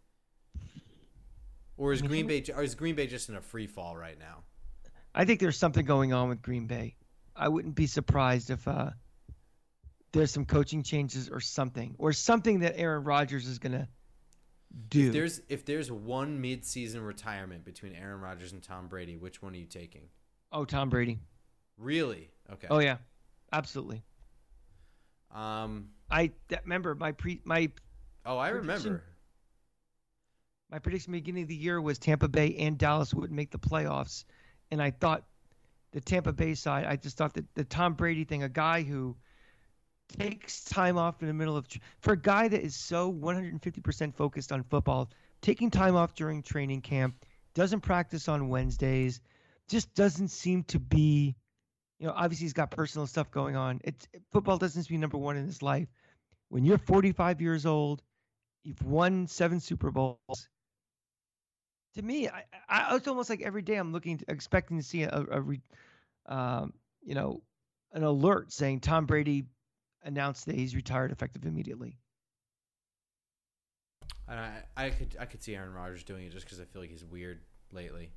Or 1.77 1.93
is 1.93 2.01
I 2.01 2.03
mean, 2.03 2.27
Green 2.27 2.27
Bay 2.27 2.53
or 2.55 2.63
is 2.63 2.75
Green 2.75 2.95
Bay 2.95 3.07
just 3.07 3.29
in 3.29 3.35
a 3.35 3.41
free 3.41 3.67
fall 3.67 3.97
right 3.97 4.19
now? 4.19 4.45
I 5.15 5.25
think 5.25 5.41
there's 5.41 5.57
something 5.57 5.85
going 5.85 6.13
on 6.13 6.29
with 6.29 6.43
Green 6.43 6.67
Bay. 6.67 6.97
I 7.35 7.49
wouldn't 7.49 7.75
be 7.75 7.87
surprised 7.87 8.51
if 8.51 8.67
uh, 8.69 8.91
there's 10.15 10.31
some 10.31 10.45
coaching 10.45 10.83
changes 10.83 11.29
or 11.29 11.41
something, 11.41 11.95
or 11.99 12.13
something 12.13 12.61
that 12.61 12.79
Aaron 12.79 13.05
Rodgers 13.05 13.47
is 13.47 13.59
going 13.59 13.73
to 13.73 13.89
do. 14.89 15.09
If 15.09 15.13
there's 15.13 15.41
if 15.49 15.65
there's 15.65 15.91
one 15.93 16.41
mid-season 16.41 17.03
retirement 17.03 17.65
between 17.65 17.95
Aaron 17.95 18.21
Rodgers 18.21 18.53
and 18.53 18.63
Tom 18.63 18.89
Brady, 18.89 19.17
which 19.17 19.43
one 19.43 19.53
are 19.53 19.59
you 19.59 19.67
taking? 19.67 20.03
oh, 20.53 20.65
Tom 20.65 20.89
Brady. 20.89 21.19
Really? 21.77 22.31
Okay. 22.53 22.69
Oh 22.71 22.79
yeah, 22.79 22.97
absolutely. 23.53 24.03
Um. 25.35 25.89
I 26.11 26.31
that, 26.49 26.63
remember 26.65 26.95
my 26.95 27.13
pre 27.13 27.41
my 27.45 27.71
Oh, 28.27 28.39
I 28.39 28.51
remember. 28.51 29.03
my 30.71 30.79
prediction 30.79 31.13
beginning 31.13 31.43
of 31.43 31.49
the 31.49 31.57
year 31.57 31.81
was 31.81 31.99
Tampa 31.99 32.29
Bay 32.29 32.55
and 32.59 32.79
Dallas 32.79 33.13
would 33.13 33.33
make 33.33 33.51
the 33.51 33.59
playoffs, 33.59 34.25
and 34.71 34.81
I 34.81 34.91
thought 34.93 35.25
the 35.93 36.01
Tampa 36.01 36.33
Bay 36.33 36.55
side. 36.55 36.85
I 36.87 36.97
just 36.97 37.17
thought 37.17 37.35
that 37.35 37.53
the 37.55 37.65
Tom 37.65 37.95
Brady 37.95 38.25
thing, 38.25 38.43
a 38.43 38.49
guy 38.49 38.83
who 38.83 39.17
takes 40.09 40.65
time 40.65 40.99
off 40.99 41.21
in 41.23 41.29
the 41.29 41.35
middle 41.35 41.57
of 41.57 41.67
for 42.01 42.13
a 42.13 42.21
guy 42.21 42.49
that 42.49 42.63
is 42.63 42.77
so 42.77 43.13
150% 43.13 44.15
focused 44.15 44.53
on 44.53 44.63
football, 44.65 45.11
taking 45.41 45.71
time 45.71 45.97
off 45.97 46.15
during 46.15 46.43
training 46.43 46.81
camp, 46.81 47.25
doesn't 47.55 47.81
practice 47.81 48.29
on 48.29 48.49
Wednesdays, 48.49 49.21
just 49.69 49.95
doesn't 49.95 50.29
seem 50.29 50.65
to 50.65 50.79
be. 50.79 51.35
You 51.99 52.09
know, 52.09 52.15
obviously 52.17 52.45
he's 52.45 52.53
got 52.53 52.71
personal 52.71 53.07
stuff 53.07 53.31
going 53.31 53.57
on. 53.57 53.81
It's 53.85 54.07
football 54.33 54.59
doesn't 54.59 54.83
seem 54.83 54.87
to 54.87 54.93
be 54.93 54.99
number 54.99 55.17
one 55.17 55.37
in 55.37 55.47
his 55.47 55.63
life. 55.63 55.89
When 56.49 56.65
you're 56.65 56.79
45 56.79 57.41
years 57.41 57.67
old, 57.67 58.03
you've 58.65 58.83
won 58.83 59.27
seven 59.27 59.61
Super 59.61 59.91
Bowls. 59.91 60.49
To 61.95 62.03
me, 62.03 62.29
I, 62.29 62.45
I 62.69 62.97
it's 62.97 63.07
almost 63.07 63.31
like 63.31 63.43
every 63.43 63.63
day 63.63 63.77
I'm 63.77 63.93
looking, 63.93 64.19
to, 64.19 64.25
expecting 64.29 64.79
to 64.79 64.83
see 64.83 65.05
a, 65.05 65.25
a 65.31 65.41
re, 65.41 65.61
um, 66.27 66.73
you 67.03 67.15
know, 67.15 67.43
an 67.93 68.03
alert 68.03 68.53
saying 68.53 68.81
Tom 68.81 69.07
Brady 69.07 69.45
announced 70.05 70.47
that 70.47 70.55
he's 70.55 70.75
retired 70.75 71.11
effective 71.11 71.45
immediately. 71.45 71.99
And 74.29 74.39
I, 74.39 74.63
I 74.77 74.91
could 74.91 75.17
I 75.21 75.25
could 75.27 75.43
see 75.43 75.55
Aaron 75.55 75.73
Rodgers 75.73 76.03
doing 76.03 76.25
it 76.27 76.33
just 76.33 76.45
because 76.47 76.61
I 76.61 76.65
feel 76.65 76.81
like 76.81 76.91
he's 76.91 77.05
weird 77.05 77.41
lately, 77.73 78.11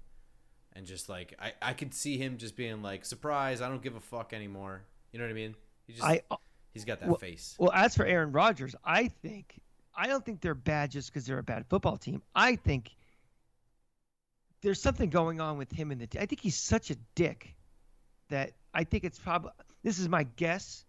and 0.74 0.86
just 0.86 1.10
like 1.10 1.34
I, 1.40 1.54
I 1.62 1.74
could 1.74 1.94
see 1.94 2.18
him 2.18 2.38
just 2.38 2.56
being 2.56 2.82
like 2.82 3.04
surprise 3.04 3.62
I 3.62 3.68
don't 3.68 3.82
give 3.82 3.96
a 3.96 4.00
fuck 4.00 4.34
anymore. 4.34 4.84
You 5.12 5.20
know 5.20 5.26
what 5.26 5.32
I 5.32 5.36
mean? 5.36 5.56
He 5.86 5.94
just 5.94 6.06
I 6.06 6.22
uh, 6.32 6.38
he's 6.74 6.86
got 6.86 7.00
that 7.02 7.10
well- 7.10 7.18
face. 7.18 7.56
well, 7.60 7.72
as 7.74 7.96
for 7.96 8.06
Aaron 8.06 8.32
Rodgers, 8.32 8.76
I 8.86 9.10
think 9.10 9.60
I 9.96 10.08
don't 10.08 10.24
think 10.24 10.42
they're 10.42 10.56
bad 10.56 10.92
just 10.92 11.12
because 11.12 11.26
they're 11.26 11.40
a 11.40 11.44
bad 11.44 11.66
football 11.68 11.98
team. 11.98 12.22
I 12.36 12.56
think 12.56 12.96
there's 14.62 14.82
something 14.82 15.10
going 15.10 15.42
on 15.42 15.58
with 15.58 15.72
him 15.72 15.92
in 15.92 16.00
the. 16.00 16.08
I 16.20 16.26
think 16.26 16.40
he's 16.42 16.58
such 16.58 16.90
a 16.92 16.96
dick 17.16 17.56
that 18.30 18.54
I 18.74 18.84
think 18.84 19.04
it's 19.04 19.20
probably. 19.20 19.52
This 19.84 20.00
is 20.00 20.08
my 20.08 20.24
guess 20.24 20.86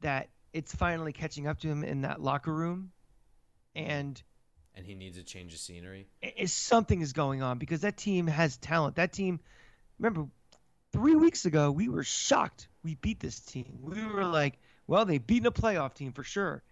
that 0.00 0.28
it's 0.52 0.74
finally 0.74 1.12
catching 1.12 1.46
up 1.46 1.60
to 1.60 1.68
him 1.68 1.84
in 1.84 2.02
that 2.02 2.20
locker 2.20 2.52
room, 2.52 2.92
and 3.74 4.20
and 4.74 4.84
he 4.86 4.94
needs 4.94 5.16
a 5.18 5.22
change 5.22 5.54
of 5.54 5.60
scenery. 5.60 6.08
Is 6.22 6.52
something 6.52 7.00
is 7.00 7.12
going 7.12 7.42
on 7.42 7.58
because 7.58 7.80
that 7.80 7.96
team 7.96 8.26
has 8.26 8.56
talent. 8.56 8.96
That 8.96 9.12
team, 9.12 9.40
remember, 9.98 10.28
three 10.92 11.14
weeks 11.14 11.46
ago 11.46 11.70
we 11.70 11.88
were 11.88 12.04
shocked 12.04 12.68
we 12.86 12.94
beat 12.94 13.18
this 13.18 13.40
team. 13.40 13.80
We 13.82 14.06
were 14.06 14.24
like, 14.24 14.60
well, 14.86 15.04
they've 15.04 15.24
beaten 15.24 15.46
a 15.46 15.50
playoff 15.50 15.94
team 15.94 16.12
for 16.12 16.22
sure. 16.22 16.62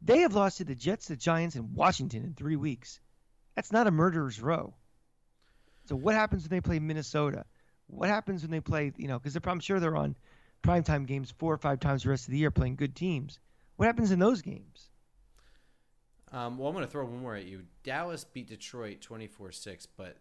They 0.00 0.20
have 0.20 0.34
lost 0.34 0.56
to 0.56 0.64
the 0.64 0.74
Jets, 0.74 1.08
the 1.08 1.16
Giants, 1.16 1.54
and 1.54 1.74
Washington 1.74 2.24
in 2.24 2.32
three 2.32 2.56
weeks. 2.56 2.98
That's 3.54 3.70
not 3.70 3.86
a 3.86 3.90
murderer's 3.90 4.40
row. 4.40 4.72
So 5.84 5.96
what 5.96 6.14
happens 6.14 6.44
when 6.44 6.50
they 6.50 6.62
play 6.62 6.78
Minnesota? 6.78 7.44
What 7.88 8.08
happens 8.08 8.40
when 8.40 8.50
they 8.50 8.60
play, 8.60 8.92
you 8.96 9.06
know, 9.06 9.18
because 9.18 9.36
I'm 9.36 9.60
sure 9.60 9.78
they're 9.80 9.96
on 9.96 10.16
primetime 10.62 11.06
games 11.06 11.32
four 11.36 11.52
or 11.52 11.58
five 11.58 11.80
times 11.80 12.02
the 12.02 12.10
rest 12.10 12.26
of 12.26 12.32
the 12.32 12.38
year 12.38 12.50
playing 12.50 12.76
good 12.76 12.94
teams. 12.94 13.38
What 13.76 13.86
happens 13.86 14.10
in 14.10 14.18
those 14.18 14.42
games? 14.42 14.90
Um, 16.32 16.58
well, 16.58 16.68
I'm 16.68 16.74
going 16.74 16.84
to 16.86 16.90
throw 16.90 17.04
one 17.04 17.22
more 17.22 17.34
at 17.34 17.46
you. 17.46 17.62
Dallas 17.82 18.24
beat 18.24 18.48
Detroit 18.48 19.00
24 19.00 19.52
6, 19.52 19.86
but 19.96 20.18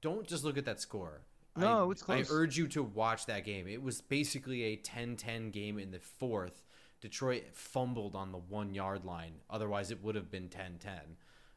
don't 0.00 0.26
just 0.26 0.44
look 0.44 0.56
at 0.56 0.64
that 0.66 0.80
score. 0.80 1.22
No, 1.56 1.88
I, 1.88 1.92
it's 1.92 2.02
close. 2.02 2.30
I 2.30 2.34
urge 2.34 2.56
you 2.56 2.68
to 2.68 2.82
watch 2.82 3.26
that 3.26 3.44
game. 3.44 3.66
It 3.66 3.82
was 3.82 4.00
basically 4.00 4.62
a 4.64 4.76
10 4.76 5.16
10 5.16 5.50
game 5.50 5.78
in 5.78 5.90
the 5.90 5.98
fourth. 5.98 6.62
Detroit 7.00 7.44
fumbled 7.52 8.14
on 8.14 8.30
the 8.30 8.38
one 8.38 8.74
yard 8.74 9.04
line. 9.04 9.32
Otherwise, 9.48 9.90
it 9.90 10.02
would 10.02 10.14
have 10.14 10.30
been 10.30 10.48
10 10.48 10.78
10. 10.78 10.92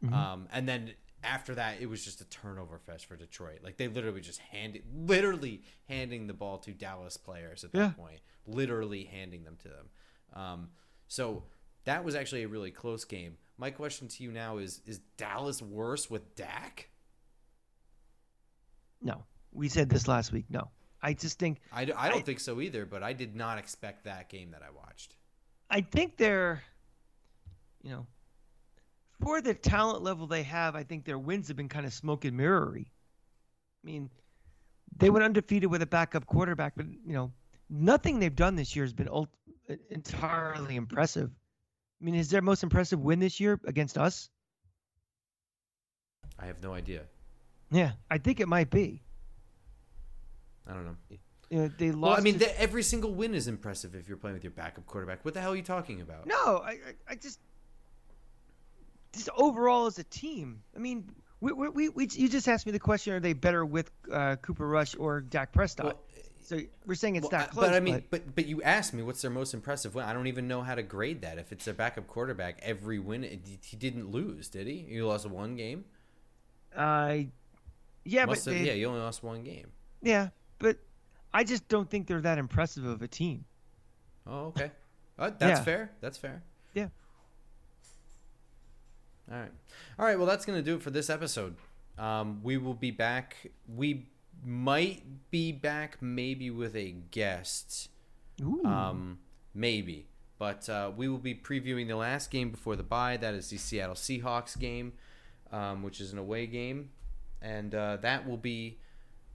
Mm-hmm. 0.06 0.14
Um, 0.14 0.48
and 0.52 0.68
then 0.68 0.94
after 1.24 1.56
that, 1.56 1.82
it 1.82 1.88
was 1.88 2.04
just 2.04 2.22
a 2.22 2.26
turnover 2.26 2.78
fest 2.80 3.06
for 3.06 3.16
Detroit. 3.16 3.60
Like 3.64 3.78
they 3.78 3.88
literally 3.88 4.22
just 4.22 4.40
handed, 4.40 4.84
literally 4.94 5.64
handing 5.88 6.28
the 6.28 6.34
ball 6.34 6.58
to 6.60 6.72
Dallas 6.72 7.18
players 7.18 7.64
at 7.64 7.72
that 7.74 7.78
Yeah. 7.80 7.92
point, 7.92 8.20
literally 8.46 9.06
handing 9.06 9.44
them 9.44 9.58
to 9.58 9.70
them. 9.70 9.90
Um, 10.34 10.70
so 11.08 11.46
that 11.86 12.04
was 12.04 12.16
actually 12.16 12.44
a 12.44 12.48
really 12.48 12.72
close 12.72 13.06
game. 13.06 13.38
My 13.58 13.70
question 13.72 14.08
to 14.08 14.24
you 14.24 14.32
now 14.32 14.58
is: 14.58 14.82
Is 14.86 15.00
Dallas 15.18 15.62
worse 15.62 16.10
with 16.10 16.36
Dak? 16.36 16.90
No, 19.02 19.24
we 19.52 19.70
said 19.70 19.90
this 19.90 20.08
last 20.08 20.32
week. 20.32 20.46
No, 20.50 20.70
I 21.02 21.14
just 21.14 21.38
think 21.40 21.60
I 21.72 21.86
don't 21.86 21.98
I- 21.98 22.22
think 22.22 22.40
so 22.40 22.62
either. 22.62 22.86
But 22.86 23.04
I 23.04 23.14
did 23.14 23.36
not 23.36 23.58
expect 23.58 24.06
that 24.06 24.30
game 24.30 24.52
that 24.52 24.64
I 24.64 24.70
watched. 24.72 25.16
I 25.70 25.82
think 25.82 26.18
they're, 26.18 26.62
you 27.82 27.92
know, 27.92 28.08
for 29.22 29.42
the 29.42 29.54
talent 29.54 30.04
level 30.04 30.28
they 30.28 30.44
have, 30.44 30.76
I 30.76 30.84
think 30.84 31.06
their 31.06 31.20
wins 31.20 31.48
have 31.48 31.58
been 31.58 31.70
kind 31.70 31.86
of 31.86 31.94
smoke 31.94 32.26
and 32.26 32.36
mirrory. 32.38 32.92
I 33.84 33.86
mean, 33.86 34.10
they 34.98 35.10
went 35.10 35.24
undefeated 35.26 35.70
with 35.70 35.82
a 35.82 35.86
backup 35.88 36.26
quarterback, 36.26 36.74
but 36.76 36.86
you 36.88 37.14
know, 37.14 37.32
nothing 37.70 38.20
they've 38.20 38.36
done 38.36 38.56
this 38.56 38.76
year 38.76 38.86
has 38.86 38.94
been 38.94 39.10
ult- 39.10 39.30
entirely 39.90 40.76
impressive. 40.76 41.30
I 42.02 42.06
mean, 42.06 42.16
is 42.16 42.30
their 42.30 42.42
most 42.42 42.64
impressive 42.64 43.00
win 43.00 43.20
this 43.20 43.40
year 43.40 43.60
against 43.66 43.98
us? 43.98 44.30
I 46.40 46.46
have 46.46 46.62
no 46.62 46.74
idea. 46.74 47.04
Yeah, 47.72 47.94
I 48.12 48.18
think 48.18 48.40
it 48.40 48.48
might 48.48 48.70
be. 48.70 49.02
I 50.68 50.74
don't 50.74 50.86
know. 50.86 50.96
You 51.50 51.60
know, 51.60 51.72
they 51.78 51.92
lost. 51.92 52.02
Well, 52.02 52.18
I 52.18 52.22
mean, 52.22 52.40
to- 52.40 52.62
every 52.62 52.84
single 52.84 53.14
win 53.14 53.34
is 53.36 53.48
impressive 53.48 53.96
if 53.96 54.08
you're 54.08 54.18
playing 54.18 54.36
with 54.36 54.44
your 54.44 54.52
backup 54.52 54.86
quarterback. 54.86 55.24
What 55.24 55.34
the 55.34 55.42
hell 55.42 55.54
are 55.54 55.56
you 55.56 55.62
talking 55.64 56.02
about? 56.02 56.26
No, 56.26 56.36
I, 56.66 56.72
I, 56.72 56.78
I 57.10 57.16
just, 57.16 57.40
just 59.14 59.30
overall 59.36 59.86
as 59.86 60.00
a 60.00 60.04
team. 60.04 60.62
I 60.76 60.80
mean, 60.80 61.10
we, 61.40 61.52
we, 61.54 61.70
we, 61.70 61.90
we 61.90 62.08
you 62.12 62.30
just 62.30 62.48
asked 62.48 62.66
me 62.66 62.72
the 62.72 62.80
question: 62.80 63.14
Are 63.14 63.20
they 63.20 63.34
better 63.34 63.66
with 63.66 63.92
uh, 64.12 64.36
Cooper 64.38 64.68
Rush 64.68 64.96
or 64.98 65.22
Dak 65.22 65.52
Prescott? 65.52 65.86
Well, 65.86 66.00
so 66.42 66.60
we're 66.86 66.96
saying 66.96 67.16
it's 67.16 67.24
Well, 67.24 67.32
that 67.32 67.52
close. 67.52 67.66
but 67.68 67.74
I 67.74 67.80
mean, 67.80 68.04
but 68.10 68.36
but 68.36 68.46
you 68.48 68.62
asked 68.64 68.94
me 68.94 69.02
what's 69.04 69.22
their 69.22 69.32
most 69.32 69.54
impressive 69.54 69.96
win. 69.96 70.06
I 70.06 70.14
don't 70.14 70.28
even 70.28 70.48
know 70.48 70.62
how 70.62 70.76
to 70.76 70.84
grade 70.84 71.22
that. 71.22 71.38
If 71.38 71.52
it's 71.52 71.66
their 71.66 71.74
backup 71.74 72.08
quarterback, 72.08 72.60
every 72.62 73.00
win 73.00 73.24
it, 73.24 73.40
he 73.62 73.78
didn't 73.78 74.12
lose, 74.12 74.50
did 74.50 74.68
he? 74.68 74.86
He 74.90 75.02
lost 75.02 75.26
one 75.30 75.56
game. 75.56 75.86
uh, 76.76 77.18
yeah, 78.06 78.26
Must 78.26 78.44
but 78.46 78.54
have, 78.54 78.62
they, 78.62 78.68
yeah, 78.68 78.74
he 78.74 78.86
only 78.86 79.00
lost 79.00 79.24
one 79.24 79.44
game. 79.44 79.68
yeah, 80.02 80.30
but 80.60 80.78
I 81.34 81.46
just 81.46 81.68
don't 81.70 81.90
think 81.90 82.08
they're 82.08 82.20
that 82.22 82.38
impressive 82.38 82.84
of 82.86 83.02
a 83.02 83.08
team. 83.08 83.46
Oh, 84.28 84.48
okay. 84.48 84.72
Uh, 85.18 85.30
that's 85.38 85.60
Yeah. 85.60 85.64
fair. 85.64 85.92
That's 86.02 86.18
fair. 86.18 86.44
All 89.32 89.40
right. 89.40 89.52
All 89.98 90.06
right. 90.06 90.18
Well, 90.18 90.28
that's 90.28 90.46
going 90.46 90.60
to 90.60 90.64
do 90.64 90.76
it 90.76 90.82
for 90.82 90.90
this 90.90 91.10
episode. 91.10 91.56
Um, 91.98 92.42
we 92.44 92.58
will 92.58 92.74
be 92.74 92.92
back. 92.92 93.52
We 93.74 94.08
might 94.44 95.04
be 95.32 95.52
back 95.52 96.02
maybe 96.02 96.50
with 96.50 96.76
a 96.76 96.92
guest. 97.12 97.90
Ooh. 98.42 98.64
Um, 98.66 99.20
maybe. 99.54 100.08
But 100.38 100.68
uh, 100.68 100.92
we 100.96 101.08
will 101.08 101.20
be 101.20 101.36
previewing 101.36 101.88
the 101.88 101.96
last 101.96 102.32
game 102.32 102.50
before 102.50 102.76
the 102.76 102.84
bye. 102.84 103.18
That 103.18 103.34
is 103.34 103.50
the 103.50 103.58
Seattle 103.58 103.96
Seahawks 103.96 104.60
game, 104.60 104.94
um, 105.52 105.84
which 105.84 106.02
is 106.02 106.12
an 106.12 106.18
away 106.18 106.48
game. 106.48 106.90
And 107.42 107.74
uh, 107.74 107.98
that 107.98 108.28
will 108.28 108.38
be 108.38 108.80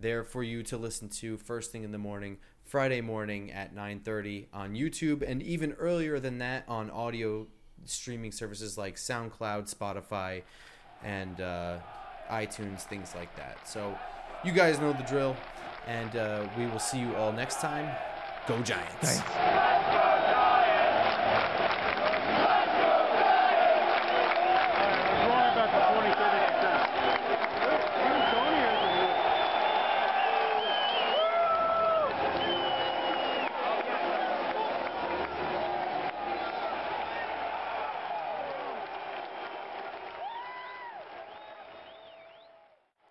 there 0.01 0.25
for 0.25 0.43
you 0.43 0.63
to 0.65 0.77
listen 0.77 1.09
to 1.09 1.37
first 1.37 1.73
thing 1.73 1.83
in 1.83 1.93
the 1.93 1.99
morning, 1.99 2.39
Friday 2.65 3.01
morning 3.01 3.51
at 3.53 3.75
9.30 3.75 4.47
on 4.53 4.75
YouTube, 4.75 5.23
and 5.29 5.43
even 5.43 5.73
earlier 5.73 6.21
than 6.21 6.39
that 6.39 6.65
on 6.69 6.91
audio 6.91 7.47
streaming 7.85 8.33
services 8.33 8.77
like 8.79 8.97
SoundCloud, 8.97 9.73
Spotify, 9.73 10.43
and 11.05 11.41
uh, 11.41 11.79
iTunes, 12.31 12.83
things 12.83 13.15
like 13.15 13.35
that. 13.37 13.69
So 13.69 13.97
you 14.45 14.53
guys 14.53 14.79
know 14.79 14.93
the 14.93 15.05
drill, 15.05 15.37
and 15.87 16.17
uh, 16.17 16.49
we 16.57 16.67
will 16.67 16.79
see 16.79 16.99
you 16.99 17.15
all 17.17 17.33
next 17.33 17.61
time. 17.61 17.89
Go 18.47 18.61
Giants! 18.63 18.95
Thanks. 19.01 20.08